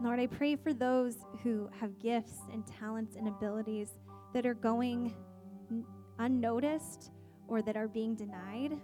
Lord, 0.00 0.18
I 0.18 0.26
pray 0.26 0.56
for 0.56 0.72
those 0.72 1.18
who 1.42 1.68
have 1.78 1.98
gifts 1.98 2.38
and 2.50 2.66
talents 2.66 3.16
and 3.16 3.28
abilities 3.28 3.90
that 4.32 4.46
are 4.46 4.54
going 4.54 5.14
unnoticed 6.18 7.12
or 7.46 7.60
that 7.60 7.76
are 7.76 7.88
being 7.88 8.14
denied, 8.14 8.80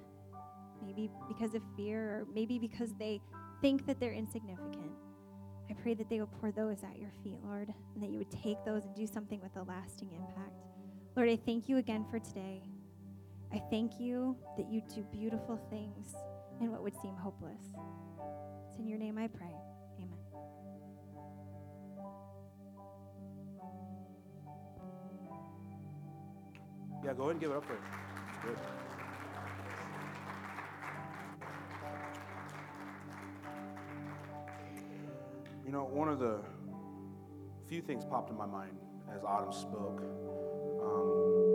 maybe 0.85 1.11
because 1.29 1.55
of 1.55 1.63
fear 1.77 2.01
or 2.01 2.27
maybe 2.35 2.59
because 2.59 2.93
they 2.99 3.23
think 3.63 3.87
that 3.87 3.99
they're 3.99 4.13
insignificant. 4.13 4.93
I 5.71 5.75
pray 5.83 5.95
that 5.95 6.11
they 6.11 6.21
would 6.21 6.33
pour 6.41 6.53
those 6.53 6.85
at 6.85 6.99
your 6.99 7.11
feet, 7.25 7.39
Lord, 7.43 7.73
and 7.95 8.03
that 8.03 8.11
you 8.11 8.19
would 8.19 8.31
take 8.31 8.59
those 8.67 8.85
and 8.85 8.95
do 8.95 9.07
something 9.07 9.41
with 9.41 9.57
a 9.57 9.63
lasting 9.63 10.11
impact. 10.13 10.53
Lord, 11.17 11.31
I 11.31 11.37
thank 11.37 11.71
you 11.71 11.79
again 11.79 12.05
for 12.11 12.19
today. 12.19 12.63
I 13.53 13.63
thank 13.71 13.99
you 13.99 14.37
that 14.57 14.71
you 14.71 14.83
do 14.95 15.03
beautiful 15.11 15.59
things 15.71 16.15
in 16.61 16.71
what 16.71 16.83
would 16.83 16.95
seem 17.01 17.17
hopeless. 17.17 17.63
It's 18.69 18.79
in 18.79 18.87
your 18.87 18.99
name 18.99 19.17
I 19.17 19.27
pray. 19.29 19.55
Amen. 19.99 20.19
Yeah, 27.05 27.15
go 27.15 27.25
ahead 27.25 27.33
and 27.33 27.41
give 27.41 27.51
it 27.53 27.57
up 27.57 27.65
for 27.65 27.73
it. 27.73 27.81
Good. 28.45 28.59
You 35.65 35.73
know, 35.73 35.85
one 35.85 36.09
of 36.09 36.19
the 36.19 36.41
few 37.69 37.81
things 37.83 38.05
popped 38.05 38.31
in 38.31 38.37
my 38.37 38.47
mind 38.47 38.79
as 39.15 39.23
Autumn 39.23 39.53
spoke. 39.53 40.03
Um, 40.83 41.48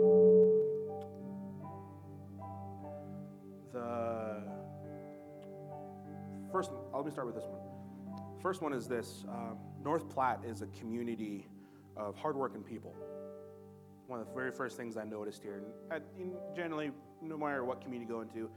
the 3.74 4.42
first, 6.50 6.70
let 6.94 7.04
me 7.04 7.10
start 7.10 7.26
with 7.26 7.36
this 7.36 7.44
one. 7.44 7.60
First 8.40 8.62
one 8.62 8.72
is 8.72 8.88
this 8.88 9.24
um, 9.28 9.58
North 9.84 10.08
Platte 10.08 10.40
is 10.46 10.62
a 10.62 10.66
community 10.68 11.46
of 11.96 12.16
hardworking 12.16 12.62
people 12.62 12.94
one 14.06 14.20
of 14.20 14.26
the 14.26 14.34
very 14.34 14.52
first 14.52 14.76
things 14.76 14.96
I 14.96 15.04
noticed 15.04 15.42
here. 15.42 15.62
Generally, 16.54 16.92
no 17.22 17.38
matter 17.38 17.64
what 17.64 17.80
community 17.80 18.08
you 18.08 18.14
go 18.16 18.20
into, 18.20 18.50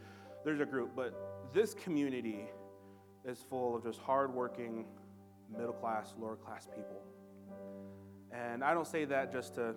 there's 0.43 0.59
a 0.59 0.65
group, 0.65 0.91
but 0.95 1.49
this 1.53 1.73
community 1.73 2.45
is 3.25 3.39
full 3.49 3.75
of 3.75 3.83
just 3.83 3.99
hardworking, 3.99 4.85
middle 5.51 5.73
class, 5.73 6.13
lower 6.19 6.35
class 6.35 6.67
people. 6.67 7.01
And 8.31 8.63
I 8.63 8.73
don't 8.73 8.87
say 8.87 9.05
that 9.05 9.31
just 9.31 9.55
to 9.55 9.75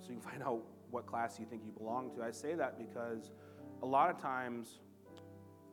so 0.00 0.08
you 0.08 0.18
can 0.18 0.30
find 0.30 0.42
out 0.42 0.62
what 0.90 1.06
class 1.06 1.38
you 1.38 1.46
think 1.46 1.62
you 1.64 1.72
belong 1.72 2.14
to. 2.16 2.22
I 2.22 2.30
say 2.30 2.54
that 2.54 2.78
because 2.78 3.30
a 3.82 3.86
lot 3.86 4.08
of 4.10 4.18
times 4.18 4.78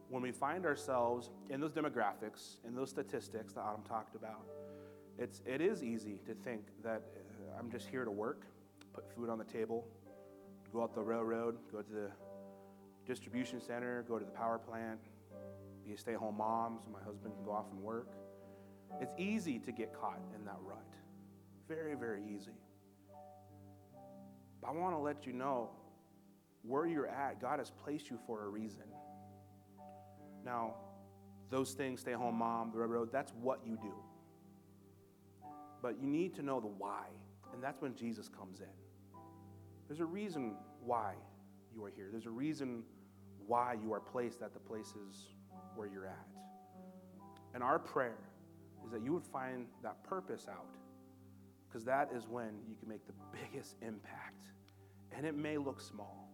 when 0.09 0.23
we 0.23 0.31
find 0.31 0.65
ourselves 0.65 1.29
in 1.49 1.61
those 1.61 1.71
demographics, 1.71 2.57
in 2.67 2.75
those 2.75 2.89
statistics 2.89 3.53
that 3.53 3.61
Adam 3.61 3.83
talked 3.87 4.15
about, 4.15 4.45
it's, 5.19 5.41
it 5.45 5.61
is 5.61 5.83
easy 5.83 6.19
to 6.25 6.33
think 6.33 6.61
that 6.83 7.03
uh, 7.15 7.59
I'm 7.59 7.69
just 7.69 7.87
here 7.87 8.05
to 8.05 8.11
work, 8.11 8.45
put 8.93 9.07
food 9.13 9.29
on 9.29 9.37
the 9.37 9.43
table, 9.43 9.85
go 10.73 10.81
out 10.81 10.95
the 10.95 11.01
railroad, 11.01 11.57
go 11.71 11.81
to 11.81 11.91
the 11.91 12.11
distribution 13.05 13.61
center, 13.61 14.03
go 14.07 14.17
to 14.17 14.25
the 14.25 14.31
power 14.31 14.57
plant, 14.57 14.99
be 15.85 15.93
a 15.93 15.97
stay 15.97 16.13
at 16.13 16.19
home 16.19 16.37
mom 16.37 16.79
so 16.83 16.89
my 16.91 17.03
husband 17.03 17.33
can 17.35 17.43
go 17.43 17.51
off 17.51 17.65
and 17.71 17.79
work. 17.81 18.09
It's 18.99 19.13
easy 19.19 19.59
to 19.59 19.71
get 19.71 19.93
caught 19.93 20.19
in 20.35 20.45
that 20.45 20.57
rut. 20.63 20.77
Very, 21.67 21.93
very 21.93 22.23
easy. 22.23 22.57
But 24.61 24.69
I 24.69 24.71
want 24.71 24.95
to 24.95 24.99
let 24.99 25.27
you 25.27 25.33
know 25.33 25.69
where 26.63 26.85
you're 26.85 27.07
at, 27.07 27.41
God 27.41 27.59
has 27.59 27.71
placed 27.71 28.09
you 28.09 28.19
for 28.27 28.43
a 28.43 28.47
reason. 28.47 28.83
Now, 30.45 30.75
those 31.49 31.73
things, 31.73 32.01
stay 32.01 32.13
home 32.13 32.35
mom, 32.35 32.71
the 32.71 32.77
railroad, 32.77 33.11
that's 33.11 33.33
what 33.41 33.59
you 33.65 33.77
do. 33.81 33.93
But 35.81 35.99
you 35.99 36.07
need 36.07 36.35
to 36.35 36.41
know 36.41 36.59
the 36.59 36.67
why, 36.67 37.05
and 37.53 37.63
that's 37.63 37.81
when 37.81 37.95
Jesus 37.95 38.29
comes 38.29 38.59
in. 38.59 38.67
There's 39.87 40.01
a 40.01 40.05
reason 40.05 40.55
why 40.83 41.13
you 41.73 41.83
are 41.85 41.89
here, 41.89 42.09
there's 42.11 42.25
a 42.25 42.31
reason 42.31 42.83
why 43.47 43.75
you 43.81 43.93
are 43.93 43.99
placed 43.99 44.41
at 44.41 44.53
the 44.53 44.59
places 44.59 45.29
where 45.75 45.87
you're 45.87 46.05
at. 46.05 46.27
And 47.53 47.63
our 47.63 47.79
prayer 47.79 48.19
is 48.85 48.91
that 48.91 49.01
you 49.01 49.13
would 49.13 49.25
find 49.25 49.65
that 49.81 50.03
purpose 50.03 50.47
out, 50.47 50.75
because 51.67 51.83
that 51.85 52.09
is 52.15 52.27
when 52.27 52.59
you 52.67 52.75
can 52.79 52.87
make 52.87 53.05
the 53.07 53.13
biggest 53.31 53.75
impact. 53.81 54.49
And 55.15 55.25
it 55.25 55.35
may 55.35 55.57
look 55.57 55.81
small, 55.81 56.28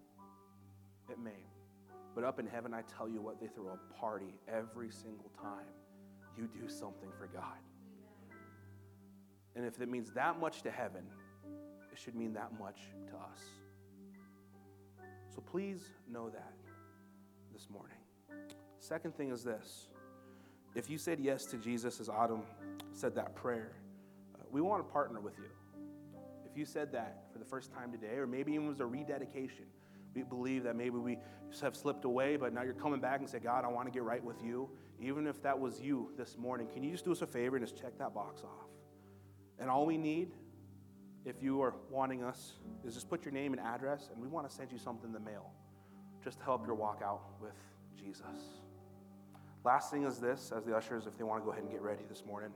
it 1.10 1.20
may. 1.20 1.32
But 2.14 2.24
up 2.24 2.39
in 2.39 2.47
heaven, 2.47 2.74
I 2.74 2.82
tell 2.84 3.10
you 3.10 3.22
what, 3.22 3.39
they 3.39 3.47
throw 3.47 3.68
a 3.68 3.93
party 3.99 4.34
every 4.47 4.89
single 4.89 5.30
time 5.41 5.68
you 6.38 6.47
do 6.47 6.68
something 6.68 7.10
for 7.18 7.28
God. 7.28 7.60
And 9.56 9.66
if 9.66 9.80
it 9.82 9.89
means 9.89 10.12
that 10.12 10.39
much 10.39 10.62
to 10.64 10.72
heaven, 10.72 11.03
it 11.91 11.97
should 11.97 12.16
mean 12.16 12.34
that 12.34 12.51
much 12.60 12.82
to 13.08 13.14
us. 13.14 13.41
So 15.34 15.41
please 15.41 15.84
know 16.12 16.30
that 16.30 16.53
this 17.53 17.70
morning. 17.70 17.97
Second 18.80 19.16
thing 19.16 19.32
is 19.32 19.43
this 19.43 19.88
if 20.76 20.89
you 20.89 20.97
said 20.97 21.20
yes 21.20 21.45
to 21.45 21.58
Jesus 21.58 21.99
as 22.01 22.10
Autumn 22.10 22.43
said 22.91 23.16
that 23.16 23.34
prayer, 23.34 23.72
uh, 24.36 24.43
we 24.51 24.62
want 24.62 24.86
to 24.86 24.91
partner 24.91 25.22
with 25.22 25.38
you. 25.38 25.49
If 26.49 26.58
you 26.58 26.66
said 26.66 26.91
that 26.91 27.24
for 27.32 27.39
the 27.39 27.45
first 27.45 27.72
time 27.72 27.91
today, 27.91 28.16
or 28.16 28.28
maybe 28.28 28.53
even 28.53 28.68
was 28.68 28.82
a 28.82 28.86
rededication, 28.86 29.66
believe 30.24 30.63
that 30.63 30.76
maybe 30.76 30.97
we 30.97 31.18
have 31.61 31.76
slipped 31.76 32.05
away, 32.05 32.36
but 32.36 32.53
now 32.53 32.63
you're 32.63 32.74
coming 32.74 32.99
back 32.99 33.20
and 33.20 33.30
say, 33.30 33.39
God, 33.39 33.63
I 33.63 33.68
want 33.68 33.88
to 33.88 33.91
get 33.91 34.03
right 34.03 34.24
with 34.24 34.43
you. 34.43 34.70
Even 34.99 35.28
if 35.28 35.41
that 35.43 35.59
was 35.59 35.80
you 35.80 36.11
this 36.18 36.38
morning, 36.38 36.68
can 36.74 36.84
you 36.84 36.91
just 36.91 37.05
do 37.05 37.11
us 37.11 37.22
a 37.22 37.28
favor 37.28 37.55
and 37.57 37.66
just 37.66 37.80
check 37.80 37.97
that 37.97 38.13
box 38.13 38.43
off? 38.43 38.70
And 39.59 39.70
all 39.70 39.86
we 39.86 39.97
need, 39.97 40.30
if 41.26 41.41
you 41.41 41.61
are 41.61 41.76
wanting 41.89 42.24
us, 42.24 42.53
is 42.86 42.93
just 42.93 43.09
put 43.09 43.26
your 43.26 43.34
name 43.34 43.53
and 43.53 43.61
address, 43.61 44.09
and 44.11 44.22
we 44.22 44.28
want 44.28 44.49
to 44.49 44.53
send 44.53 44.72
you 44.72 44.78
something 44.78 45.07
in 45.07 45.13
the 45.13 45.20
mail 45.20 45.51
just 46.24 46.39
to 46.39 46.45
help 46.45 46.66
your 46.66 46.76
walk 46.76 47.01
out 47.03 47.22
with 47.41 47.55
Jesus. 47.97 48.61
Last 49.63 49.91
thing 49.91 50.03
is 50.03 50.20
this, 50.20 50.51
as 50.55 50.63
the 50.63 50.76
ushers, 50.76 51.07
if 51.07 51.18
they 51.18 51.24
want 51.24 51.41
to 51.41 51.45
go 51.45 51.51
ahead 51.51 51.63
and 51.63 51.72
get 51.72 51.82
ready 51.82 52.03
this 52.07 52.24
morning. 52.26 52.51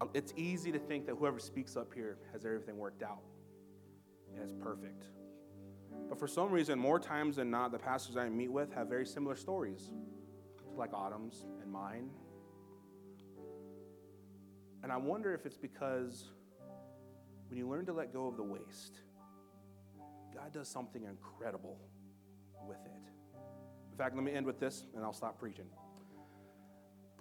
Um, 0.00 0.10
it's 0.14 0.32
easy 0.36 0.70
to 0.72 0.78
think 0.78 1.06
that 1.06 1.16
whoever 1.16 1.38
speaks 1.38 1.76
up 1.76 1.92
here 1.92 2.18
has 2.32 2.44
everything 2.44 2.78
worked 2.78 3.02
out 3.02 3.20
and 4.34 4.42
it's 4.42 4.52
perfect. 4.62 5.04
But 6.08 6.18
for 6.18 6.26
some 6.26 6.50
reason, 6.50 6.78
more 6.78 6.98
times 6.98 7.36
than 7.36 7.50
not, 7.50 7.72
the 7.72 7.78
pastors 7.78 8.16
I 8.16 8.28
meet 8.28 8.50
with 8.50 8.72
have 8.72 8.88
very 8.88 9.06
similar 9.06 9.36
stories, 9.36 9.90
like 10.76 10.92
Autumn's 10.94 11.44
and 11.60 11.70
mine. 11.70 12.10
And 14.82 14.92
I 14.92 14.96
wonder 14.96 15.34
if 15.34 15.44
it's 15.44 15.58
because 15.58 16.30
when 17.48 17.58
you 17.58 17.68
learn 17.68 17.84
to 17.86 17.92
let 17.92 18.12
go 18.12 18.26
of 18.26 18.36
the 18.36 18.42
waste, 18.42 19.00
God 20.34 20.52
does 20.52 20.68
something 20.68 21.02
incredible 21.04 21.78
with 22.66 22.78
it. 22.84 23.10
In 23.90 23.98
fact, 23.98 24.14
let 24.14 24.24
me 24.24 24.32
end 24.32 24.46
with 24.46 24.60
this 24.60 24.84
and 24.94 25.04
I'll 25.04 25.12
stop 25.12 25.38
preaching. 25.38 25.66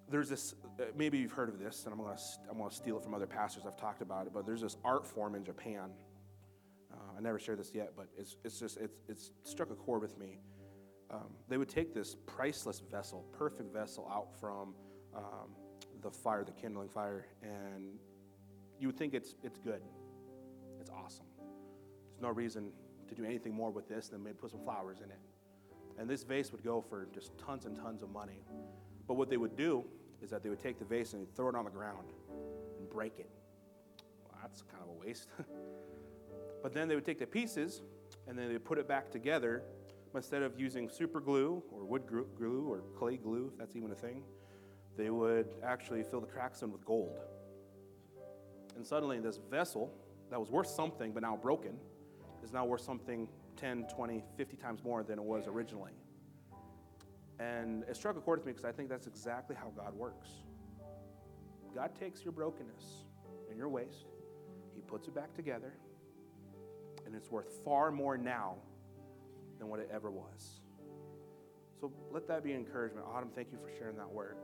There's 0.09 0.29
this, 0.29 0.53
uh, 0.79 0.83
maybe 0.95 1.17
you've 1.17 1.33
heard 1.33 1.49
of 1.49 1.59
this, 1.59 1.83
and 1.83 1.93
I'm 1.93 1.99
to 1.99 2.21
I'm 2.49 2.57
gonna 2.59 2.71
steal 2.71 2.97
it 2.97 3.03
from 3.03 3.13
other 3.13 3.25
pastors. 3.27 3.63
I've 3.65 3.75
talked 3.75 4.01
about 4.01 4.27
it, 4.27 4.33
but 4.33 4.45
there's 4.45 4.61
this 4.61 4.77
art 4.85 5.05
form 5.05 5.35
in 5.35 5.43
Japan 5.43 5.89
I 7.17 7.21
never 7.21 7.39
shared 7.39 7.59
this 7.59 7.71
yet, 7.73 7.93
but 7.97 8.07
it's, 8.15 8.35
it's 8.43 8.59
just, 8.59 8.77
it's, 8.77 8.99
it's 9.09 9.31
struck 9.43 9.71
a 9.71 9.75
chord 9.75 10.01
with 10.01 10.19
me. 10.19 10.39
Um, 11.09 11.31
they 11.47 11.57
would 11.57 11.69
take 11.69 11.93
this 11.93 12.15
priceless 12.27 12.79
vessel, 12.91 13.25
perfect 13.31 13.73
vessel, 13.73 14.07
out 14.13 14.39
from 14.39 14.75
um, 15.15 15.49
the 16.01 16.11
fire, 16.11 16.43
the 16.43 16.51
kindling 16.51 16.89
fire, 16.89 17.25
and 17.41 17.97
you 18.79 18.89
would 18.89 18.97
think 18.97 19.15
it's, 19.15 19.33
it's 19.41 19.57
good. 19.57 19.81
It's 20.79 20.91
awesome. 20.91 21.25
There's 21.37 22.21
no 22.21 22.29
reason 22.29 22.71
to 23.07 23.15
do 23.15 23.23
anything 23.23 23.53
more 23.53 23.71
with 23.71 23.87
this 23.87 24.09
than 24.09 24.23
maybe 24.23 24.35
put 24.35 24.51
some 24.51 24.61
flowers 24.63 24.99
in 24.99 25.09
it. 25.09 25.19
And 25.97 26.07
this 26.07 26.23
vase 26.23 26.51
would 26.51 26.63
go 26.63 26.81
for 26.87 27.07
just 27.13 27.31
tons 27.39 27.65
and 27.65 27.75
tons 27.75 28.03
of 28.03 28.11
money. 28.11 28.43
But 29.07 29.15
what 29.15 29.29
they 29.29 29.37
would 29.37 29.55
do 29.55 29.85
is 30.21 30.29
that 30.29 30.43
they 30.43 30.49
would 30.49 30.61
take 30.61 30.77
the 30.77 30.85
vase 30.85 31.13
and 31.13 31.27
throw 31.35 31.49
it 31.49 31.55
on 31.55 31.65
the 31.65 31.71
ground 31.71 32.09
and 32.77 32.87
break 32.89 33.17
it. 33.17 33.29
Well, 34.23 34.37
that's 34.41 34.61
kind 34.61 34.83
of 34.83 34.89
a 34.89 34.93
waste. 34.93 35.29
But 36.61 36.73
then 36.73 36.87
they 36.87 36.95
would 36.95 37.05
take 37.05 37.19
the 37.19 37.27
pieces 37.27 37.81
and 38.27 38.37
then 38.37 38.47
they 38.47 38.53
would 38.53 38.65
put 38.65 38.77
it 38.77 38.87
back 38.87 39.11
together. 39.11 39.63
But 40.11 40.19
Instead 40.19 40.43
of 40.43 40.59
using 40.59 40.89
super 40.89 41.19
glue 41.19 41.63
or 41.71 41.85
wood 41.85 42.03
glue 42.07 42.67
or 42.67 42.81
clay 42.97 43.17
glue, 43.17 43.49
if 43.51 43.57
that's 43.57 43.75
even 43.75 43.91
a 43.91 43.95
thing, 43.95 44.23
they 44.97 45.09
would 45.09 45.47
actually 45.63 46.03
fill 46.03 46.21
the 46.21 46.27
cracks 46.27 46.61
in 46.61 46.71
with 46.71 46.83
gold. 46.85 47.19
And 48.75 48.85
suddenly, 48.85 49.19
this 49.19 49.39
vessel 49.49 49.93
that 50.29 50.39
was 50.39 50.49
worth 50.49 50.67
something 50.67 51.11
but 51.11 51.23
now 51.23 51.35
broken 51.35 51.77
is 52.43 52.53
now 52.53 52.65
worth 52.65 52.81
something 52.81 53.27
10, 53.57 53.87
20, 53.95 54.23
50 54.37 54.57
times 54.57 54.83
more 54.83 55.03
than 55.03 55.19
it 55.19 55.23
was 55.23 55.47
originally. 55.47 55.93
And 57.39 57.83
it 57.83 57.95
struck 57.95 58.17
a 58.17 58.21
chord 58.21 58.39
with 58.39 58.45
me 58.45 58.51
because 58.53 58.65
I 58.65 58.71
think 58.71 58.89
that's 58.89 59.07
exactly 59.07 59.55
how 59.55 59.71
God 59.75 59.93
works. 59.93 60.29
God 61.75 61.91
takes 61.99 62.23
your 62.23 62.31
brokenness 62.31 63.03
and 63.49 63.57
your 63.57 63.69
waste, 63.69 64.05
He 64.75 64.81
puts 64.81 65.07
it 65.07 65.13
back 65.13 65.35
together, 65.35 65.73
and 67.07 67.15
it's 67.15 67.31
worth 67.31 67.47
far 67.63 67.89
more 67.89 68.17
now 68.17 68.55
than 69.57 69.69
what 69.69 69.79
it 69.79 69.89
ever 69.91 70.11
was. 70.11 70.59
So 71.79 71.91
let 72.11 72.27
that 72.27 72.43
be 72.43 72.53
encouragement. 72.53 73.05
Autumn, 73.09 73.29
thank 73.33 73.51
you 73.51 73.57
for 73.57 73.75
sharing 73.79 73.95
that 73.95 74.09
word. 74.09 74.35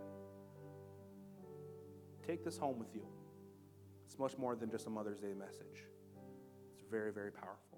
Take 2.25 2.45
this 2.45 2.57
home 2.57 2.79
with 2.79 2.95
you. 2.95 3.05
It's 4.05 4.17
much 4.17 4.37
more 4.37 4.55
than 4.55 4.71
just 4.71 4.87
a 4.87 4.89
Mother's 4.89 5.19
Day 5.19 5.33
message, 5.37 5.85
it's 6.73 6.83
very, 6.89 7.11
very 7.11 7.31
powerful. 7.31 7.72